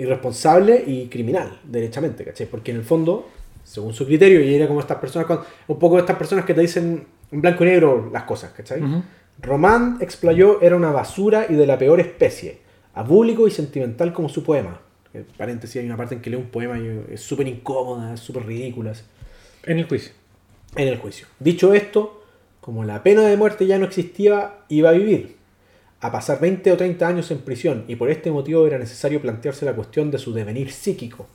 irresponsable 0.00 0.82
y 0.86 1.06
criminal, 1.08 1.60
derechamente, 1.64 2.24
¿cachai? 2.24 2.46
Porque 2.46 2.70
en 2.70 2.78
el 2.78 2.84
fondo, 2.84 3.28
según 3.64 3.92
su 3.94 4.06
criterio, 4.06 4.40
y 4.40 4.54
era 4.54 4.66
como 4.66 4.80
estas 4.80 4.98
personas, 4.98 5.26
con- 5.26 5.40
un 5.68 5.78
poco 5.78 5.98
estas 5.98 6.16
personas 6.16 6.44
que 6.44 6.54
te 6.54 6.60
dicen 6.60 7.06
en 7.30 7.40
blanco 7.40 7.64
y 7.64 7.68
negro 7.68 8.10
las 8.12 8.24
cosas, 8.24 8.52
¿cachai? 8.52 8.82
Ujú. 8.82 9.02
Román 9.42 9.98
explayó 10.00 10.60
era 10.60 10.76
una 10.76 10.90
basura 10.90 11.46
y 11.48 11.54
de 11.54 11.66
la 11.66 11.78
peor 11.78 12.00
especie, 12.00 12.58
abúlico 12.94 13.46
y 13.46 13.50
sentimental 13.50 14.12
como 14.12 14.28
su 14.28 14.42
poema. 14.42 14.80
En 15.14 15.24
paréntesis, 15.36 15.76
hay 15.80 15.86
una 15.86 15.96
parte 15.96 16.14
en 16.14 16.20
que 16.22 16.30
lee 16.30 16.36
un 16.36 16.50
poema 16.50 16.78
y 16.78 17.04
es 17.14 17.20
súper 17.20 17.48
incómoda, 17.48 18.14
es 18.14 18.20
súper 18.20 18.44
ridícula 18.46 18.92
En 19.64 19.78
el 19.78 19.86
juicio. 19.86 20.12
en 20.76 20.88
el 20.88 20.98
juicio. 20.98 21.26
Dicho 21.40 21.74
esto, 21.74 22.22
como 22.60 22.84
la 22.84 23.02
pena 23.02 23.22
de 23.22 23.36
muerte 23.36 23.66
ya 23.66 23.78
no 23.78 23.86
existía, 23.86 24.54
iba 24.68 24.90
a 24.90 24.92
vivir, 24.92 25.36
a 26.00 26.10
pasar 26.10 26.40
20 26.40 26.72
o 26.72 26.76
30 26.76 27.06
años 27.06 27.30
en 27.30 27.38
prisión 27.38 27.84
y 27.88 27.96
por 27.96 28.10
este 28.10 28.30
motivo 28.30 28.66
era 28.66 28.78
necesario 28.78 29.20
plantearse 29.20 29.66
la 29.66 29.74
cuestión 29.74 30.10
de 30.10 30.18
su 30.18 30.32
devenir 30.32 30.72
psíquico. 30.72 31.26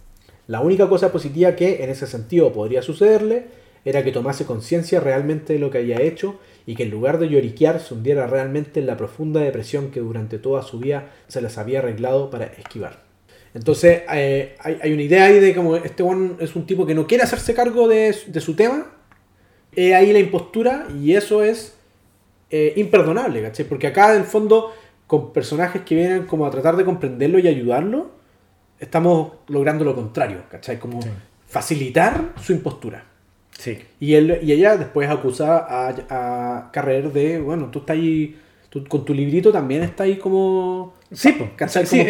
La 0.47 0.61
única 0.61 0.87
cosa 0.87 1.11
positiva 1.11 1.55
que 1.55 1.83
en 1.83 1.89
ese 1.89 2.07
sentido 2.07 2.51
podría 2.51 2.81
sucederle 2.81 3.45
era 3.83 4.03
que 4.03 4.11
tomase 4.11 4.45
conciencia 4.45 4.99
realmente 4.99 5.53
de 5.53 5.59
lo 5.59 5.69
que 5.69 5.77
había 5.77 6.01
hecho 6.01 6.39
y 6.65 6.75
que 6.75 6.83
en 6.83 6.89
lugar 6.89 7.19
de 7.19 7.29
lloriquear 7.29 7.79
se 7.79 7.93
hundiera 7.93 8.25
realmente 8.25 8.79
en 8.79 8.87
la 8.87 8.97
profunda 8.97 9.41
depresión 9.41 9.91
que 9.91 9.99
durante 9.99 10.39
toda 10.39 10.63
su 10.63 10.79
vida 10.79 11.11
se 11.27 11.41
les 11.41 11.57
había 11.59 11.79
arreglado 11.79 12.31
para 12.31 12.45
esquivar. 12.45 13.03
Entonces 13.53 14.01
eh, 14.11 14.55
hay, 14.59 14.91
una 14.91 15.03
idea 15.03 15.25
ahí 15.25 15.39
de 15.39 15.55
como 15.55 15.75
este 15.77 16.03
one 16.03 16.35
es 16.39 16.55
un 16.55 16.65
tipo 16.65 16.85
que 16.85 16.95
no 16.95 17.07
quiere 17.07 17.23
hacerse 17.23 17.53
cargo 17.53 17.87
de, 17.87 18.11
su- 18.13 18.55
tema, 18.55 18.91
He 19.75 19.93
ahí 19.93 20.11
la 20.11 20.19
impostura 20.19 20.87
y 21.01 21.13
eso 21.13 21.43
es 21.43 21.74
eh, 22.57 22.73
imperdonable, 22.77 23.41
¿cachai? 23.41 23.65
Porque 23.65 23.87
acá 23.87 24.11
en 24.13 24.19
el 24.21 24.23
fondo, 24.25 24.73
con 25.07 25.33
personajes 25.33 25.81
que 25.83 25.95
vienen 25.95 26.25
como 26.25 26.45
a 26.45 26.51
tratar 26.51 26.75
de 26.77 26.85
comprenderlo 26.85 27.37
y 27.39 27.47
ayudarlo, 27.47 28.11
estamos 28.79 29.33
logrando 29.47 29.83
lo 29.83 29.93
contrario, 29.95 30.39
¿cachai? 30.49 30.79
Como 30.79 31.01
Sí. 31.01 31.09
facilitar 31.47 32.33
su 32.41 32.53
impostura. 32.53 33.03
Sí. 33.57 33.77
Y, 33.99 34.13
él, 34.15 34.39
y 34.41 34.51
ella 34.51 34.77
después 34.77 35.09
acusa 35.09 35.57
a, 35.57 35.89
a 36.09 36.71
Carrer 36.71 37.11
de, 37.11 37.39
bueno, 37.39 37.69
tú 37.71 37.79
estás 37.79 37.95
ahí, 37.97 38.37
tú 38.69 38.83
con 38.85 39.05
tu 39.05 39.13
librito 39.13 39.51
también 39.51 39.83
estás 39.83 40.05
ahí 40.05 40.17
como... 40.17 40.93
Sí, 41.11 41.31
pues. 41.37 41.51
¿cachai? 41.55 41.85
Sí, 41.85 42.03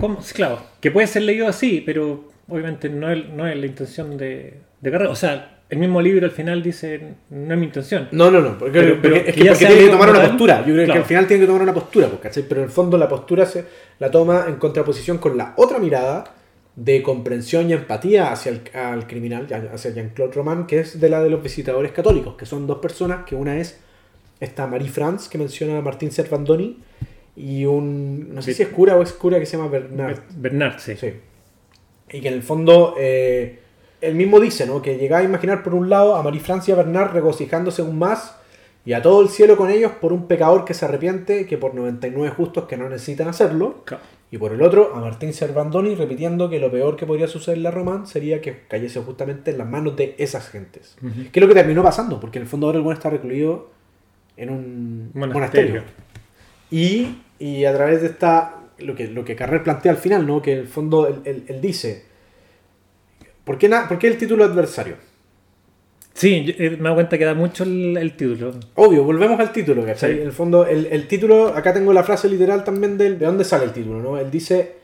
Como 0.00 0.22
sí, 0.22 0.34
claro, 0.34 0.58
que 0.80 0.90
puede 0.90 1.06
ser 1.06 1.22
leído 1.22 1.46
así, 1.48 1.82
pero 1.84 2.24
obviamente 2.48 2.88
no 2.90 3.10
es, 3.10 3.28
no 3.30 3.46
es 3.46 3.56
la 3.56 3.66
intención 3.66 4.16
de, 4.18 4.60
de 4.80 4.90
Carrera. 4.90 5.10
O 5.10 5.16
sea, 5.16 5.53
el 5.70 5.78
mismo 5.78 6.00
libro 6.00 6.26
al 6.26 6.30
final 6.32 6.62
dice, 6.62 7.00
no 7.30 7.54
es 7.54 7.58
mi 7.60 7.66
intención. 7.66 8.08
No, 8.12 8.30
no, 8.30 8.40
no, 8.40 8.56
porque, 8.58 8.80
Pero- 8.80 8.98
pero 9.02 9.14
porque 9.16 9.30
es 9.30 9.34
que 9.36 9.42
que, 9.42 9.48
porque 9.48 9.66
tiene 9.66 9.80
que 9.84 9.90
tomar 9.90 10.10
una 10.10 10.18
tal, 10.20 10.28
postura. 10.28 10.58
Yo 10.66 10.74
creo 10.74 10.86
que 10.86 10.92
al 10.92 11.04
final 11.04 11.26
tiene 11.26 11.40
que 11.40 11.46
tomar 11.46 11.62
una 11.62 11.74
postura, 11.74 12.08
pues, 12.08 12.20
¿cachai? 12.20 12.44
Pero 12.48 12.60
en 12.60 12.66
el 12.66 12.70
fondo 12.72 12.98
la 12.98 13.08
postura 13.08 13.46
se 13.46 13.64
la 13.98 14.10
toma 14.10 14.44
en 14.48 14.56
contraposición 14.56 15.18
con 15.18 15.36
la 15.36 15.54
otra 15.56 15.78
mirada 15.78 16.24
de 16.76 17.02
comprensión 17.02 17.70
y 17.70 17.72
empatía 17.72 18.32
hacia 18.32 18.50
el 18.52 18.60
al 18.74 19.06
criminal, 19.06 19.46
hacia 19.72 19.92
Jean-Claude 19.92 20.32
Roman, 20.34 20.66
que 20.66 20.80
es 20.80 21.00
de 21.00 21.08
la 21.08 21.22
de 21.22 21.30
los 21.30 21.42
visitadores 21.42 21.92
católicos, 21.92 22.34
que 22.36 22.46
son 22.46 22.66
dos 22.66 22.78
personas, 22.78 23.24
que 23.24 23.34
una 23.36 23.58
es 23.58 23.80
esta 24.40 24.66
Marie 24.66 24.88
France, 24.90 25.28
que 25.30 25.38
menciona 25.38 25.78
a 25.78 25.80
Martín 25.80 26.10
Servandoni, 26.10 26.80
y 27.36 27.64
un, 27.64 28.34
no 28.34 28.42
sé 28.42 28.54
si 28.54 28.62
es 28.64 28.68
cura 28.68 28.96
o 28.96 29.02
es 29.02 29.12
cura 29.12 29.38
que 29.40 29.46
se 29.46 29.56
llama 29.56 29.68
Bernard. 29.70 30.18
Bernard, 30.36 30.78
sí. 30.78 30.94
Sí. 30.96 31.12
Y 32.12 32.20
que 32.20 32.28
en 32.28 32.34
el 32.34 32.42
fondo, 32.42 32.94
eh, 32.98 33.60
él 34.04 34.14
mismo 34.14 34.40
dice, 34.40 34.66
¿no? 34.66 34.82
Que 34.82 34.96
llegaba 34.98 35.22
a 35.22 35.24
imaginar 35.24 35.62
por 35.62 35.74
un 35.74 35.88
lado 35.90 36.16
a 36.16 36.22
Marie 36.22 36.40
Francia 36.40 36.74
Bernard 36.74 37.12
regocijándose 37.12 37.82
aún 37.82 37.98
más 37.98 38.36
y 38.86 38.92
a 38.92 39.00
todo 39.02 39.22
el 39.22 39.28
cielo 39.28 39.56
con 39.56 39.70
ellos 39.70 39.92
por 40.00 40.12
un 40.12 40.26
pecador 40.26 40.64
que 40.64 40.74
se 40.74 40.84
arrepiente, 40.84 41.46
que 41.46 41.56
por 41.56 41.74
99 41.74 42.34
justos 42.36 42.64
que 42.66 42.76
no 42.76 42.88
necesitan 42.88 43.28
hacerlo. 43.28 43.82
Claro. 43.84 44.02
Y 44.30 44.38
por 44.38 44.52
el 44.52 44.62
otro, 44.62 44.92
a 44.94 45.00
Martín 45.00 45.32
Servandoni 45.32 45.94
repitiendo 45.94 46.50
que 46.50 46.58
lo 46.58 46.70
peor 46.70 46.96
que 46.96 47.06
podría 47.06 47.28
sucederle 47.28 47.68
a 47.68 47.70
Román 47.70 48.06
sería 48.06 48.40
que 48.40 48.62
cayese 48.68 49.00
justamente 49.00 49.52
en 49.52 49.58
las 49.58 49.68
manos 49.68 49.96
de 49.96 50.16
esas 50.18 50.48
gentes. 50.48 50.96
Que 51.32 51.38
es 51.38 51.40
lo 51.40 51.46
que 51.48 51.54
terminó 51.54 51.82
pasando, 51.84 52.18
porque 52.20 52.38
en 52.38 52.42
el 52.42 52.48
fondo 52.48 52.66
ahora 52.66 52.78
el 52.78 52.84
buen 52.84 52.96
está 52.96 53.10
recluido 53.10 53.70
en 54.36 54.50
un 54.50 55.10
Monasterio. 55.14 55.34
monasterio. 55.34 55.82
Y, 56.70 57.18
y 57.38 57.64
a 57.64 57.74
través 57.74 58.00
de 58.00 58.08
esta, 58.08 58.56
lo 58.78 58.94
que, 58.94 59.06
lo 59.08 59.24
que 59.24 59.36
Carrer 59.36 59.62
plantea 59.62 59.92
al 59.92 59.98
final, 59.98 60.26
¿no? 60.26 60.42
que 60.42 60.52
en 60.52 60.58
el 60.58 60.68
fondo 60.68 61.06
él, 61.06 61.20
él- 61.24 61.44
él 61.48 61.60
dice, 61.60 62.04
¿por 63.44 63.58
qué, 63.58 63.68
na- 63.68 63.88
por 63.88 63.98
qué 63.98 64.08
el 64.08 64.18
título 64.18 64.44
adversario? 64.44 64.96
Sí, 66.14 66.44
yo, 66.44 66.54
eh, 66.58 66.70
me 66.78 66.88
doy 66.88 66.94
cuenta 66.94 67.18
que 67.18 67.24
da 67.24 67.34
mucho 67.34 67.64
el, 67.64 67.96
el 67.96 68.16
título. 68.16 68.52
Obvio, 68.76 69.02
volvemos 69.04 69.38
al 69.40 69.52
título, 69.52 69.84
¿cachai? 69.84 70.12
Sí. 70.14 70.20
En 70.20 70.26
el 70.26 70.32
fondo, 70.32 70.64
el, 70.66 70.86
el 70.86 71.08
título, 71.08 71.48
acá 71.48 71.74
tengo 71.74 71.92
la 71.92 72.04
frase 72.04 72.28
literal 72.28 72.62
también 72.62 72.96
del, 72.96 73.18
de 73.18 73.26
dónde 73.26 73.44
sale 73.44 73.64
el 73.64 73.72
título, 73.72 74.00
¿no? 74.00 74.16
Él 74.18 74.30
dice, 74.30 74.76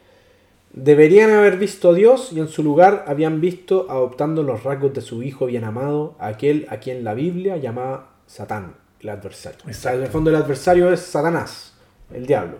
deberían 0.72 1.30
haber 1.30 1.56
visto 1.56 1.90
a 1.90 1.94
Dios 1.94 2.32
y 2.32 2.40
en 2.40 2.48
su 2.48 2.64
lugar 2.64 3.04
habían 3.06 3.40
visto 3.40 3.86
adoptando 3.88 4.42
los 4.42 4.64
rasgos 4.64 4.92
de 4.92 5.02
su 5.02 5.22
hijo 5.22 5.46
bien 5.46 5.62
amado, 5.64 6.16
aquel 6.18 6.66
a 6.68 6.78
quien 6.78 7.04
la 7.04 7.14
Biblia 7.14 7.56
llamaba 7.58 8.14
Satán, 8.26 8.74
el 9.00 9.08
adversario. 9.10 9.58
O 9.68 9.72
sea, 9.72 9.94
en 9.94 10.02
el 10.02 10.08
fondo 10.08 10.30
el 10.30 10.36
adversario 10.36 10.92
es 10.92 10.98
Satanás, 11.00 11.74
el 12.12 12.26
diablo. 12.26 12.58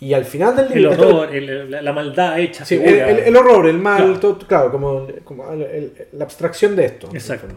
Y 0.00 0.12
al 0.12 0.24
final 0.24 0.56
del 0.56 0.66
El 0.66 0.74
libro... 0.74 0.92
esto- 0.92 1.16
horror, 1.16 1.34
el- 1.34 1.70
la, 1.70 1.80
la 1.82 1.92
maldad 1.92 2.38
hecha. 2.40 2.64
Sí, 2.64 2.74
el, 2.74 2.82
el- 2.98 3.18
el 3.20 3.36
horror, 3.36 3.66
el 3.68 3.78
mal, 3.78 3.96
Claro. 4.02 4.20
todo- 4.20 4.38
claro, 4.38 4.70
como, 4.72 5.06
como 5.24 5.50
el- 5.52 5.62
el- 5.62 5.92
la 6.12 6.24
abstracción 6.24 6.74
de 6.76 6.86
esto. 6.86 7.08
el 7.10 7.16
Exacto. 7.16 7.54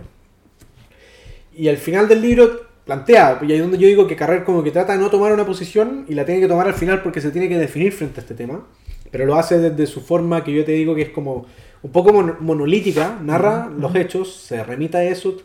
Y 1.55 1.67
al 1.67 1.77
final 1.77 2.07
del 2.07 2.21
libro 2.21 2.61
plantea, 2.85 3.39
y 3.41 3.45
ahí 3.51 3.55
es 3.57 3.61
donde 3.61 3.77
yo 3.77 3.87
digo 3.87 4.07
que 4.07 4.15
Carrer 4.15 4.43
como 4.43 4.63
que 4.63 4.71
trata 4.71 4.93
de 4.93 4.99
no 4.99 5.09
tomar 5.09 5.33
una 5.33 5.45
posición 5.45 6.05
y 6.07 6.13
la 6.13 6.25
tiene 6.25 6.39
que 6.39 6.47
tomar 6.47 6.67
al 6.67 6.73
final 6.73 7.01
porque 7.01 7.19
se 7.19 7.31
tiene 7.31 7.49
que 7.49 7.57
definir 7.57 7.91
frente 7.91 8.19
a 8.19 8.21
este 8.21 8.35
tema, 8.35 8.65
pero 9.11 9.25
lo 9.25 9.35
hace 9.35 9.57
desde 9.59 9.87
su 9.87 9.99
forma 10.01 10.43
que 10.43 10.53
yo 10.53 10.63
te 10.63 10.71
digo 10.73 10.95
que 10.95 11.01
es 11.01 11.09
como 11.09 11.45
un 11.81 11.91
poco 11.91 12.13
mon- 12.13 12.37
monolítica, 12.39 13.17
narra 13.21 13.69
los 13.77 13.93
hechos, 13.95 14.33
se 14.33 14.63
remita 14.63 14.99
a 14.99 15.03
eso, 15.03 15.37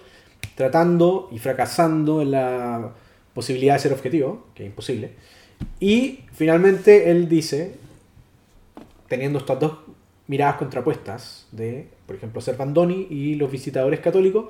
tratando 0.55 1.29
y 1.33 1.39
fracasando 1.39 2.23
en 2.23 2.31
la 2.33 2.91
posibilidad 3.35 3.75
de 3.75 3.81
ser 3.81 3.93
objetivo, 3.93 4.47
que 4.55 4.65
es 4.65 4.69
imposible, 4.69 5.13
y 5.81 6.21
finalmente 6.33 7.11
él 7.11 7.29
dice, 7.29 7.75
teniendo 9.09 9.39
estas 9.39 9.61
dos 9.61 9.79
miradas 10.27 10.57
contrapuestas 10.57 11.47
de, 11.53 11.89
por 12.07 12.17
ejemplo, 12.17 12.41
Servandoni 12.41 13.07
y 13.11 13.35
los 13.35 13.51
visitadores 13.51 14.01
católicos, 14.01 14.47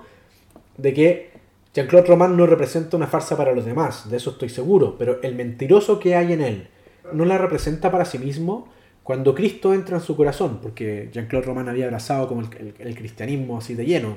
de 0.76 0.94
que 0.94 1.30
Jean-Claude 1.74 2.06
Roman 2.06 2.36
no 2.36 2.46
representa 2.46 2.96
una 2.96 3.06
farsa 3.06 3.36
para 3.36 3.52
los 3.52 3.64
demás, 3.64 4.10
de 4.10 4.18
eso 4.18 4.30
estoy 4.30 4.48
seguro, 4.48 4.96
pero 4.98 5.20
el 5.22 5.34
mentiroso 5.34 5.98
que 5.98 6.16
hay 6.16 6.32
en 6.32 6.42
él 6.42 6.68
no 7.12 7.24
la 7.24 7.38
representa 7.38 7.90
para 7.90 8.04
sí 8.04 8.18
mismo 8.18 8.68
cuando 9.02 9.34
Cristo 9.34 9.74
entra 9.74 9.96
en 9.96 10.02
su 10.02 10.16
corazón, 10.16 10.60
porque 10.62 11.08
Jean-Claude 11.12 11.46
Roman 11.46 11.68
había 11.68 11.86
abrazado 11.86 12.28
como 12.28 12.42
el, 12.42 12.94
cristianismo 12.94 13.58
así 13.58 13.74
de 13.74 13.84
lleno, 13.84 14.14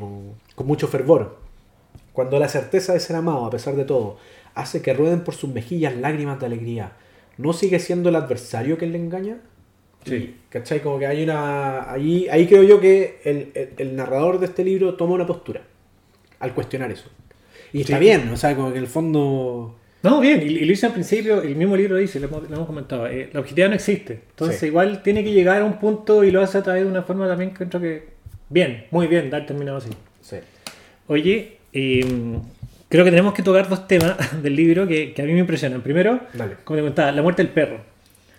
con 0.54 0.68
mucho 0.68 0.88
fervor. 0.88 1.38
Cuando 2.14 2.40
la 2.40 2.48
certeza 2.48 2.94
de 2.94 3.00
ser 3.00 3.16
amado, 3.16 3.46
a 3.46 3.50
pesar 3.50 3.76
de 3.76 3.84
todo, 3.84 4.18
hace 4.56 4.82
que 4.82 4.94
rueden 4.94 5.22
por 5.22 5.36
sus 5.36 5.52
mejillas 5.52 5.96
lágrimas 5.96 6.40
de 6.40 6.46
alegría, 6.48 6.94
¿no 7.38 7.54
sigue 7.54 7.80
siendo 7.80 8.10
el 8.10 8.16
adversario 8.16 8.78
que 8.78 8.88
le 8.88 8.98
engaña? 8.98 9.38
Sí. 10.06 10.36
¿Cachai? 10.50 10.82
Como 10.82 11.00
que 11.00 11.08
hay 11.08 11.24
una. 11.24 11.92
Ahí, 11.92 12.28
ahí 12.30 12.46
creo 12.48 12.64
yo 12.64 12.80
que 12.80 13.20
el, 13.24 13.52
el- 13.56 13.70
el 13.78 13.96
narrador 13.96 14.40
de 14.40 14.46
este 14.46 14.64
libro 14.64 14.94
toma 14.96 15.16
una 15.16 15.26
postura 15.26 15.62
al 16.40 16.54
cuestionar 16.54 16.92
eso. 16.92 17.10
Y 17.74 17.82
está 17.82 17.98
Sí. 17.98 18.00
bien, 18.06 18.30
o 18.30 18.38
sea, 18.38 18.56
como 18.56 18.72
que 18.72 18.78
en 18.78 18.84
el 18.84 18.90
fondo. 18.90 19.76
No, 20.04 20.20
bien, 20.22 20.42
y, 20.44 20.46
y 20.46 20.66
lo 20.66 20.72
hice 20.72 20.86
al 20.86 20.94
principio, 20.94 21.42
el 21.42 21.56
mismo 21.56 21.76
libro 21.76 21.96
dice, 21.98 22.20
lo 22.20 22.28
hemos, 22.28 22.48
lo 22.48 22.56
hemos 22.56 22.68
comentado, 22.68 23.08
eh, 23.08 23.32
la 23.34 23.40
objetividad 23.40 23.70
no 23.70 23.76
existe. 23.76 24.22
Entonces 24.30 24.60
Sí. 24.60 24.68
igual 24.68 25.02
tiene 25.02 25.24
que 25.24 25.32
llegar 25.34 25.62
a 25.64 25.66
un 25.66 25.80
punto 25.80 26.24
y 26.24 26.30
lo 26.30 26.42
hace 26.42 26.60
a 26.60 26.64
través 26.64 26.84
de 26.84 26.90
una 26.92 27.02
forma 27.02 27.28
también 27.28 27.52
que 27.56 27.66
creo 27.68 27.82
que... 27.82 28.10
Bien, 28.50 28.86
muy 28.92 29.08
bien, 29.08 29.32
dar 29.32 29.48
terminado 29.48 29.78
así. 29.80 29.90
Sí. 30.22 30.38
Oye, 31.08 31.58
eh, 31.74 32.06
creo 32.90 33.04
que 33.04 33.12
tenemos 33.12 33.34
que 33.34 33.44
tocar 33.44 33.70
dos 33.70 33.88
temas 33.88 34.16
del 34.44 34.56
libro 34.56 34.88
que, 34.88 35.14
que 35.14 35.22
a 35.22 35.26
mí 35.26 35.34
me 35.34 35.40
impresionan. 35.40 35.82
Primero, 35.82 36.20
Dale. 36.34 36.56
como 36.64 36.78
te 36.78 36.82
comentaba, 36.82 37.12
la 37.12 37.22
muerte 37.22 37.44
del 37.44 37.52
perro. 37.52 37.82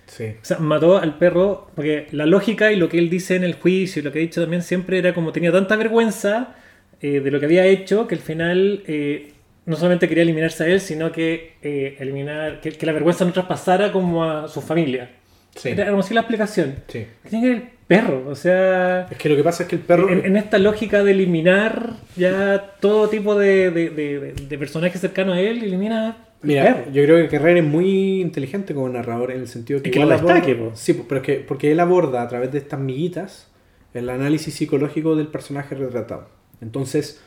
Sí. 0.07 0.25
O 0.41 0.45
sea, 0.45 0.59
mató 0.59 0.99
al 0.99 1.19
perro 1.19 1.71
porque 1.75 2.07
la 2.13 2.27
lógica 2.27 2.71
y 2.71 2.77
lo 2.77 2.89
que 2.89 2.99
él 2.99 3.11
dice 3.11 3.35
en 3.35 3.45
el 3.45 3.55
juicio 3.55 4.01
y 4.01 4.05
lo 4.05 4.13
que 4.13 4.21
ha 4.21 4.23
dicho 4.23 4.41
también 4.41 4.63
siempre 4.63 4.99
era 4.99 5.13
como 5.13 5.33
tenía 5.33 5.51
tanta 5.51 5.75
vergüenza 5.75 6.55
eh, 7.01 7.21
de 7.21 7.31
lo 7.31 7.41
que 7.41 7.47
había 7.47 7.67
hecho 7.67 8.07
que 8.07 8.15
al 8.15 8.21
final 8.21 8.83
eh, 8.87 9.33
no 9.67 9.75
solamente 9.75 10.09
quería 10.09 10.23
eliminarse 10.23 10.63
a 10.63 10.67
él, 10.69 10.81
sino 10.81 11.11
que 11.11 11.55
eh, 11.61 11.97
eliminar 11.99 12.61
que, 12.61 12.71
que 12.71 12.87
la 12.87 12.93
vergüenza 12.93 13.25
no 13.25 13.33
traspasara 13.33 13.91
como 13.91 14.25
a 14.25 14.49
su 14.49 14.63
familia. 14.63 15.11
Sí. 15.57 15.71
Era 15.71 15.87
como 15.89 16.01
así 16.01 16.15
la 16.15 16.21
explicación. 16.21 16.77
Sí. 16.89 17.07
¿Qué 17.25 17.29
tiene 17.31 17.45
que 17.45 17.53
ver 17.55 17.63
el 17.63 17.69
perro? 17.89 18.25
O 18.29 18.35
sea, 18.35 19.07
Es 19.11 19.17
que 19.19 19.29
lo 19.29 19.37
que 19.37 19.43
pasa 19.43 19.63
es 19.65 19.69
que 19.69 19.77
el 19.77 19.83
perro. 19.83 20.09
en, 20.11 20.25
en 20.25 20.37
esta 20.37 20.59
lógica 20.59 21.03
de 21.03 21.11
eliminar 21.13 21.95
ya 22.17 22.75
todo 22.81 23.09
tipo 23.09 23.35
de, 23.37 23.71
de, 23.71 23.91
de- 23.91 24.33
de 24.49 24.59
personajes 24.59 25.01
cercanos 25.01 25.37
a 25.37 25.41
él, 25.41 25.63
elimina 25.65 26.25
Mira, 26.43 26.65
perro. 26.65 26.91
yo 26.93 27.03
creo 27.05 27.17
que 27.17 27.29
Carrera 27.29 27.61
es 27.61 27.65
muy 27.67 28.21
inteligente 28.21 28.75
como 28.75 28.89
narrador 28.89 29.31
en 29.33 29.41
el 29.41 29.49
sentido 29.49 29.83
que, 29.83 29.89
Es 29.89 29.93
que 29.95 30.01
igual 30.01 30.19
lo 30.21 30.27
destaque, 30.27 30.53
aborda- 30.53 30.71
po. 30.71 30.77
Sí, 30.77 31.03
pero 31.09 31.21
es 31.21 31.27
que 31.27 31.35
porque 31.37 31.73
él 31.73 31.81
aborda 31.81 32.23
a 32.23 32.29
través 32.29 32.53
de 32.53 32.59
estas 32.59 32.79
miguitas 32.79 33.51
el 33.95 34.11
análisis 34.11 34.53
psicológico 34.55 35.17
del 35.17 35.29
personaje 35.29 35.75
retratado. 35.75 36.29
Entonces, 36.61 37.23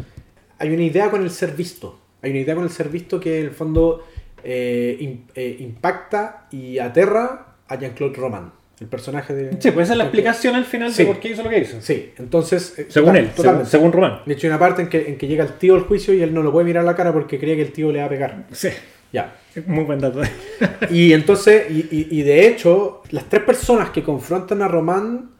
hay 0.60 0.70
una 0.72 0.84
idea 0.84 1.10
con 1.10 1.24
el 1.24 1.32
ser 1.32 1.54
visto. 1.56 2.00
Hay 2.22 2.30
una 2.32 2.40
idea 2.42 2.54
con 2.54 2.64
el 2.66 2.70
ser 2.70 2.90
visto 2.90 3.20
que 3.20 3.40
en 3.40 3.46
el 3.46 3.52
fondo 3.52 4.06
eh, 4.44 5.18
eh, 5.36 5.58
impacta 5.60 6.48
y 6.52 6.78
aterra 6.80 7.49
a 7.70 7.76
Jean-Claude 7.80 8.16
Roman, 8.18 8.52
el 8.80 8.88
personaje 8.88 9.34
de. 9.34 9.62
Sí, 9.62 9.72
pues 9.72 9.86
esa 9.86 9.94
es 9.94 9.98
la 9.98 10.04
explicación 10.06 10.56
al 10.56 10.66
final 10.66 10.92
Sí. 10.92 11.04
de 11.04 11.08
por 11.12 11.20
qué 11.20 11.30
hizo 11.30 11.44
lo 11.44 11.50
que 11.50 11.60
hizo. 11.60 11.82
Sí, 11.82 12.12
entonces. 12.18 12.78
eh, 12.80 12.86
Según 12.90 13.10
total- 13.14 13.18
él, 13.18 13.26
según, 13.28 13.36
totalmente. 13.36 13.70
según 13.72 13.92
Román. 13.94 14.20
De 14.26 14.34
hecho, 14.34 14.48
hay 14.48 14.52
una 14.52 14.60
parte 14.60 14.82
en 14.82 14.90
que, 14.90 15.10
en 15.10 15.18
que 15.18 15.28
llega 15.28 15.44
el 15.46 15.54
tío 15.54 15.76
al 15.76 15.82
juicio 15.82 16.14
y 16.14 16.22
él 16.22 16.34
no 16.34 16.42
lo 16.44 16.52
puede 16.52 16.66
mirar 16.66 16.84
a 16.84 16.86
la 16.86 16.96
cara 16.96 17.14
porque 17.14 17.40
cree 17.40 17.56
que 17.56 17.62
el 17.64 17.72
tío 17.72 17.92
le 17.92 18.00
va 18.00 18.06
a 18.06 18.10
pegar. 18.10 18.46
Sí, 18.52 18.70
Ya. 19.14 19.36
muy 19.68 19.84
buen 19.84 20.00
dato. 20.00 20.22
Y 20.90 21.14
entonces, 21.14 21.70
y, 21.70 21.80
y- 21.92 22.08
y 22.12 22.22
de 22.24 22.48
hecho, 22.48 23.02
las 23.12 23.26
tres 23.30 23.44
personas 23.44 23.90
que 23.92 24.04
confrontan 24.04 24.62
a 24.62 24.68
Román 24.68 25.32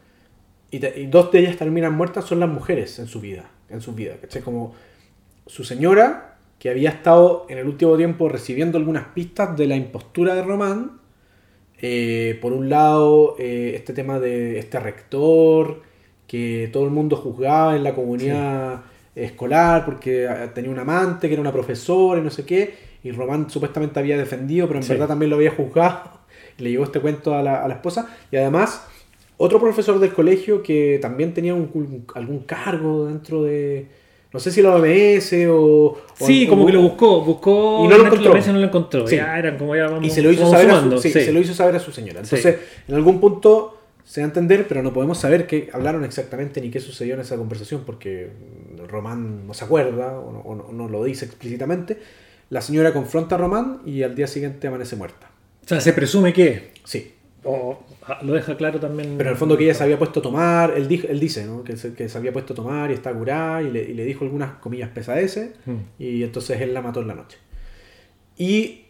y, 0.70 0.78
te- 0.78 1.00
y 1.00 1.06
dos 1.06 1.32
de 1.32 1.40
ellas 1.40 1.56
terminan 1.56 1.94
muertas 1.94 2.24
son 2.24 2.40
las 2.40 2.48
mujeres 2.48 2.98
en 2.98 3.06
su 3.06 3.20
vida. 3.20 3.50
En 3.68 3.80
su 3.80 3.92
vida, 3.94 4.14
¿cachai? 4.20 4.42
Como 4.42 4.74
su 5.46 5.64
señora, 5.64 6.36
que 6.58 6.68
había 6.70 6.90
estado 6.90 7.46
en 7.48 7.58
el 7.58 7.66
último 7.66 7.96
tiempo 7.96 8.28
recibiendo 8.28 8.76
algunas 8.78 9.06
pistas 9.14 9.56
de 9.56 9.66
la 9.66 9.76
impostura 9.76 10.34
de 10.34 10.42
Román. 10.42 10.99
Eh, 11.82 12.38
por 12.42 12.52
un 12.52 12.68
lado, 12.68 13.36
eh, 13.38 13.72
este 13.76 13.92
tema 13.92 14.18
de 14.20 14.58
este 14.58 14.78
rector, 14.80 15.82
que 16.26 16.68
todo 16.72 16.84
el 16.84 16.90
mundo 16.90 17.16
juzgaba 17.16 17.76
en 17.76 17.82
la 17.84 17.94
comunidad 17.94 18.82
escolar 19.14 19.84
porque 19.84 20.28
ah, 20.28 20.52
tenía 20.54 20.70
un 20.70 20.78
amante, 20.78 21.26
que 21.28 21.34
era 21.34 21.40
una 21.40 21.52
profesora 21.52 22.20
y 22.20 22.24
no 22.24 22.30
sé 22.30 22.44
qué, 22.44 22.74
y 23.02 23.10
Román 23.12 23.50
supuestamente 23.50 23.98
había 23.98 24.16
defendido, 24.18 24.66
pero 24.66 24.78
en 24.78 24.84
Sí. 24.84 24.90
verdad 24.92 25.08
también 25.08 25.30
lo 25.30 25.36
había 25.36 25.50
juzgado, 25.52 26.02
y 26.58 26.62
le 26.62 26.70
llegó 26.70 26.84
este 26.84 27.00
cuento 27.00 27.34
a 27.34 27.42
la, 27.42 27.64
a 27.64 27.68
la 27.68 27.74
esposa, 27.74 28.08
y 28.30 28.36
además 28.36 28.86
otro 29.38 29.58
profesor 29.58 29.98
del 29.98 30.12
colegio 30.12 30.62
que 30.62 30.98
también 31.00 31.32
tenía 31.34 31.54
un- 31.54 32.04
algún 32.14 32.40
cargo 32.40 33.06
dentro 33.06 33.42
de, 33.42 33.88
no 34.32 34.38
sé 34.40 34.50
si 34.52 34.62
la 34.62 34.74
OMS 34.76 35.32
o... 35.48 35.56
o- 35.86 35.98
Sí, 36.14 36.46
como 36.46 36.66
que 36.66 36.72
lo 36.72 36.82
buscó, 36.82 37.20
buscó 37.22 37.82
Y 37.84 37.88
no 37.88 37.96
lo 37.96 38.02
la 38.04 38.08
encontró. 38.08 38.36
y 38.38 38.52
no 38.52 38.58
lo 38.58 38.66
encontró. 38.66 39.06
Sí. 39.06 39.16
Ya 39.16 39.38
eran 39.38 39.58
como 39.58 39.74
ya 39.74 39.84
vamos 39.88 40.04
y 40.04 40.10
se 40.10 40.22
lo 40.22 40.30
hizo 40.30 40.48
saber 40.50 40.70
a 40.70 40.74
sumando, 40.76 40.96
su, 40.96 41.02
sí, 41.02 41.10
sí. 41.12 41.20
se 41.24 41.32
lo 41.32 41.40
hizo 41.40 41.54
saber 41.54 41.76
a 41.76 41.80
su 41.80 41.90
señora. 41.92 42.20
Entonces, 42.20 42.58
en 42.88 42.94
algún 42.94 43.20
punto 43.20 43.76
se 44.04 44.20
da 44.20 44.26
a 44.26 44.28
entender, 44.28 44.66
pero 44.68 44.82
no 44.82 44.92
podemos 44.92 45.18
saber 45.18 45.46
qué 45.46 45.70
hablaron 45.72 46.04
exactamente 46.04 46.60
ni 46.60 46.70
qué 46.70 46.80
sucedió 46.80 47.14
en 47.14 47.20
esa 47.20 47.36
conversación 47.36 47.82
porque 47.84 48.30
Román 48.88 49.46
no 49.46 49.54
se 49.54 49.64
acuerda 49.64 50.18
o 50.18 50.32
no, 50.32 50.40
o 50.40 50.72
no 50.72 50.88
lo 50.88 51.04
dice 51.04 51.24
explícitamente. 51.24 51.98
La 52.50 52.60
señora 52.60 52.92
confronta 52.92 53.36
a 53.36 53.38
Román 53.38 53.80
y 53.86 54.02
al 54.02 54.14
día 54.16 54.26
siguiente 54.26 54.66
amanece 54.66 54.96
muerta. 54.96 55.30
O 55.64 55.68
sea, 55.68 55.80
se 55.80 55.92
presume 55.92 56.32
que. 56.32 56.72
Sí, 56.84 57.12
O 57.44 57.82
ah, 58.06 58.18
lo 58.22 58.34
deja 58.34 58.56
claro 58.56 58.78
también. 58.80 59.14
pero 59.16 59.30
en 59.30 59.32
el 59.34 59.38
fondo 59.38 59.56
que 59.56 59.64
ella 59.64 59.74
se 59.74 59.82
había 59.84 59.98
puesto 59.98 60.20
a 60.20 60.22
tomar, 60.22 60.74
él, 60.76 60.86
dijo, 60.88 61.06
él 61.08 61.18
dice 61.18 61.46
¿no? 61.46 61.64
que, 61.64 61.76
se, 61.76 61.94
que 61.94 62.08
se 62.08 62.18
había 62.18 62.32
puesto 62.32 62.52
a 62.52 62.56
tomar 62.56 62.90
y 62.90 62.94
está 62.94 63.12
curada 63.14 63.62
y 63.62 63.70
le, 63.70 63.82
y 63.82 63.94
le 63.94 64.04
dijo 64.04 64.24
algunas 64.24 64.52
comillas 64.58 64.90
pesadeces 64.90 65.52
Mm. 65.64 65.76
y 65.98 66.22
entonces 66.22 66.60
él 66.60 66.74
la 66.74 66.82
mató 66.82 67.00
en 67.00 67.08
la 67.08 67.14
noche. 67.14 67.38
Y 68.36 68.84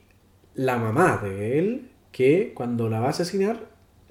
la 0.55 0.79
mamá 0.79 1.21
de 1.23 1.59
él, 1.59 1.89
que 2.13 2.53
cuando 2.55 2.89
la 2.89 3.01
va 3.01 3.07
a 3.07 3.11
asesinar, 3.11 3.59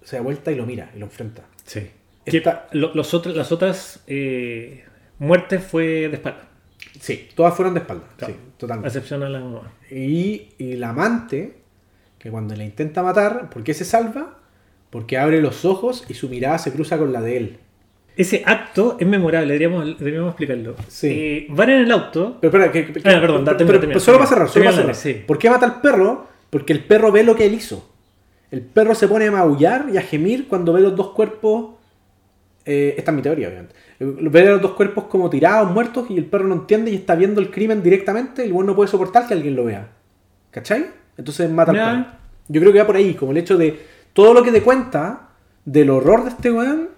se 0.03 0.15
da 0.15 0.21
vuelta 0.21 0.51
y 0.51 0.55
lo 0.55 0.65
mira 0.65 0.91
y 0.95 0.99
lo 0.99 1.05
enfrenta. 1.05 1.43
Sí. 1.65 1.89
Esta- 2.25 2.67
lo- 2.73 2.93
los 2.93 3.13
otros, 3.13 3.35
las 3.35 3.51
otras 3.51 4.03
eh, 4.07 4.83
muertes 5.17 5.63
fue 5.63 6.07
de 6.09 6.15
espalda. 6.15 6.47
Sí, 6.99 7.27
todas 7.35 7.53
fueron 7.55 7.73
de 7.73 7.81
espalda. 7.81 8.05
Claro. 8.17 8.33
Sí, 8.33 8.39
A 8.39 8.57
totalmente. 8.57 8.87
excepción 8.87 9.23
a 9.23 9.29
la 9.29 9.39
mamá. 9.39 9.73
Y, 9.91 10.49
y 10.57 10.73
la 10.75 10.89
amante, 10.89 11.58
que 12.19 12.29
cuando 12.29 12.55
la 12.55 12.63
intenta 12.65 13.01
matar, 13.01 13.49
¿por 13.49 13.63
qué 13.63 13.73
se 13.73 13.85
salva? 13.85 14.37
Porque 14.89 15.17
abre 15.17 15.41
los 15.41 15.65
ojos 15.65 16.05
y 16.09 16.13
su 16.13 16.29
mirada 16.29 16.57
se 16.57 16.71
cruza 16.71 16.97
con 16.97 17.13
la 17.13 17.21
de 17.21 17.37
él. 17.37 17.57
Ese 18.17 18.43
acto 18.45 18.97
es 18.99 19.07
memorable, 19.07 19.47
deberíamos, 19.53 19.97
deberíamos 19.97 20.29
explicarlo. 20.31 20.75
Sí. 20.89 21.07
Eh, 21.09 21.47
van 21.49 21.69
en 21.69 21.79
el 21.81 21.91
auto. 21.91 22.37
Pero 22.41 22.51
espera, 22.65 22.71
que, 22.71 22.91
que- 22.93 22.99
Ah, 23.09 23.21
perdón, 23.21 23.45
pero- 23.45 23.57
termina, 23.57 23.67
pero- 23.67 23.79
termina, 23.79 23.99
solo 23.99 24.17
para 24.17 24.29
cerrar, 24.29 24.49
solo 24.49 24.65
para 24.65 24.77
cerrar. 24.77 24.95
sí. 24.95 25.13
¿Por 25.25 25.37
qué 25.37 25.49
mata 25.49 25.65
al 25.65 25.79
perro? 25.81 26.27
Porque 26.49 26.73
el 26.73 26.83
perro 26.83 27.11
ve 27.11 27.23
lo 27.23 27.35
que 27.35 27.45
él 27.45 27.53
hizo. 27.53 27.89
El 28.51 28.61
perro 28.61 28.93
se 28.95 29.07
pone 29.07 29.27
a 29.27 29.31
maullar 29.31 29.85
y 29.93 29.97
a 29.97 30.01
gemir 30.01 30.47
cuando 30.47 30.73
ve 30.73 30.81
los 30.81 30.95
dos 30.95 31.11
cuerpos. 31.11 31.75
eh, 32.65 32.95
esta 32.97 33.11
es 33.11 33.15
mi 33.15 33.23
teoría, 33.23 33.47
obviamente. 33.47 33.73
Ve 33.99 34.41
a 34.47 34.51
los 34.51 34.61
dos 34.61 34.71
cuerpos 34.73 35.05
como 35.05 35.29
tirados, 35.29 35.71
muertos, 35.71 36.07
y 36.11 36.17
el 36.17 36.25
perro 36.25 36.47
no 36.47 36.55
entiende 36.55 36.91
y 36.91 36.95
está 36.95 37.15
viendo 37.15 37.39
el 37.41 37.49
crimen 37.49 37.81
directamente, 37.81 38.45
y 38.45 38.49
el 38.49 38.65
no 38.65 38.75
puede 38.75 38.89
soportar 38.89 39.27
que 39.27 39.33
alguien 39.33 39.55
lo 39.55 39.63
vea. 39.65 39.87
¿Cachai? 40.51 40.85
Entonces 41.19 41.49
mata 41.49 41.71
al. 41.91 42.17
Yo 42.47 42.61
creo 42.61 42.73
que 42.73 42.79
va 42.79 42.87
por 42.87 42.95
ahí, 42.95 43.13
como 43.13 43.31
el 43.33 43.37
hecho 43.37 43.57
de 43.57 43.77
todo 44.13 44.33
lo 44.33 44.41
que 44.41 44.51
te 44.51 44.63
cuenta 44.63 45.29
del 45.65 45.89
horror 45.91 46.23
de 46.23 46.29
este 46.29 46.51
weón, 46.51 46.89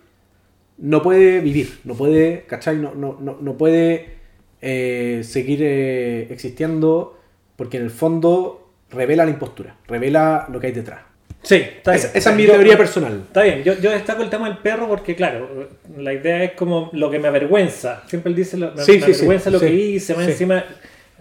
no 0.78 1.01
puede 1.03 1.41
vivir, 1.41 1.80
no 1.84 1.93
puede, 1.95 2.45
¿cachai? 2.47 2.78
No, 2.78 2.93
no, 2.95 3.17
no, 3.19 3.38
no 3.41 3.57
puede 3.57 4.15
eh, 4.61 5.22
seguir 5.24 5.59
eh, 5.61 6.28
existiendo 6.32 7.19
porque 7.55 7.78
en 7.78 7.84
el 7.84 7.89
fondo 7.91 8.69
revela 8.89 9.26
la 9.26 9.32
impostura, 9.32 9.76
revela 9.88 10.47
lo 10.51 10.59
que 10.59 10.67
hay 10.67 10.74
detrás. 10.74 11.01
Sí, 11.43 11.55
está 11.55 11.91
bien. 11.91 12.05
Esa, 12.05 12.17
esa 12.17 12.30
es 12.30 12.36
mi 12.38 12.45
Yo- 12.45 12.53
teoría 12.53 12.78
personal. 12.78 13.24
Está 13.28 13.41
bien, 13.43 13.63
yo, 13.63 13.74
yo 13.80 13.89
destaco 13.91 14.22
el 14.22 14.30
tema 14.30 14.47
del 14.47 14.59
perro 14.59 14.88
porque, 14.88 15.15
claro, 15.15 15.69
la 15.97 16.13
idea 16.13 16.43
es 16.43 16.51
como 16.51 16.89
lo 16.93 17.09
que 17.09 17.17
me 17.19 17.28
avergüenza. 17.28 18.03
Siempre 18.07 18.30
él 18.30 18.36
dice, 18.36 18.57
lo, 18.57 18.72
me, 18.74 18.84
Sí, 18.84 18.93
me 18.93 18.97
sí, 18.99 19.03
sí, 19.05 19.11
avergüenza 19.13 19.49
lo 19.49 19.59
que 19.59 19.74
hice, 19.74 20.13
más 20.15 20.28
encima, 20.28 20.63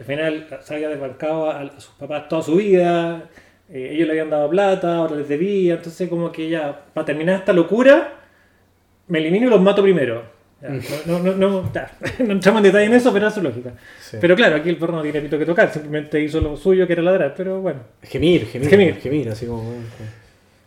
al 0.01 0.07
final 0.07 0.47
se 0.63 0.75
había 0.75 0.89
desbancado 0.89 1.51
a, 1.51 1.61
a 1.61 1.81
sus 1.81 1.95
papás 1.95 2.27
toda 2.29 2.43
su 2.43 2.57
vida, 2.57 3.29
eh, 3.69 3.91
ellos 3.93 4.07
le 4.07 4.13
habían 4.13 4.31
dado 4.31 4.49
plata, 4.49 4.97
ahora 4.97 5.15
les 5.15 5.29
debía, 5.29 5.75
entonces 5.75 6.09
como 6.09 6.33
que 6.33 6.49
ya, 6.49 6.87
para 6.95 7.05
terminar 7.05 7.37
esta 7.37 7.53
locura, 7.53 8.15
me 9.09 9.19
elimino 9.19 9.47
y 9.47 9.51
los 9.51 9.61
mato 9.61 9.83
primero. 9.83 10.23
Ya, 10.63 10.71
no, 11.07 11.19
no, 11.19 11.33
no, 11.35 11.49
no, 11.51 11.73
ya, 11.73 11.91
no 12.25 12.33
entramos 12.33 12.61
en 12.61 12.65
detalle 12.65 12.87
en 12.87 12.95
eso, 12.95 13.13
pero 13.13 13.29
es 13.29 13.35
su 13.35 13.43
lógica. 13.43 13.73
Sí. 14.01 14.17
Pero 14.21 14.35
claro, 14.35 14.57
aquí 14.57 14.71
el 14.71 14.77
perro 14.77 14.95
no 14.95 15.03
tiene 15.03 15.21
pito 15.21 15.39
que 15.39 15.45
tocar, 15.47 15.71
simplemente 15.71 16.19
hizo 16.21 16.41
lo 16.41 16.57
suyo 16.57 16.87
que 16.87 16.95
era 16.95 17.03
ladrar, 17.03 17.35
pero 17.37 17.61
bueno. 17.61 17.81
Gemir, 18.03 18.47
gemir, 18.47 18.69
Gemir. 18.71 18.95
gemir, 18.97 19.29
así 19.29 19.45
como... 19.47 19.75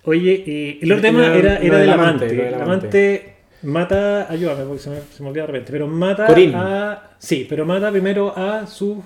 Oye, 0.05 0.43
eh, 0.45 0.79
el 0.81 0.91
otro 0.91 1.01
tema 1.01 1.25
era, 1.35 1.57
era 1.57 1.77
del 1.77 1.87
del 1.87 1.89
amante, 1.89 2.25
amante. 2.25 2.27
del 2.27 2.39
El 2.39 2.53
amante. 2.53 2.65
amante 2.65 3.33
mata, 3.63 4.31
ayúdame 4.31 4.65
porque 4.65 4.81
se 4.83 4.89
me, 4.89 4.97
se 5.11 5.23
me 5.23 5.29
olvida 5.29 5.43
de 5.43 5.47
repente, 5.47 5.71
pero 5.71 5.87
mata 5.87 6.27
Corín. 6.27 6.53
a... 6.55 7.11
Sí, 7.17 7.45
pero 7.49 7.65
mata 7.65 7.89
primero 7.91 8.37
a 8.37 8.67
su... 8.67 9.03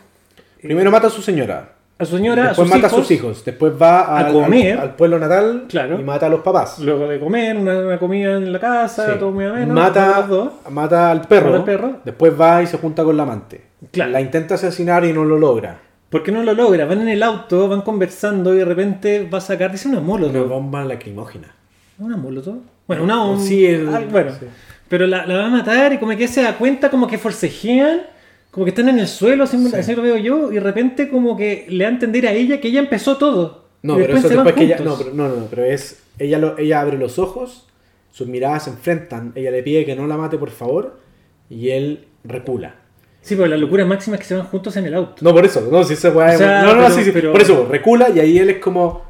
Primero 0.67 0.91
mata 0.91 1.07
a 1.07 1.09
su 1.09 1.21
señora, 1.21 1.69
A 1.99 2.05
su 2.05 2.15
señora, 2.17 2.43
a 2.43 2.47
después 2.49 2.67
sus 2.67 2.75
mata 2.77 2.87
hijos, 2.87 2.99
a 2.99 3.01
sus 3.01 3.11
hijos, 3.11 3.45
después 3.45 3.73
va 3.81 4.01
a 4.01 4.17
al, 4.27 4.33
comer. 4.33 4.73
al- 4.77 4.81
al 4.83 4.95
pueblo 4.95 5.17
natal 5.19 5.65
Claro. 5.67 5.99
y 5.99 6.03
mata 6.03 6.27
a 6.27 6.29
los 6.29 6.41
papás. 6.41 6.77
Luego 6.79 7.07
de 7.07 7.19
comer, 7.19 7.57
una, 7.57 7.79
una 7.79 7.97
comida 7.97 8.37
en 8.37 8.51
la 8.53 8.59
casa, 8.59 9.13
Sí. 9.13 9.19
todo 9.19 9.31
muy 9.31 9.45
ameno. 9.45 9.73
mata, 9.73 10.17
a 10.65 10.69
mata 10.69 11.09
al 11.11 11.21
perro, 11.21 11.55
al 11.55 11.63
perro. 11.63 11.97
después 12.05 12.39
va 12.39 12.61
y 12.61 12.67
se 12.67 12.77
junta 12.77 13.03
con 13.03 13.17
la 13.17 13.23
amante. 13.23 13.61
Claro. 13.91 14.11
La 14.11 14.21
intenta 14.21 14.55
asesinar 14.55 15.03
y 15.05 15.13
no 15.13 15.23
lo 15.25 15.37
logra. 15.39 15.79
¿Por 16.09 16.23
qué 16.23 16.31
no 16.31 16.43
lo 16.43 16.53
logra? 16.53 16.85
Van 16.85 17.01
en 17.01 17.09
el 17.09 17.21
auto, 17.23 17.67
van 17.67 17.81
conversando 17.81 18.53
y 18.53 18.59
de 18.59 18.65
repente 18.65 19.27
va 19.31 19.39
a 19.39 19.41
sacar, 19.41 19.71
dice 19.71 19.87
una 19.89 19.97
Una 19.97 20.07
molotov. 20.07 20.47
bomba 20.47 20.85
lacrimógena. 20.85 21.47
¿Una 21.99 22.15
molotov? 22.15 22.57
Bueno, 22.87 23.03
una 23.03 23.23
un- 23.25 23.39
Sí, 23.41 23.65
el- 23.65 23.89
ah, 23.93 24.01
bueno. 24.09 24.31
sí. 24.39 24.45
Pero 24.87 25.05
la, 25.07 25.25
la 25.25 25.37
va 25.39 25.45
a 25.47 25.49
matar 25.49 25.91
y 25.93 25.97
como 25.97 26.15
que 26.15 26.27
se 26.29 26.43
da 26.43 26.53
cuenta, 26.57 26.89
como 26.89 27.07
que 27.07 27.17
forcejean, 27.17 28.03
como 28.57 28.65
que 28.65 28.69
están 28.71 28.89
en 28.89 28.97
el 28.97 29.07
suelo, 29.07 29.43
así, 29.43 29.55
Sí. 29.69 29.75
así 29.75 29.93
lo 29.93 30.01
veo 30.01 30.17
yo, 30.17 30.51
y 30.51 30.55
de 30.55 30.61
repente 30.61 31.09
como 31.09 31.37
que 31.37 31.67
le 31.69 31.83
da 31.83 31.91
a 31.91 31.93
entender 31.93 32.25
a 32.25 32.31
ella 32.33 32.59
que 32.59 32.69
ella 32.69 32.79
empezó 32.79 33.17
todo. 33.17 33.65
No, 33.83 33.97
pero 33.97 34.17
eso 34.17 34.29
después 34.29 34.55
que 34.55 34.63
ella. 34.63 34.79
No, 34.83 34.97
pero, 34.97 35.11
no, 35.13 35.27
no, 35.29 35.35
no, 35.35 35.45
pero 35.47 35.63
es. 35.63 36.01
Ella, 36.17 36.39
lo, 36.39 36.57
ella 36.57 36.81
abre 36.81 36.97
los 36.97 37.19
ojos, 37.19 37.67
sus 38.09 38.25
miradas 38.27 38.63
se 38.63 38.71
enfrentan, 38.71 39.31
ella 39.35 39.51
le 39.51 39.61
pide 39.61 39.85
que 39.85 39.95
no 39.95 40.07
la 40.07 40.17
mate, 40.17 40.39
por 40.39 40.49
favor, 40.49 40.97
y 41.51 41.69
él 41.69 42.07
recula. 42.23 42.77
Sí, 43.21 43.35
pero 43.35 43.47
la 43.47 43.57
locura 43.57 43.85
máxima 43.85 44.15
es 44.15 44.21
que 44.23 44.27
se 44.29 44.35
van 44.35 44.47
juntos 44.47 44.75
en 44.77 44.85
el 44.87 44.95
auto. 44.95 45.17
No, 45.21 45.33
por 45.35 45.45
eso, 45.45 45.67
no, 45.71 45.83
si 45.83 45.95
se 45.95 46.09
puede. 46.09 46.33
O 46.33 46.37
sea, 46.39 46.63
no, 46.63 46.73
no, 46.73 46.81
pero- 46.85 46.95
sí, 46.95 47.03
sí, 47.03 47.11
pero- 47.13 47.31
Por 47.33 47.41
eso, 47.43 47.67
recula 47.69 48.09
y 48.09 48.19
ahí 48.19 48.39
él 48.39 48.49
es 48.49 48.57
como. 48.57 49.03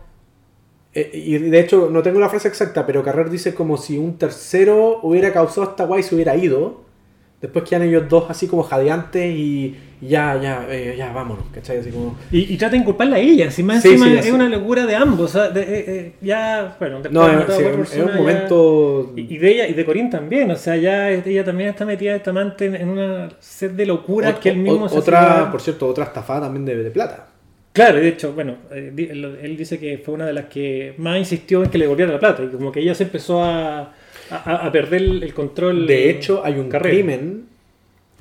eh, 0.93 1.10
y 1.14 1.38
de 1.38 1.60
hecho, 1.62 1.89
no 1.89 2.02
tengo 2.04 2.20
la 2.20 2.28
frase 2.28 2.50
exacta, 2.50 2.86
pero 2.86 3.02
Carrer 3.02 3.30
dice 3.30 3.54
como 3.56 3.78
si 3.78 3.98
un 3.98 4.18
tercero 4.18 5.00
hubiera 5.04 5.32
causado 5.32 5.70
esta 5.70 5.86
guay 5.86 6.02
y 6.02 6.04
se 6.04 6.16
hubiera 6.16 6.36
ido. 6.36 6.86
Después 7.42 7.66
quedan 7.68 7.84
ellos 7.84 8.10
dos 8.10 8.26
así 8.30 8.48
como 8.48 8.64
jadeantes 8.64 9.26
y 9.36 9.76
y 10.00 10.10
ya, 10.10 10.40
ya, 10.40 10.68
eh, 10.70 10.94
ya, 10.96 11.12
vámonos, 11.12 11.46
¿cachai? 11.52 11.78
Así 11.80 11.90
como... 11.90 12.16
Y, 12.32 12.54
y 12.54 12.58
trata 12.58 12.74
de 12.74 12.78
inculparla 12.78 13.16
a 13.16 13.20
ella, 13.20 13.46
más 13.46 13.56
Sí, 13.56 13.64
encima 13.64 14.06
sí, 14.06 14.14
es 14.20 14.26
sí. 14.26 14.32
una 14.32 14.48
locura 14.48 14.86
de 14.86 14.96
ambos, 14.96 15.22
o 15.36 15.40
sea, 15.40 15.50
de- 15.50 15.62
eh, 15.64 15.86
eh, 15.88 16.14
ya, 16.22 16.76
bueno, 16.80 17.00
No, 17.10 17.28
de 17.28 17.82
es, 17.82 17.96
un 17.98 18.08
ya- 18.08 18.16
momento... 18.16 19.12
Y, 19.16 19.34
y 19.34 19.38
de 19.40 19.52
ella 19.54 19.68
y 19.68 19.74
de 19.74 19.84
Corín 19.86 20.12
también, 20.12 20.52
o 20.52 20.56
sea, 20.56 20.76
ya 20.76 21.10
ella 21.10 21.44
también 21.44 21.72
está 21.72 21.84
metida 21.84 22.16
esta 22.16 22.30
amante 22.30 22.68
en, 22.68 22.88
una 22.90 23.30
sed 23.40 23.72
de 23.72 23.88
locura 23.88 24.40
que 24.40 24.50
él 24.50 24.58
mismo 24.58 24.86
ot- 24.86 24.90
se 24.90 24.98
Otra, 25.00 25.32
hacía- 25.40 25.52
por 25.52 25.62
cierto, 25.62 25.88
otra 25.88 26.04
estafada 26.04 26.42
también 26.42 26.64
de, 26.66 26.92
plata. 26.92 27.30
Claro, 27.74 27.98
de 27.98 28.08
hecho, 28.10 28.34
bueno, 28.34 28.56
eh, 28.72 28.94
él, 28.96 29.38
él 29.42 29.58
dice 29.58 29.80
que 29.80 29.98
fue 29.98 30.14
una 30.14 30.28
de 30.28 30.34
las 30.34 30.46
que 30.46 30.94
más 31.00 31.18
insistió 31.18 31.64
en 31.64 31.72
que 31.72 31.80
le 31.80 31.86
devolviera 31.86 32.12
la 32.12 32.20
plata 32.20 32.44
y 32.44 32.50
como 32.50 32.72
que 32.72 32.82
ella 32.82 32.94
se 32.94 33.06
empezó 33.06 33.44
a, 33.44 33.94
a, 34.32 34.65
a 34.68 34.72
perder 34.72 35.01
el, 35.01 35.34
control. 35.34 35.88
De 35.88 36.09
hecho, 36.09 36.41
hay 36.43 36.55
un 36.59 36.70
Carrera. 36.70 36.95
crimen 36.95 37.45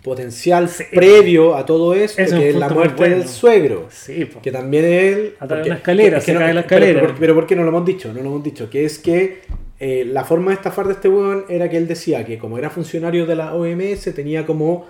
potencial 0.02 0.68
Sí. 0.68 0.84
previo 0.94 1.56
a 1.56 1.66
todo 1.66 1.92
esto, 1.94 2.22
es 2.22 2.32
que 2.32 2.50
es 2.50 2.54
la 2.56 2.68
muerte 2.68 2.94
bueno. 2.96 3.16
del 3.16 3.26
suegro. 3.28 3.86
Sí, 3.90 4.24
po. 4.26 4.40
Que 4.40 4.52
también 4.52 4.84
él... 4.84 5.34
A 5.40 5.46
través 5.48 5.48
de 5.48 5.48
porque- 5.48 5.68
una 5.70 5.76
escalera, 5.78 6.18
es 6.18 6.24
se 6.24 6.32
no- 6.32 6.38
cae 6.40 6.54
la 6.54 6.62
pero- 6.66 6.76
escalera. 6.84 7.00
Pero, 7.00 7.14
pero 7.18 7.34
¿por 7.34 7.46
qué 7.46 7.56
no 7.56 7.62
lo 7.62 7.68
hemos 7.70 7.84
dicho? 7.84 8.08
No 8.12 8.22
lo 8.22 8.28
hemos 8.28 8.44
dicho. 8.44 8.70
Que 8.70 8.84
es 8.84 8.98
que 9.00 9.40
eh, 9.80 10.04
la 10.08 10.24
forma 10.24 10.52
de 10.52 10.54
estafar 10.56 10.86
de 10.86 10.92
este 10.92 11.08
weón 11.08 11.44
era 11.48 11.68
que 11.68 11.76
él 11.76 11.88
decía 11.88 12.24
que 12.24 12.38
como 12.38 12.56
era 12.56 12.70
funcionario 12.70 13.26
de 13.26 13.34
la 13.34 13.52
OMS 13.54 14.14
tenía 14.14 14.46
como 14.46 14.86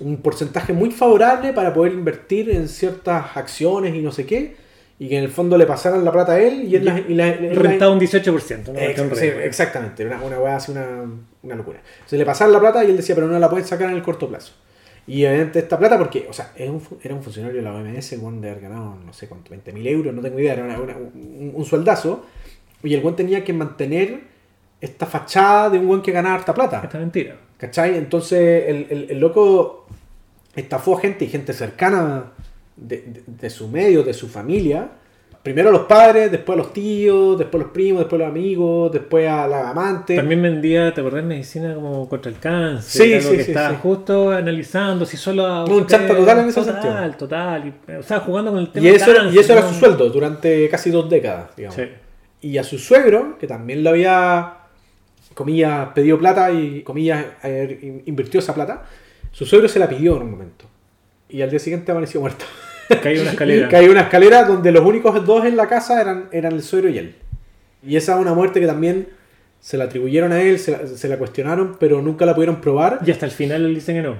un 0.00 0.16
porcentaje 0.18 0.72
muy 0.72 0.90
favorable 0.90 1.52
para 1.52 1.72
poder 1.72 1.92
invertir 1.92 2.50
en 2.50 2.68
ciertas 2.68 3.36
acciones 3.36 3.94
y 3.94 4.00
no 4.00 4.10
sé 4.12 4.26
qué. 4.26 4.56
Y 5.00 5.08
que 5.08 5.18
en 5.18 5.24
el 5.24 5.30
fondo 5.30 5.56
le 5.56 5.64
pasaran 5.66 6.04
la 6.04 6.10
plata 6.10 6.32
a 6.32 6.40
él 6.40 6.64
y 6.64 6.74
él 6.76 6.84
la- 6.84 6.98
y 6.98 7.14
la- 7.14 7.28
él 7.28 7.54
la- 7.54 7.62
Rentaba 7.62 7.92
un 7.92 8.00
18%, 8.00 8.72
¿no? 8.72 8.78
Ex- 8.80 9.18
sí, 9.18 9.26
exactamente, 9.26 10.04
una, 10.04 10.20
una 10.22 10.38
weá 10.40 10.56
así, 10.56 10.72
una, 10.72 11.04
una 11.42 11.54
locura. 11.54 11.80
Se 12.06 12.16
le 12.18 12.24
pasaron 12.24 12.52
la 12.52 12.58
plata 12.60 12.84
y 12.84 12.90
él 12.90 12.96
decía, 12.96 13.14
pero 13.14 13.28
no 13.28 13.38
la 13.38 13.48
pueden 13.48 13.64
sacar 13.66 13.88
en 13.90 13.96
el 13.96 14.02
corto 14.02 14.28
plazo. 14.28 14.52
Y 15.06 15.24
obviamente 15.24 15.60
esta 15.60 15.78
plata, 15.78 15.96
porque, 15.96 16.26
o 16.28 16.32
sea, 16.32 16.52
un 16.58 16.82
era 17.02 17.14
un 17.14 17.22
funcionario 17.22 17.56
de 17.58 17.62
la 17.62 17.72
OMS, 17.74 18.12
el 18.12 18.20
weón 18.20 18.40
de 18.40 18.50
haber 18.50 18.62
ganado, 18.64 18.96
no 19.06 19.12
sé 19.12 19.26
cuánto, 19.28 19.50
20 19.50 19.72
mil 19.72 19.86
euros, 19.86 20.12
no 20.12 20.20
tengo 20.20 20.38
idea, 20.38 20.52
era 20.54 20.64
una- 20.64 20.78
una- 20.80 20.96
un, 20.96 21.52
un 21.54 21.64
sueldazo. 21.64 22.26
Y 22.82 22.92
el 22.94 23.00
weón 23.02 23.16
tenía 23.16 23.42
que 23.44 23.52
mantener 23.52 24.20
esta 24.80 25.06
fachada 25.06 25.70
de 25.70 25.78
un 25.78 25.86
weón 25.86 26.02
que 26.02 26.12
ganaba 26.12 26.34
harta 26.34 26.52
plata. 26.52 26.80
Esta 26.84 26.98
mentira. 26.98 27.36
¿Cachai? 27.56 27.96
Entonces 27.96 28.64
el, 28.68 28.86
el- 28.90 29.10
el 29.12 29.18
loco 29.20 29.86
estafó 30.56 30.98
a 30.98 31.00
gente 31.00 31.24
y 31.24 31.28
gente 31.28 31.52
cercana 31.52 32.32
de, 32.80 32.96
de- 33.02 33.22
de 33.26 33.50
su 33.50 33.68
medio, 33.68 34.02
de 34.02 34.14
su 34.14 34.28
familia. 34.28 34.88
Primero 35.42 35.68
a 35.68 35.72
los 35.72 35.82
padres, 35.82 36.30
después 36.30 36.58
a 36.58 36.62
los 36.62 36.72
tíos, 36.72 37.38
después 37.38 37.62
a 37.62 37.64
los 37.64 37.72
primos, 37.72 38.00
después 38.00 38.20
a 38.20 38.24
los 38.24 38.30
amigos, 38.32 38.92
después 38.92 39.28
a 39.28 39.46
la 39.46 39.70
amante. 39.70 40.16
También 40.16 40.42
vendía, 40.42 40.92
¿te 40.92 41.00
acordás? 41.00 41.24
Medicina 41.24 41.74
como 41.74 42.08
contra 42.08 42.30
el 42.30 42.38
cáncer. 42.38 42.82
Sí, 43.06 43.20
sí, 43.28 43.36
que 43.36 43.44
sí, 43.44 43.50
estaba 43.52 43.70
sí. 43.70 43.76
justo 43.80 44.30
analizando 44.32 45.06
si 45.06 45.16
solo. 45.16 45.64
Un 45.64 45.86
chanta 45.86 46.14
total 46.14 46.40
en 46.40 46.48
ese 46.48 46.60
total, 46.60 46.82
sentido. 46.82 47.16
Total, 47.16 47.66
y, 47.88 47.92
O 47.94 48.02
sea, 48.02 48.20
jugando 48.20 48.50
con 48.50 48.60
el 48.60 48.70
tema 48.72 48.86
y 48.86 48.88
eso, 48.90 49.10
era, 49.10 49.20
cáncer, 49.20 49.36
y 49.36 49.38
eso 49.38 49.52
era 49.52 49.68
su 49.68 49.74
sueldo 49.74 50.10
durante 50.10 50.68
casi 50.68 50.90
dos 50.90 51.08
décadas, 51.08 51.50
digamos. 51.56 51.76
Sí. 51.76 51.82
Y 52.42 52.58
a 52.58 52.64
su 52.64 52.78
suegro, 52.78 53.38
que 53.38 53.46
también 53.46 53.82
le 53.84 53.88
había, 53.90 54.54
comillas, 55.34 55.88
pedido 55.94 56.18
plata 56.18 56.50
y, 56.52 56.82
comillas, 56.82 57.24
eh, 57.44 57.78
in- 57.82 58.02
invirtió 58.06 58.40
esa 58.40 58.54
plata, 58.54 58.84
su 59.32 59.46
suegro 59.46 59.68
se 59.68 59.78
la 59.78 59.88
pidió 59.88 60.16
en 60.16 60.22
un 60.22 60.30
momento. 60.32 60.64
Y 61.28 61.42
al 61.42 61.48
día 61.50 61.58
siguiente 61.60 61.90
amaneció 61.92 62.20
muerto. 62.20 62.44
Cayó 63.02 63.22
una 63.22 63.30
escalera. 63.32 63.68
Cayó 63.68 63.90
una 63.90 64.00
escalera 64.02 64.44
donde 64.44 64.72
los 64.72 64.84
únicos 64.84 65.24
dos 65.26 65.44
en 65.44 65.56
la 65.56 65.68
casa 65.68 66.00
eran, 66.00 66.28
eran 66.32 66.52
el 66.52 66.62
suegro 66.62 66.88
y 66.88 66.98
él. 66.98 67.14
Y 67.86 67.96
esa 67.96 68.14
es 68.14 68.20
una 68.20 68.34
muerte 68.34 68.60
que 68.60 68.66
también 68.66 69.08
se 69.60 69.76
la 69.76 69.84
atribuyeron 69.84 70.32
a 70.32 70.40
él, 70.40 70.58
se 70.58 70.72
la, 70.72 70.86
se 70.86 71.08
la 71.08 71.18
cuestionaron, 71.18 71.76
pero 71.78 72.00
nunca 72.02 72.24
la 72.26 72.34
pudieron 72.34 72.60
probar. 72.60 73.00
Y 73.04 73.10
hasta 73.10 73.26
el 73.26 73.32
final 73.32 73.64
él 73.64 73.74
dice 73.74 73.92
que 73.94 74.02
no. 74.02 74.16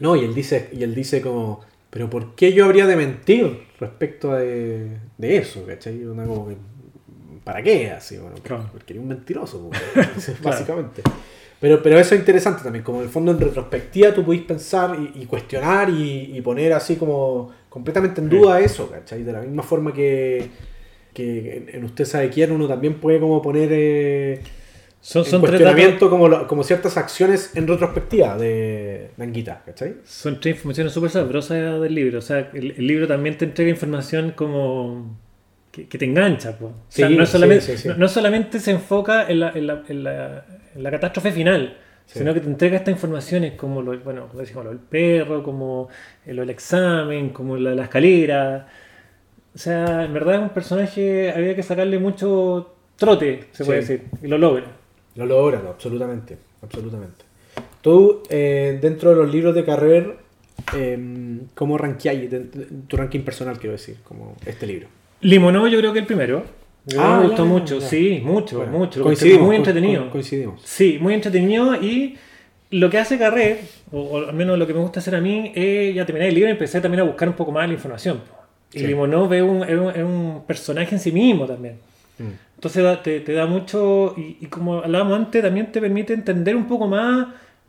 No, 0.00 0.16
y 0.16 0.24
él 0.24 0.34
dice, 0.34 0.68
y 0.72 0.82
él 0.82 0.94
dice 0.94 1.20
como, 1.20 1.60
pero 1.90 2.08
¿por 2.10 2.34
qué 2.34 2.52
yo 2.52 2.64
habría 2.64 2.86
de 2.86 2.96
mentir 2.96 3.64
respecto 3.78 4.32
de, 4.34 4.96
de 5.18 5.36
eso? 5.36 5.64
¿Cachai? 5.66 6.04
Una 6.04 6.24
como 6.24 6.48
que, 6.48 6.56
¿Para 7.44 7.62
qué? 7.62 7.90
Así, 7.90 8.16
bueno, 8.18 8.36
Claro. 8.42 8.68
porque 8.72 8.92
era 8.94 9.02
un 9.02 9.08
mentiroso, 9.08 9.68
pues, 9.94 10.40
básicamente. 10.42 11.02
Pero, 11.60 11.82
pero 11.82 11.98
eso 11.98 12.14
es 12.14 12.20
interesante 12.20 12.62
también, 12.64 12.82
como 12.84 12.98
en 12.98 13.04
el 13.04 13.10
fondo 13.10 13.30
en 13.32 13.38
retrospectiva 13.40 14.12
tú 14.12 14.24
podés 14.24 14.40
pensar 14.42 14.96
y, 14.98 15.22
y 15.22 15.26
cuestionar 15.26 15.90
y, 15.90 16.36
y 16.36 16.40
poner 16.40 16.72
así 16.72 16.96
como 16.96 17.52
completamente 17.72 18.20
en 18.20 18.28
duda 18.28 18.60
eso, 18.60 18.90
¿cachai? 18.90 19.22
De 19.22 19.32
la 19.32 19.40
misma 19.40 19.62
forma 19.62 19.92
que, 19.92 20.46
que 21.14 21.64
en- 21.72 21.84
Usted 21.84 22.04
sabe 22.04 22.28
quién 22.30 22.52
uno 22.52 22.68
también 22.68 22.94
puede 23.00 23.18
como 23.20 23.40
poner 23.40 23.68
eh, 23.72 24.40
Son, 25.00 25.24
en 25.24 25.30
son, 25.30 25.40
cuestionamiento 25.40 26.08
como, 26.10 26.28
lo- 26.28 26.46
como 26.46 26.62
ciertas 26.62 26.96
acciones 26.96 27.56
en 27.56 27.66
retrospectiva 27.66 28.36
de 28.36 29.10
Nanguita, 29.16 29.62
¿cachai? 29.66 29.96
son 30.04 30.38
tres 30.40 30.56
informaciones 30.56 30.92
súper 30.92 31.10
sabrosas 31.10 31.80
del 31.80 31.94
libro. 31.94 32.18
O 32.18 32.22
sea, 32.22 32.50
el, 32.54 32.72
el 32.72 32.86
libro 32.86 33.06
también 33.08 33.36
te 33.38 33.44
entrega 33.46 33.70
información 33.70 34.32
como. 34.36 35.18
que, 35.72 35.88
que 35.88 35.98
te 35.98 36.04
engancha. 36.04 36.56
po. 36.58 36.66
O 36.66 36.74
sea, 36.88 37.08
Sí, 37.08 37.16
no, 37.16 37.26
solamente, 37.26 37.64
sí, 37.64 37.72
sí, 37.72 37.78
sí. 37.84 37.88
No, 37.88 37.96
no 37.96 38.08
solamente 38.08 38.60
se 38.60 38.70
enfoca 38.72 39.26
en 39.28 39.40
la, 39.40 39.50
en 39.50 39.66
la, 39.66 39.82
en 39.88 40.04
la, 40.04 40.44
en 40.74 40.82
la 40.82 40.90
catástrofe 40.90 41.32
final. 41.32 41.78
Sí. 42.06 42.18
Sino 42.18 42.34
que 42.34 42.40
te 42.40 42.46
entrega 42.46 42.76
estas 42.76 42.92
informaciones 42.92 43.54
como 43.54 43.80
lo, 43.80 43.98
bueno, 44.00 44.28
como 44.28 44.40
decimos, 44.40 44.64
lo 44.64 44.70
del 44.70 44.80
perro, 44.80 45.42
como 45.42 45.88
eh, 46.26 46.34
lo 46.34 46.42
del 46.42 46.50
examen, 46.50 47.30
como 47.30 47.56
la, 47.56 47.74
la 47.74 47.84
escalera. 47.84 48.68
O 49.54 49.58
sea, 49.58 50.04
en 50.04 50.12
verdad 50.12 50.36
es 50.36 50.40
un 50.42 50.50
personaje, 50.50 51.30
había 51.30 51.54
que 51.54 51.62
sacarle 51.62 51.98
mucho 51.98 52.74
trote, 52.96 53.44
se 53.52 53.64
puede 53.64 53.80
decir, 53.80 54.04
y 54.22 54.26
lo 54.26 54.38
logra. 54.38 54.66
Lo 55.14 55.26
logra, 55.26 55.60
no, 55.62 55.70
absolutamente, 55.70 56.38
absolutamente. 56.62 57.24
Tú, 57.82 58.22
eh, 58.30 58.78
dentro 58.80 59.10
de 59.10 59.16
los 59.16 59.32
libros 59.32 59.54
de 59.54 59.64
Carrer, 59.64 60.16
eh, 60.74 61.38
¿cómo 61.54 61.76
rankeáis? 61.76 62.30
tu 62.86 62.96
ranking 62.96 63.20
personal, 63.20 63.58
quiero 63.58 63.72
decir, 63.72 63.96
como 64.04 64.36
este 64.46 64.66
libro. 64.66 64.88
Limonov 65.20 65.66
yo 65.68 65.78
creo 65.78 65.92
que 65.92 65.98
el 65.98 66.06
primero. 66.06 66.44
Ah, 66.98 67.18
me 67.20 67.28
gustó 67.28 67.44
ya, 67.44 67.48
mucho, 67.50 67.78
ya. 67.78 67.86
sí, 67.86 68.20
mucho, 68.24 68.56
Bueno, 68.58 68.72
mucho. 68.78 69.02
coincidimos, 69.02 69.46
Muy 69.46 69.56
entretenido. 69.56 70.04
co- 70.06 70.10
coincidimos. 70.10 70.60
Sí, 70.64 70.98
muy 71.00 71.14
entretenido 71.14 71.74
y 71.76 72.16
lo 72.70 72.90
que 72.90 72.98
hace 72.98 73.18
Carré, 73.18 73.60
o, 73.92 74.00
o 74.00 74.16
al 74.28 74.32
menos 74.34 74.58
lo 74.58 74.66
que 74.66 74.74
me 74.74 74.80
gusta 74.80 75.00
hacer 75.00 75.14
a 75.14 75.20
mí, 75.20 75.52
es 75.54 75.94
ya 75.94 76.04
terminé 76.04 76.28
el 76.28 76.34
libro 76.34 76.48
y 76.48 76.52
empecé 76.52 76.80
también 76.80 77.00
a 77.00 77.04
buscar 77.04 77.28
un 77.28 77.34
poco 77.34 77.52
más 77.52 77.68
la 77.68 77.74
información. 77.74 78.20
Y 78.72 78.80
Sí. 78.80 78.86
Limonov 78.86 79.32
es 79.34 79.42
un, 79.42 79.62
es, 79.62 79.78
un, 79.78 79.90
es 79.90 80.02
un 80.02 80.42
personaje 80.46 80.94
en 80.94 81.00
sí 81.00 81.12
mismo 81.12 81.46
también. 81.46 81.76
Mm. 82.18 82.22
Entonces 82.56 83.02
te, 83.02 83.20
te 83.20 83.32
da 83.32 83.46
mucho, 83.46 84.14
y, 84.16 84.38
y 84.40 84.46
como 84.46 84.78
hablábamos 84.78 85.16
antes, 85.18 85.42
también 85.42 85.70
te 85.70 85.80
permite 85.80 86.14
entender 86.14 86.56
un 86.56 86.66
poco 86.66 86.88
más 86.88 87.28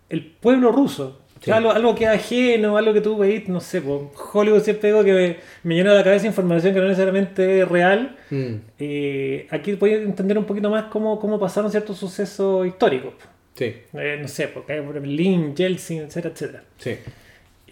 el 0.09 0.23
pueblo 0.25 0.71
ruso. 0.71 1.19
Sí. 1.43 1.51
algo, 1.51 1.71
algo 1.71 1.93
que 1.93 2.05
es 2.05 2.09
ajeno, 2.09 2.77
algo 2.77 2.93
que 2.93 3.01
tú 3.01 3.17
veis, 3.17 3.49
no 3.49 3.59
sé, 3.59 3.81
po, 3.81 4.11
Hollywood 4.33 4.61
siempre 4.63 4.89
digo 4.89 5.03
que 5.03 5.11
me, 5.13 5.37
me 5.63 5.75
llena 5.75 5.93
la 5.93 6.03
cabeza 6.03 6.25
información 6.25 6.73
que 6.73 6.79
no 6.79 6.87
necesariamente 6.87 7.59
es 7.61 7.67
real. 7.67 8.15
Mm, 8.29 8.53
Eh, 8.79 9.47
aquí 9.51 9.75
puedes 9.75 10.05
entender 10.05 10.37
un 10.37 10.45
poquito 10.45 10.69
más 10.69 10.85
cómo, 10.85 11.19
cómo 11.19 11.39
pasaron 11.39 11.69
ciertos 11.69 11.97
sucesos 11.97 12.65
históricos. 12.65 13.13
Sí, 13.55 13.73
Eh, 13.93 14.17
no 14.21 14.27
sé, 14.27 14.47
porque 14.47 14.73
hay 14.73 14.79
Berlín, 14.79 15.53
Yeltsin, 15.55 16.03
etcétera, 16.03 16.33
etcétera. 16.33 16.63
sí. 16.77 16.95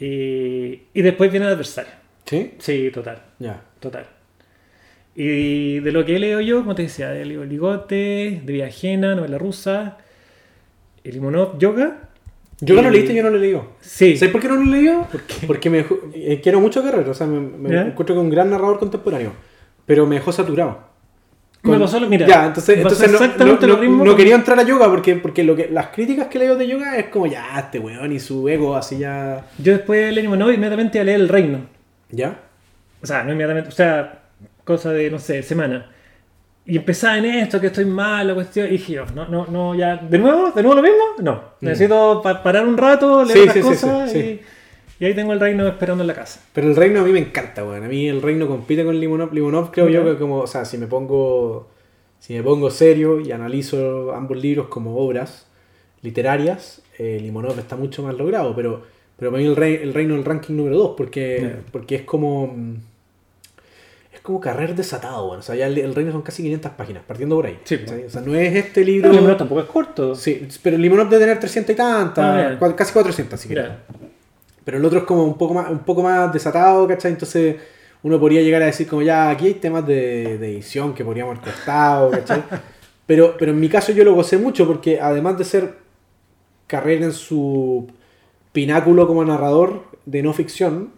Y, 0.04 0.82
y 0.94 1.02
después 1.04 1.30
viene 1.32 1.46
el 1.46 1.54
adversario. 1.54 1.92
¿Sí? 2.26 2.54
Sí, 2.60 2.90
total, 2.94 3.22
Ya. 3.40 3.62
total. 3.80 4.06
Y 5.16 5.80
de 5.80 5.92
lo 5.92 6.06
que 6.06 6.16
he 6.16 6.20
leído 6.20 6.40
yo, 6.42 6.60
como 6.62 6.76
te 6.76 6.84
decía, 6.84 7.14
he 7.16 7.26
leído 7.26 7.44
Ligote, 7.44 8.42
de 8.44 8.54
Vida 8.54 8.66
Ajena, 8.68 9.14
novela 9.16 9.38
rusa, 9.38 9.98
el 11.04 11.14
Limonov, 11.14 11.58
Yoga. 11.60 12.10
Yo 12.64 12.76
no 12.76 12.84
lo 12.84 12.90
Y- 12.90 12.92
leíste, 12.94 13.14
yo 13.16 13.24
no 13.24 13.30
lo 13.32 13.38
leído. 13.38 13.66
Sí, 13.82 14.16
¿Sabes 14.18 14.32
por 14.32 14.40
qué 14.42 14.48
no 14.48 14.56
lo 14.56 14.62
he 14.64 14.66
leído? 14.68 15.08
Porque 15.48 15.70
me 15.70 15.80
dejó- 15.80 16.00
eh, 16.14 16.40
quiero 16.42 16.60
mucho 16.62 16.80
a 16.80 16.84
Carrer, 16.84 17.10
o 17.10 17.14
sea, 17.14 17.26
me, 17.28 17.40
me 17.40 17.70
¿Ya? 17.74 17.82
encuentro 17.82 18.16
con 18.16 18.26
un 18.26 18.30
gran 18.32 18.50
narrador 18.52 18.78
contemporáneo, 18.80 19.32
pero 19.86 20.06
me 20.06 20.16
dejó 20.16 20.32
saturado. 20.32 20.90
me 21.64 21.78
pasó 21.80 22.00
lo, 22.00 22.08
mira, 22.10 22.26
ya, 22.26 22.48
entonces, 22.48 22.78
entonces 22.78 23.12
no, 23.12 23.18
exactamente 23.20 23.68
no- 23.68 23.74
lo 23.74 23.80
mismo. 23.80 23.98
no 24.04 24.12
con- 24.12 24.18
quería 24.18 24.34
entrar 24.36 24.58
a 24.60 24.64
yoga 24.64 24.90
porque, 24.90 25.16
porque 25.16 25.44
lo 25.44 25.56
que, 25.56 25.70
las 25.70 25.88
críticas 25.88 26.26
que 26.28 26.40
leo 26.40 26.56
de 26.56 26.68
yoga 26.68 26.98
es 26.98 27.06
como 27.10 27.28
ya, 27.28 27.60
este 27.60 27.78
weón 27.78 28.12
y 28.12 28.20
su 28.20 28.48
ego 28.50 28.76
así 28.76 28.98
ya. 28.98 29.46
Yo 29.60 29.74
después 29.74 30.12
leí 30.14 30.24
y 30.24 30.28
inmediatamente 30.28 31.00
a 31.00 31.04
leer 31.04 31.20
El 31.22 31.30
Reino. 31.30 31.60
¿Ya? 32.10 32.40
O 33.02 33.06
sea, 33.06 33.24
no 33.24 33.32
inmediatamente, 33.32 33.70
o 33.70 33.72
sea, 33.74 34.24
cosa 34.64 34.92
de, 34.92 35.10
no 35.12 35.20
sé, 35.20 35.44
semana. 35.44 35.92
Y 36.66 36.78
empezaba 36.78 37.18
en 37.18 37.26
esto, 37.26 37.60
que 37.60 37.68
estoy 37.68 37.86
mal, 37.86 38.28
la 38.28 38.34
cuestión, 38.36 38.68
y 38.68 38.72
dije 38.72 38.94
yo, 38.94 39.06
no, 39.16 39.28
no, 39.28 39.48
no, 39.48 39.74
ya, 39.76 39.98
¿de 39.98 40.18
nuevo? 40.20 40.52
¿De 40.52 40.62
nuevo 40.62 40.76
lo 40.80 40.84
mismo? 40.84 41.04
No, 41.20 41.42
necesito 41.62 42.22
pa- 42.24 42.42
parar 42.44 42.66
un 42.68 42.78
rato, 42.78 43.24
leer 43.26 43.40
Mm. 43.50 43.52
Sí, 43.52 43.54
sí, 43.54 43.62
cosas 43.62 44.12
sí, 44.12 44.40
y, 45.00 45.06
ahí 45.06 45.16
tengo 45.16 45.34
el 45.34 45.40
reino 45.40 45.68
esperando 45.68 46.04
en 46.04 46.08
la 46.08 46.14
casa. 46.14 46.40
Pero 46.54 46.68
el 46.68 46.76
reino 46.76 47.00
a 47.02 47.04
mí 47.04 47.12
me 47.12 47.20
encanta, 47.20 47.64
weón. 47.66 47.84
A 47.84 47.88
mí 47.88 48.08
el 48.08 48.22
reino 48.22 48.48
compite 48.48 48.86
con 48.86 49.00
Limonov. 49.00 49.34
Limonov 49.34 49.72
creo 49.72 49.90
yo 49.90 50.04
Ya. 50.06 50.12
que 50.12 50.18
como, 50.20 50.38
o 50.42 50.48
sea, 50.48 50.64
si 50.64 50.78
me 50.78 50.86
pongo, 50.86 51.68
si 52.20 52.36
me 52.36 52.44
pongo 52.44 52.70
serio 52.70 53.20
y 53.20 53.32
analizo 53.32 54.14
ambos 54.14 54.38
libros 54.38 54.68
como 54.68 54.96
obras 54.98 55.48
literarias, 56.04 56.82
eh, 57.00 57.18
Limonov 57.22 57.58
está 57.58 57.76
mucho 57.76 58.04
más 58.04 58.16
logrado. 58.16 58.56
Pero, 58.56 58.84
pero 59.18 59.32
para 59.32 59.42
mí 59.42 59.48
el, 59.50 59.56
rey, 59.56 59.80
el 59.82 59.94
reino 59.96 60.16
el 60.16 60.24
ranking 60.24 60.54
número 60.56 60.78
2 60.78 60.94
porque, 60.96 61.56
porque 61.72 61.96
es 61.96 62.02
como, 62.04 62.56
es 62.56 62.91
como 64.32 64.42
Carrer 64.42 64.76
desatado, 64.76 65.28
bueno. 65.28 65.42
O 65.42 65.44
sea, 65.44 65.56
ya 65.56 65.68
el, 65.68 65.78
el 65.78 65.94
reino 65.94 66.12
son 66.12 66.22
casi 66.22 66.42
500 66.42 66.72
páginas, 66.72 67.04
partiendo 67.06 67.36
por 67.36 67.46
ahí. 67.46 67.60
O 67.64 68.10
sea, 68.10 68.22
no 68.22 68.36
es 68.36 68.56
este 68.56 68.84
libro... 68.86 69.10
Pero 69.10 69.22
Limonov 69.22 69.38
tampoco 69.38 69.62
es 69.62 69.68
corto. 69.68 70.16
Sí, 70.16 70.48
pero 70.64 70.78
Limonov 70.78 71.10
debe 71.10 71.24
tener 71.26 71.40
300 71.40 71.74
y 71.74 71.78
tantas, 71.78 72.58
Ah, 72.62 72.76
casi 72.76 72.94
400, 72.94 73.40
si 73.40 73.48
quieres. 73.48 73.72
Pero 74.64 74.78
el 74.78 74.86
otro 74.86 75.00
es 75.00 75.06
como 75.06 75.24
un 75.24 75.38
poco 75.38 75.54
más, 75.54 75.70
un 75.70 75.80
poco 75.80 76.04
más 76.04 76.32
desatado, 76.32 76.88
¿cachai? 76.88 77.12
Entonces 77.12 77.58
uno 78.04 78.20
podría 78.20 78.42
llegar 78.42 78.62
a 78.62 78.66
decir 78.66 78.88
como 78.88 79.02
ya, 79.02 79.30
aquí 79.30 79.48
hay 79.48 79.54
temas 79.56 79.86
de, 79.86 80.38
de 80.38 80.52
edición 80.54 80.94
que 80.94 81.04
podríamos 81.04 81.38
haber 81.38 81.54
cortado, 81.54 82.12
¿cachai? 82.12 82.44
Pero, 83.08 83.36
pero 83.38 83.52
en 83.52 83.60
mi 83.60 83.68
caso 83.68 83.92
yo 83.92 84.06
lo 84.06 84.14
gocé 84.14 84.38
mucho 84.38 84.66
porque 84.66 85.02
además 85.02 85.38
de 85.38 85.44
ser 85.44 85.74
carrera 86.68 87.08
en 87.08 87.12
su 87.12 87.88
pináculo 88.54 89.06
como 89.06 89.26
narrador 89.26 89.84
de 90.06 90.24
no 90.24 90.32
ficción, 90.32 90.92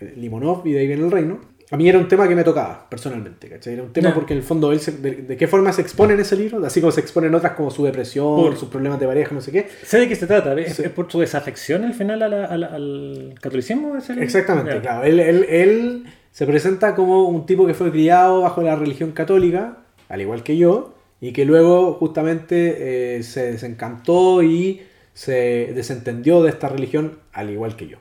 eh, 0.00 0.14
Limonov 0.16 0.66
y 0.66 0.72
de 0.72 0.80
ahí 0.80 0.88
viene 0.88 1.04
el 1.04 1.12
reino, 1.12 1.38
a 1.70 1.76
mí 1.76 1.88
era 1.88 1.98
un 1.98 2.08
tema 2.08 2.26
que 2.26 2.34
me 2.34 2.44
tocaba 2.44 2.86
personalmente, 2.88 3.48
¿cachai? 3.48 3.74
Era 3.74 3.82
un 3.82 3.92
tema 3.92 4.14
porque 4.14 4.32
en 4.32 4.38
el 4.38 4.44
fondo 4.44 4.72
él 4.72 4.80
se- 4.80 4.92
de, 4.92 5.10
de 5.16 5.36
qué 5.36 5.46
forma 5.46 5.72
se 5.72 5.82
expone 5.82 6.14
en 6.14 6.20
ese 6.20 6.34
libro, 6.36 6.64
así 6.64 6.80
como 6.80 6.90
se 6.92 7.00
exponen 7.00 7.34
otras 7.34 7.52
como 7.52 7.70
su 7.70 7.84
depresión, 7.84 8.36
Por- 8.36 8.56
sus 8.56 8.68
problemas 8.68 8.98
de 9.00 9.06
pareja, 9.06 9.34
no 9.34 9.40
sé 9.40 9.52
qué. 9.52 9.68
sé 9.84 9.98
de 9.98 10.08
qué 10.08 10.16
se 10.16 10.26
trata. 10.26 10.54
¿Es 10.58 10.78
por 10.90 11.10
su 11.12 11.20
desafección 11.20 11.84
al 11.84 11.94
final 11.94 12.22
a 12.22 12.28
la- 12.28 12.44
a 12.46 12.56
la- 12.56 12.66
al 12.68 13.34
catolicismo? 13.40 13.96
¿Es 13.96 14.08
el- 14.10 14.22
Exactamente, 14.22 14.80
claro. 14.80 15.04
Él, 15.04 15.20
él- 15.20 15.46
él 15.48 16.04
se 16.30 16.46
presenta 16.46 16.94
como 16.94 17.28
un 17.28 17.44
tipo 17.46 17.66
que 17.66 17.74
fue 17.74 17.90
criado 17.90 18.42
bajo 18.42 18.62
la 18.62 18.74
religión 18.76 19.12
católica, 19.12 19.78
al 20.08 20.20
igual 20.20 20.42
que 20.42 20.56
yo, 20.56 20.94
y 21.20 21.32
que 21.32 21.44
luego 21.44 21.94
justamente 21.94 23.16
eh, 23.18 23.22
se 23.24 23.52
desencantó 23.52 24.42
y 24.42 24.82
se 25.14 25.72
desentendió 25.74 26.42
de 26.44 26.50
esta 26.50 26.68
religión, 26.68 27.18
al 27.32 27.50
igual 27.50 27.74
que 27.76 27.88
yo. 27.88 27.98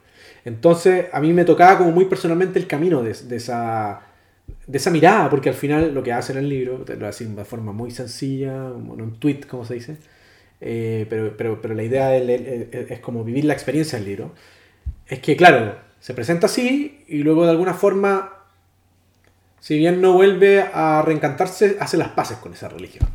Entonces, 0.47 1.07
a 1.11 1.19
mí 1.19 1.33
me 1.33 1.43
tocaba 1.43 1.77
como 1.77 1.91
muy 1.91 2.05
personalmente 2.05 2.57
el 2.57 2.67
camino 2.67 3.03
de, 3.03 3.11
esa, 3.11 4.01
mirada, 4.91 5.29
porque 5.29 5.49
al 5.49 5.55
final 5.55 5.93
lo 5.93 6.01
que 6.01 6.13
hace 6.13 6.31
en 6.31 6.37
el 6.37 6.47
libro, 6.47 6.85
lo 6.87 7.05
decir 7.05 7.27
de 7.27 7.43
forma 7.43 7.73
muy 7.73 7.91
sencilla, 7.91 8.69
bueno, 8.69 9.03
un 9.03 9.19
tweet, 9.19 9.41
como 9.41 9.65
se 9.65 9.73
dice, 9.73 9.97
eh, 10.61 11.05
pero, 11.09 11.59
la 11.73 11.83
idea 11.83 12.15
es 12.15 12.99
como 13.01 13.25
vivir 13.25 13.43
la 13.43 13.51
experiencia 13.51 13.99
del 13.99 14.07
libro, 14.07 14.31
es 15.05 15.19
que, 15.19 15.35
claro, 15.35 15.75
se 15.99 16.13
presenta 16.13 16.45
así 16.45 17.03
y 17.09 17.17
luego 17.17 17.43
de 17.43 17.51
alguna 17.51 17.73
forma, 17.73 18.45
si 19.59 19.77
bien 19.77 19.99
no 19.99 20.13
vuelve 20.13 20.61
a 20.61 21.01
reencantarse, 21.01 21.75
hace 21.81 21.97
las 21.97 22.09
paces 22.11 22.37
con 22.37 22.53
esa 22.53 22.69
religión. 22.69 23.09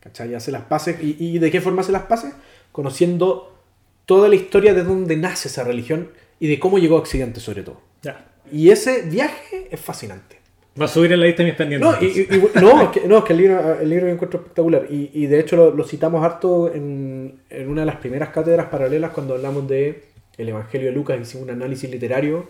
¿Cachai? 0.00 0.34
Hace 0.34 0.50
las 0.50 0.62
paces. 0.62 1.00
¿Y, 1.00 1.16
y 1.20 1.38
de 1.38 1.52
qué 1.52 1.60
forma 1.60 1.82
hace 1.82 1.92
las 1.92 2.06
paces? 2.06 2.34
Conociendo 2.72 3.56
toda 4.04 4.28
la 4.28 4.34
historia 4.34 4.74
de 4.74 4.82
dónde 4.82 5.16
nace 5.16 5.46
esa 5.46 5.62
religión 5.62 6.10
y 6.40 6.48
de 6.48 6.58
cómo 6.58 6.78
llegó 6.78 6.96
a 6.96 7.00
Occidente 7.00 7.40
sobre 7.40 7.62
todo. 7.62 7.80
Ya. 8.02 8.26
Y 8.52 8.70
ese 8.70 9.02
viaje 9.02 9.68
es 9.70 9.80
fascinante. 9.80 10.36
Va 10.80 10.84
a 10.84 10.88
subir 10.88 11.10
en 11.12 11.20
la 11.20 11.26
lista 11.26 11.42
de 11.42 11.48
mis 11.48 11.56
pendientes. 11.56 11.90
No, 11.90 11.96
y, 12.00 12.06
y- 12.06 12.60
no, 12.60 12.82
es 12.82 12.88
que, 12.90 13.08
no, 13.08 13.18
es 13.18 13.24
que 13.24 13.32
el 13.32 13.38
libro, 13.38 13.80
el 13.80 13.88
libro 13.88 14.06
yo 14.06 14.12
encuentro 14.12 14.40
espectacular. 14.40 14.86
Y, 14.90 15.10
y 15.14 15.26
de 15.26 15.40
hecho 15.40 15.56
lo, 15.56 15.70
lo 15.74 15.84
citamos 15.84 16.22
harto 16.22 16.72
en, 16.72 17.40
en 17.48 17.68
una 17.70 17.80
de 17.82 17.86
las 17.86 17.96
primeras 17.96 18.28
cátedras 18.28 18.66
paralelas 18.66 19.10
cuando 19.12 19.34
hablamos 19.34 19.66
de 19.68 20.02
el 20.36 20.48
Evangelio 20.50 20.88
de 20.88 20.94
Lucas. 20.94 21.18
Hicimos 21.20 21.44
un 21.44 21.50
análisis 21.50 21.90
literario 21.90 22.48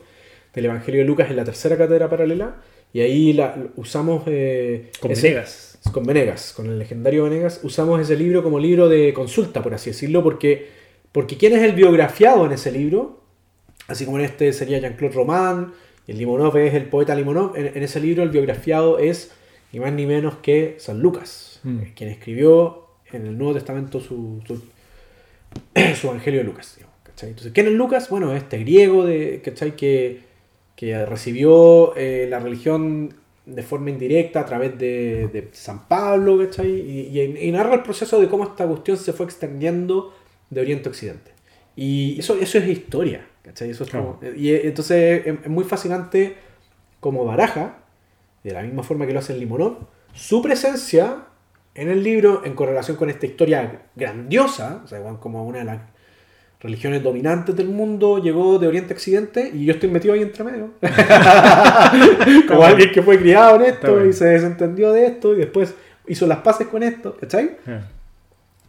del 0.53 0.65
Evangelio 0.65 1.01
de 1.03 1.07
Lucas 1.07 1.31
en 1.31 1.37
la 1.37 1.45
tercera 1.45 1.77
cátedra 1.79 2.11
paralela. 2.11 2.57
Y 2.93 3.01
ahí 3.01 3.33
la, 3.33 3.57
usamos... 3.77 4.25
eh, 4.27 4.91
Con 5.01 5.13
ese- 5.13 5.29
Venegas. 5.29 5.79
con 5.93 6.05
Venegas, 6.05 6.53
con 6.57 6.67
el 6.67 6.79
legendario 6.81 7.25
Venegas, 7.25 7.61
usamos 7.63 8.01
ese 8.01 8.17
libro 8.17 8.43
como 8.43 8.59
libro 8.59 8.89
de 8.89 9.13
consulta, 9.13 9.63
por 9.63 9.73
así 9.75 9.91
decirlo, 9.91 10.23
porque, 10.25 10.67
porque 11.13 11.37
¿quién 11.37 11.53
es 11.53 11.63
el 11.63 11.73
biografiado 11.73 12.45
en 12.47 12.53
ese 12.53 12.73
libro? 12.73 13.23
Así 13.89 14.05
como 14.05 14.19
en 14.19 14.25
este 14.25 14.53
sería 14.53 14.79
Jean-Claude 14.79 15.15
Roman, 15.15 15.73
y 16.07 16.13
el 16.13 16.19
Limonov 16.19 16.57
es 16.57 16.75
el 16.75 16.85
poeta 16.87 17.15
Limonov, 17.15 17.57
en, 17.57 17.67
en 17.77 17.83
ese 17.83 18.01
libro 18.01 18.23
el 18.23 18.31
biografiado 18.31 18.99
es 18.99 19.33
ni 19.73 19.81
más 19.81 19.93
ni 19.93 20.07
menos 20.07 20.37
que 20.37 20.77
San 20.79 21.01
Lucas, 21.01 21.61
Mm. 21.65 21.79
eh, 21.81 21.93
quien 21.97 22.11
escribió 22.11 22.87
en 23.13 23.27
el 23.27 23.37
Nuevo 23.39 23.55
Testamento 23.55 23.99
su, 24.01 24.41
su, 24.47 24.63
su 26.01 26.07
Evangelio 26.09 26.41
de 26.41 26.45
Lucas. 26.45 26.79
Entonces, 27.23 27.51
¿quién 27.55 27.67
es 27.67 27.73
Lucas? 27.73 28.11
Bueno, 28.11 28.35
este 28.37 28.59
griego 28.59 29.05
de, 29.07 29.41
¿cachai? 29.43 29.75
Que, 29.75 30.21
que 30.77 31.07
recibió 31.07 31.97
eh, 31.97 32.27
la 32.29 32.39
religión 32.41 33.15
de 33.47 33.63
forma 33.63 33.89
indirecta 33.91 34.41
a 34.41 34.45
través 34.45 34.77
de, 34.79 35.29
de 35.29 35.49
San 35.53 35.89
Pablo, 35.89 36.37
¿cachai? 36.39 36.69
Y, 36.71 37.19
y- 37.19 37.49
y 37.49 37.53
narra 37.53 37.75
el 37.77 37.83
proceso 37.83 38.21
de 38.21 38.29
cómo 38.29 38.45
esta 38.45 38.67
cuestión 38.67 38.97
se 38.99 39.13
fue 39.15 39.25
extendiendo 39.25 40.15
de 40.51 40.61
Oriente 40.61 40.89
a 40.89 40.91
Occidente. 40.91 41.31
Y 41.75 42.19
eso, 42.19 42.37
eso 42.39 42.59
es 42.59 42.69
historia, 42.69 43.27
¿cachai? 43.47 43.71
Eso 43.71 43.85
es 43.85 43.91
como- 43.91 44.19
y 44.37 44.51
eh, 44.51 44.63
entonces 44.65 45.27
es, 45.27 45.49
muy 45.49 45.65
fascinante 45.65 46.37
como 47.01 47.25
baraja, 47.25 47.79
de 48.43 48.53
la 48.53 48.63
misma 48.63 48.83
forma 48.83 49.07
que 49.07 49.13
lo 49.13 49.21
hace 49.21 49.33
el 49.33 49.41
Limonov, 49.41 49.79
su 50.13 50.43
presencia 50.43 51.25
en 51.75 51.89
el 51.89 52.03
libro 52.03 52.43
en 52.45 52.55
correlación 52.55 52.97
con 52.97 53.09
esta 53.09 53.27
historia 53.27 53.83
grandiosa, 53.95 54.83
o 54.85 54.87
sea, 54.89 55.01
como 55.21 55.47
una 55.47 55.61
de 55.61 55.65
las 55.65 55.81
religiones 56.61 57.03
dominantes 57.03 57.55
del 57.55 57.69
mundo 57.69 58.19
llegó 58.19 58.59
de 58.59 58.67
Oriente 58.67 58.95
a 58.95 58.97
Occidente 58.97 59.51
y 59.53 59.67
yo 59.67 59.75
estoy 59.75 59.91
metido 59.91 60.15
ahí 60.15 60.23
entre 60.23 60.43
medio. 60.43 60.71
como 62.49 62.63
alguien 62.65 62.91
que 62.91 63.03
fue 63.03 63.19
criado 63.19 63.57
en 63.57 63.63
esto 63.63 64.05
y 64.05 64.13
se 64.13 64.25
desentendió 64.25 64.93
de 64.93 65.07
esto 65.07 65.35
y 65.35 65.39
después 65.39 65.75
hizo 66.07 66.27
las 66.27 66.39
paces 66.39 66.67
con 66.69 66.83
esto, 66.83 67.17
¿cachai? 67.21 67.59
Ah. 67.67 67.83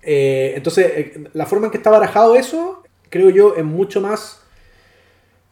Eh, 0.03 0.53
entonces, 0.55 0.85
eh, 0.95 1.23
la 1.33 1.45
forma 1.45 1.67
en 1.67 1.71
que 1.71 1.77
está 1.77 1.89
barajado 1.89 2.35
eso, 2.35 2.83
creo 3.09 3.29
yo, 3.29 3.55
es 3.55 3.63
mucho 3.63 4.01
más 4.01 4.46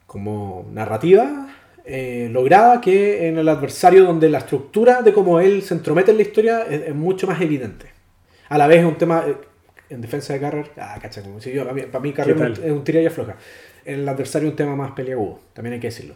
como 0.05 0.67
narrativa, 0.71 1.47
eh, 1.85 2.29
lograda 2.31 2.81
que 2.81 3.27
en 3.27 3.37
el 3.37 3.47
adversario, 3.49 4.03
donde 4.05 4.29
la 4.29 4.39
estructura 4.39 5.01
de 5.01 5.13
cómo 5.13 5.39
él 5.39 5.61
se 5.61 5.73
entromete 5.73 6.11
en 6.11 6.17
la 6.17 6.23
historia 6.23 6.61
es, 6.69 6.81
es 6.87 6.95
mucho 6.95 7.27
más 7.27 7.41
evidente. 7.41 7.87
A 8.49 8.57
la 8.57 8.67
vez 8.67 8.79
es 8.79 8.85
un 8.85 8.95
tema, 8.97 9.23
eh, 9.27 9.35
en 9.89 10.01
defensa 10.01 10.33
de 10.33 10.39
Carrer, 10.39 10.71
ah, 10.77 10.97
cacha, 11.01 11.21
como 11.21 11.39
si 11.41 11.51
yo, 11.51 11.61
para 11.63 11.73
mí, 11.73 11.81
para 11.83 11.99
mí 12.01 12.13
Carrer 12.13 12.35
¿Qué 12.35 12.43
es 12.43 12.49
un- 12.49 12.55
tal? 12.55 12.65
es 12.65 12.71
un 12.71 12.83
tiralla 12.83 13.09
floja. 13.11 13.35
En 13.85 13.99
el 13.99 14.09
adversario 14.09 14.47
es 14.47 14.53
un 14.53 14.57
tema 14.57 14.75
más 14.75 14.91
peliagudo, 14.91 15.39
también 15.53 15.73
hay 15.73 15.79
que 15.79 15.87
decirlo. 15.87 16.15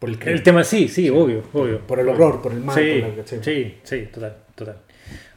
Por 0.00 0.08
el, 0.10 0.18
El 0.28 0.42
tema 0.42 0.64
sí, 0.64 0.88
sí, 0.88 1.08
obvio, 1.10 1.44
obvio. 1.52 1.78
por 1.86 2.00
el 2.00 2.08
horror, 2.08 2.42
por 2.42 2.50
el 2.52 2.60
mal, 2.60 2.76
Sí, 2.76 3.00
por 3.00 3.16
la- 3.38 3.42
sí, 3.44 3.74
sí, 3.84 4.08
total, 4.12 4.36
total. 4.56 4.78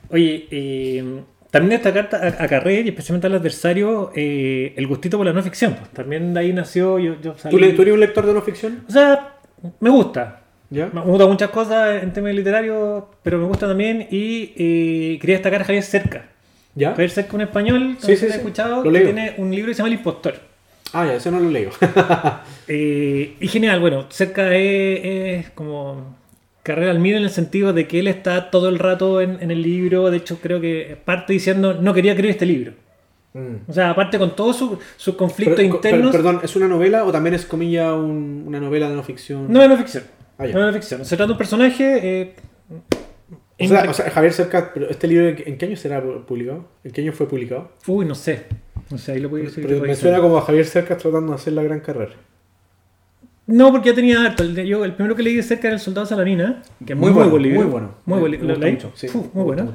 Oye, 0.09 0.47
eh, 0.49 1.21
también 1.59 1.81
destacar 1.81 2.09
a, 2.41 2.47
Carrer 2.47 2.85
y 2.85 2.89
especialmente 2.89 3.27
al 3.27 3.35
adversario 3.35 4.11
eh, 4.15 4.73
el 4.75 4.87
gustito 4.87 5.17
por 5.17 5.25
la 5.25 5.33
no 5.33 5.41
ficción. 5.41 5.73
pues. 5.75 5.89
También 5.91 6.33
de 6.33 6.39
ahí 6.39 6.53
nació. 6.53 6.99
Yo, 6.99 7.15
yo 7.21 7.33
¿Tú, 7.49 7.57
le- 7.57 7.73
tú 7.73 7.81
eres 7.81 7.93
un 7.93 7.99
lector 7.99 8.25
de 8.25 8.33
no 8.33 8.41
ficción? 8.41 8.83
O 8.87 8.91
sea, 8.91 9.35
me 9.79 9.89
gusta. 9.89 10.41
¿Ya? 10.69 10.89
Me 10.91 11.01
gustan 11.01 11.29
muchas 11.29 11.49
cosas 11.51 12.01
en 12.03 12.11
temas 12.11 12.33
literarios, 12.33 13.03
pero 13.23 13.37
me 13.37 13.45
gusta 13.45 13.67
también. 13.67 14.07
Y 14.11 14.53
eh, 14.57 15.17
quería 15.21 15.35
destacar 15.37 15.61
a 15.61 15.65
Javier 15.65 15.83
Cerca. 15.83 16.25
¿Ya? 16.73 16.89
Javier 16.91 17.11
Cerca, 17.11 17.35
un 17.35 17.41
español, 17.41 17.95
Sí, 17.99 18.07
que 18.07 18.17
sí, 18.17 18.25
he 18.25 18.29
sí. 18.31 18.35
escuchado, 18.37 18.77
Lo 18.77 18.83
que 18.83 18.91
leo. 18.91 19.03
tiene 19.03 19.33
un 19.37 19.51
libro 19.51 19.69
que 19.69 19.75
se 19.75 19.77
llama 19.77 19.87
El 19.89 19.93
Impostor. 19.99 20.35
Ah, 20.91 21.05
ya, 21.05 21.13
eso 21.15 21.31
no 21.31 21.39
lo 21.39 21.49
leo. 21.49 21.69
Eh, 22.67 23.35
y 23.39 23.47
genial, 23.47 23.79
bueno, 23.79 24.07
cerca 24.09 24.53
es, 24.55 24.99
es 25.45 25.49
como 25.51 26.15
carrera 26.65 26.91
al 26.91 26.99
mil 26.99 27.15
en 27.15 27.23
el 27.23 27.29
sentido 27.29 27.71
de 27.73 27.87
que 27.87 27.99
él 27.99 28.07
está 28.07 28.49
todo 28.51 28.67
el 28.69 28.79
rato 28.79 29.21
en, 29.21 29.37
en 29.41 29.51
el 29.51 29.61
libro. 29.61 30.09
De 30.11 30.17
hecho, 30.17 30.39
creo 30.41 30.59
que 30.59 30.97
parte 31.05 31.31
diciendo 31.31 31.73
no 31.75 31.93
quería 31.93 32.11
escribir 32.11 32.31
este 32.31 32.45
libro. 32.45 32.73
Mm. 33.33 33.69
O 33.69 33.73
sea, 33.73 33.91
aparte 33.91 34.17
con 34.17 34.35
todos 34.35 34.57
sus 34.57 34.71
sus 34.97 35.15
conflictos 35.15 35.55
Pero- 35.57 35.75
internos. 35.75 36.11
per- 36.11 36.21
perdón, 36.21 36.41
¿es 36.43 36.55
una 36.55 36.67
novela 36.67 37.05
o 37.05 37.11
también 37.11 37.35
es, 37.35 37.45
comilla, 37.45 37.93
un- 37.93 38.43
una 38.47 38.59
novela 38.59 38.89
de 38.89 38.95
no 38.95 39.03
ficción? 39.03 39.51
no 39.51 39.61
es 39.61 39.69
no 39.69 39.77
ficción. 39.77 40.03
Ah, 40.37 40.47
no 40.47 40.67
es 40.69 40.75
ficción. 40.75 41.05
Se 41.05 41.15
trata 41.15 41.27
de 41.27 41.31
un 41.33 41.37
personaje. 41.37 41.99
eh, 42.21 42.35
o, 43.59 43.67
sea, 43.67 43.89
o 43.89 43.93
sea, 43.93 44.09
Javier 44.09 44.33
Cerca, 44.33 44.71
pero 44.73 44.89
¿este 44.89 45.07
libro 45.07 45.27
en 45.29 45.57
qué- 45.57 45.65
año 45.65 45.75
será 45.77 46.01
publicado? 46.01 46.67
¿En 46.83 46.91
qué 46.91 47.01
año 47.01 47.13
fue 47.13 47.27
publicado? 47.27 47.71
Uy, 47.87 48.05
no 48.05 48.15
sé. 48.15 48.45
No 48.89 48.97
sé, 48.97 49.13
ahí 49.13 49.19
lo 49.19 49.29
puedo 49.29 49.43
decir. 49.43 49.65
Pero 49.65 49.79
me 49.81 49.95
suena 49.95 50.19
como 50.19 50.37
a 50.37 50.41
Javier 50.41 50.65
Cerca 50.65 50.97
tratando 50.97 51.29
de 51.31 51.35
hacer 51.35 51.53
la 51.53 51.63
gran 51.63 51.79
carrera. 51.79 52.11
No, 53.47 53.71
porque 53.71 53.89
ya 53.89 53.95
tenía 53.95 54.23
harto. 54.25 54.43
El, 54.43 54.55
yo, 54.65 54.83
el 54.85 54.93
primero 54.93 55.15
que 55.15 55.21
leí 55.23 55.35
de 55.35 55.43
cerca 55.43 55.67
era 55.67 55.75
El 55.75 55.79
Soldado 55.79 56.07
Salamina, 56.07 56.63
que 56.85 56.93
es 56.93 56.99
muy, 56.99 57.11
Muy 57.11 57.13
buen 57.13 57.29
bueno, 57.29 57.43
libro. 57.45 57.61
muy 57.61 57.71
bueno. 57.71 57.95
Muy 58.05 58.19
buen 58.19 58.31
libro. 58.31 58.57
Muy 59.33 59.43
bueno. 59.43 59.73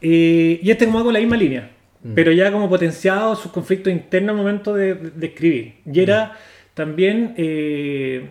Eh, 0.00 0.60
y 0.62 0.70
este 0.70 0.86
como 0.86 1.02
con 1.04 1.12
la 1.12 1.18
misma 1.20 1.36
línea, 1.36 1.70
Mm. 2.00 2.14
pero 2.14 2.30
ya 2.30 2.52
como 2.52 2.68
potenciado 2.68 3.34
sus 3.34 3.50
conflictos 3.50 3.92
internos 3.92 4.30
al 4.30 4.36
momento 4.36 4.72
de, 4.72 4.94
de 4.94 5.26
escribir. 5.26 5.74
Y 5.92 5.98
era 5.98 6.32
también 6.74 7.34
eh, 7.36 8.30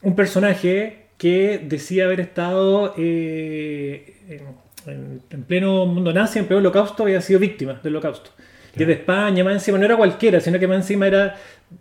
un 0.00 0.16
personaje 0.16 1.08
que 1.18 1.60
decía 1.62 2.06
haber 2.06 2.20
estado 2.20 2.94
eh, 2.96 4.16
en, 4.86 4.90
en- 4.92 5.20
en 5.28 5.42
pleno 5.42 5.84
mundo 5.84 6.10
nazi, 6.14 6.38
en 6.38 6.46
pleno 6.46 6.60
holocausto, 6.60 7.02
había 7.02 7.20
sido 7.20 7.38
víctima 7.38 7.78
del 7.82 7.94
holocausto. 7.94 8.30
Y 8.74 8.82
es 8.82 8.86
de 8.88 8.94
España, 8.94 9.42
más 9.44 9.54
encima, 9.54 9.76
no 9.78 9.84
era 9.84 9.96
cualquiera, 9.96 10.38
sino 10.40 10.58
que 10.58 10.66
más 10.68 10.76
encima 10.78 11.06
era 11.06 11.34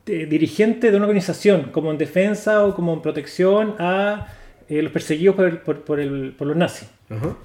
eh, 0.07 0.25
dirigente 0.25 0.91
de 0.91 0.97
una 0.97 1.05
organización, 1.05 1.69
como 1.71 1.91
en 1.91 1.97
defensa 1.97 2.65
o 2.65 2.75
como 2.75 2.93
en 2.93 3.01
protección 3.01 3.75
a 3.79 4.27
eh, 4.67 4.81
los 4.81 4.91
perseguidos 4.91 5.35
por, 5.35 5.45
el- 5.45 5.57
por- 5.59 5.81
por 5.83 5.99
el- 5.99 6.33
por 6.37 6.47
los 6.47 6.57
nazis. 6.57 6.89
Ajá. 7.09 7.35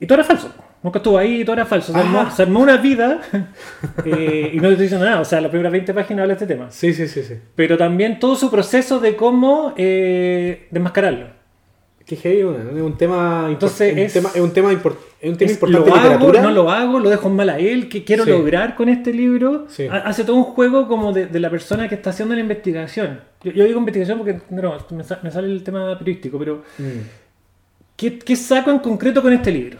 Y 0.00 0.06
todo 0.06 0.18
era 0.18 0.24
falso. 0.24 0.52
Nunca 0.82 0.98
estuvo 0.98 1.16
ahí 1.16 1.42
y 1.42 1.44
todo 1.44 1.54
era 1.54 1.64
falso. 1.66 1.92
Se 1.92 1.98
armó, 1.98 2.28
se 2.30 2.42
armó 2.42 2.58
una 2.60 2.76
vida 2.76 3.20
eh, 4.04 4.50
y 4.52 4.56
no 4.56 4.62
te 4.64 4.70
estoy 4.70 4.84
diciendo 4.86 5.06
nada. 5.06 5.20
O 5.20 5.24
sea, 5.24 5.40
las 5.40 5.50
primeras 5.50 5.70
20 5.72 5.94
páginas 5.94 6.22
habla 6.22 6.34
de 6.34 6.44
este 6.44 6.54
tema. 6.54 6.70
Sí, 6.72 6.92
sí, 6.92 7.06
sí, 7.06 7.22
sí. 7.22 7.34
Pero 7.54 7.76
también 7.78 8.18
todo 8.18 8.34
su 8.34 8.50
proceso 8.50 8.98
de 8.98 9.14
cómo 9.14 9.74
eh, 9.76 10.66
desmascararlo. 10.72 11.26
Qué 12.12 12.16
heavy, 12.28 12.40
es 12.76 12.82
un 12.82 12.98
tema 12.98 13.46
Entonces 13.48 13.96
es- 13.96 14.14
un 14.16 14.22
tema, 14.22 14.30
es 14.34 14.40
un 14.42 14.52
tema, 14.52 14.70
impor- 14.70 14.96
es 15.18 15.30
un 15.30 15.36
tema 15.38 15.50
Es, 15.50 15.56
importante 15.56 15.88
lo 15.88 15.94
hago, 15.96 16.32
no 16.42 16.50
lo 16.50 16.70
hago, 16.70 16.98
lo 17.00 17.08
dejo 17.08 17.30
mal 17.30 17.48
a 17.48 17.58
él, 17.58 17.88
¿qué 17.88 18.04
quiero 18.04 18.24
Sí. 18.24 18.30
lograr 18.30 18.74
con 18.74 18.90
este 18.90 19.14
libro? 19.14 19.64
Sí. 19.70 19.86
Hace 19.90 20.24
todo 20.24 20.36
un 20.36 20.44
juego 20.44 20.86
como 20.88 21.14
de, 21.14 21.24
de 21.24 21.40
la 21.40 21.48
persona 21.48 21.88
que 21.88 21.94
está 21.94 22.10
haciendo 22.10 22.34
la 22.34 22.42
investigación. 22.42 23.20
Yo, 23.42 23.52
yo 23.52 23.64
digo 23.64 23.78
investigación 23.78 24.18
porque 24.18 24.40
no, 24.50 24.74
me, 24.90 25.04
sa- 25.04 25.20
me 25.22 25.30
sale 25.30 25.46
el 25.50 25.62
tema 25.64 25.98
periodístico, 25.98 26.38
pero 26.38 26.62
Mm, 26.78 26.82
¿qué, 27.96 28.18
qué 28.18 28.36
saco 28.36 28.70
en 28.70 28.80
concreto 28.80 29.22
con 29.22 29.32
este 29.32 29.50
libro? 29.50 29.78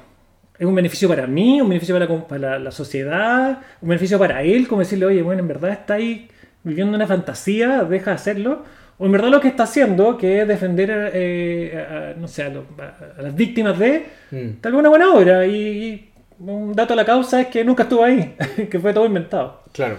¿Es 0.59 0.67
un 0.67 0.75
beneficio 0.75 1.09
para 1.09 1.27
mí? 1.27 1.61
¿Un 1.61 1.69
beneficio 1.69 1.95
para, 1.95 2.07
la- 2.07 2.27
para 2.27 2.59
la 2.59 2.71
sociedad? 2.71 3.61
¿Un 3.83 3.89
beneficio 3.91 4.19
para 4.19 4.43
él? 4.43 4.67
Como 4.69 4.81
decirle, 4.81 5.05
oye, 5.05 5.21
bueno, 5.23 5.41
en 5.43 5.49
verdad 5.49 5.71
está 5.73 5.95
ahí 5.95 6.29
viviendo 6.63 6.97
una 6.97 7.07
fantasía, 7.07 7.85
deja 7.85 8.13
de 8.13 8.15
hacerlo. 8.15 8.63
O 9.03 9.07
en 9.07 9.13
verdad 9.13 9.31
lo 9.31 9.41
que 9.41 9.49
está 9.49 9.65
haciendo, 9.65 10.17
que 10.17 10.43
es 10.43 10.47
defender 10.49 11.11
eh, 11.13 11.87
a, 12.17 12.21
no 12.21 12.29
sé, 12.29 12.45
a, 12.45 12.49
lo- 12.51 12.67
a- 12.79 13.19
a 13.19 13.23
las 13.23 13.35
víctimas 13.35 13.77
de, 13.79 14.07
mm. 14.31 14.61
tal 14.61 14.73
vez 14.73 14.79
una 14.79 14.89
buena 14.91 15.13
obra. 15.13 15.45
Y, 15.47 15.57
y 15.57 16.09
un 16.39 16.73
dato 16.75 16.93
a 16.93 16.97
la 16.97 17.05
causa 17.05 17.41
es 17.41 17.47
que 17.49 17.65
nunca 17.65 17.83
estuvo 17.83 18.05
ahí, 18.05 18.35
que 18.71 18.79
fue 18.79 18.93
todo 18.93 19.05
inventado. 19.07 19.63
Claro. 19.73 19.97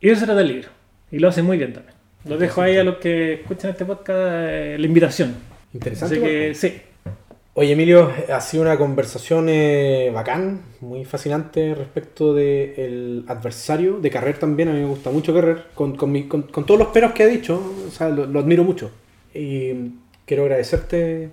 Y 0.00 0.08
eso 0.10 0.20
se 0.20 0.26
trata 0.26 0.40
el 0.40 0.48
libro. 0.48 0.68
Y 1.12 1.18
lo 1.20 1.28
hace 1.28 1.42
muy 1.42 1.56
bien 1.56 1.72
también. 1.72 1.94
Lo 2.24 2.36
dejo 2.36 2.60
ahí 2.62 2.76
a 2.76 2.82
los 2.84 2.96
que 2.96 3.34
escuchan 3.34 3.70
este 3.70 3.84
podcast 3.84 4.18
eh, 4.20 4.76
la 4.78 4.86
invitación. 4.86 5.34
Interesante. 5.72 6.16
Así 6.16 6.24
que 6.24 6.38
igual. 6.40 6.54
sí. 6.56 6.82
Oye, 7.58 7.72
Emilio, 7.72 8.12
ha 8.30 8.40
sido 8.42 8.62
una 8.64 8.76
conversación 8.76 9.46
eh, 9.48 10.10
bacán, 10.12 10.60
muy 10.82 11.06
fascinante 11.06 11.74
respecto 11.74 12.34
del 12.34 13.24
adversario, 13.28 13.98
de 13.98 14.10
Carrer 14.10 14.36
también. 14.38 14.68
A 14.68 14.72
mí 14.74 14.80
me 14.80 14.86
gusta 14.86 15.10
mucho 15.10 15.32
Carrer, 15.32 15.62
con, 15.74 15.96
con, 15.96 16.12
mi- 16.12 16.24
con- 16.28 16.42
todos 16.66 16.78
los 16.78 16.88
peros 16.88 17.12
que 17.12 17.22
ha 17.22 17.26
dicho, 17.26 17.58
o 17.88 17.90
sea, 17.90 18.10
lo, 18.10 18.38
admiro 18.38 18.62
mucho. 18.62 18.90
Y 19.32 19.70
quiero 20.26 20.42
agradecerte. 20.42 21.30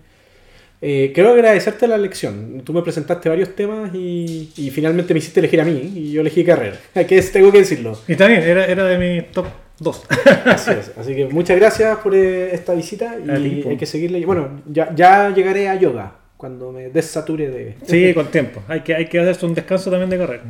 eh, 0.82 1.12
quiero 1.14 1.32
agradecerte 1.34 1.88
la 1.90 1.98
lección. 1.98 2.62
Tú 2.64 2.72
me 2.72 2.82
presentaste 2.84 3.28
varios 3.28 3.54
temas 3.56 3.94
y, 3.94 4.50
y 4.56 4.70
finalmente 4.72 5.14
me 5.14 5.18
hiciste 5.20 5.42
elegir 5.42 5.60
a 5.60 5.66
mí 5.66 5.92
y 5.94 6.12
yo 6.14 6.22
elegí 6.22 6.46
Carrer. 6.46 6.80
Que 7.08 7.18
es- 7.18 7.34
tengo 7.34 7.52
que 7.52 7.60
decirlo. 7.60 8.00
Y 8.08 8.16
también, 8.16 8.44
era, 8.44 8.66
era 8.66 8.86
de 8.86 8.98
mi 8.98 9.22
top 9.34 9.48
2. 9.84 10.06
Así 10.46 10.72
es. 10.72 10.92
Así 10.98 11.16
que 11.16 11.28
muchas 11.28 11.58
gracias 11.58 11.98
por 11.98 12.16
eh, 12.16 12.54
esta 12.54 12.74
visita 12.74 13.18
y 13.24 13.30
hay 13.30 13.78
que 13.78 13.86
seguirle. 13.86 14.26
Bueno, 14.26 14.62
ya, 14.66 14.94
ya 14.96 15.30
llegaré 15.30 15.70
a 15.70 15.76
yoga 15.76 16.16
cuando 16.38 16.72
me 16.72 16.90
desature 16.90 17.50
de... 17.50 17.76
sí, 17.86 18.14
con 18.14 18.28
tiempo. 18.28 18.62
Hay 18.68 18.82
que, 18.82 18.96
hay 18.96 19.06
que 19.08 19.20
hacerse 19.20 19.46
un 19.46 19.54
descanso 19.54 19.90
también 19.90 20.10
de 20.10 20.18
correr. 20.18 20.42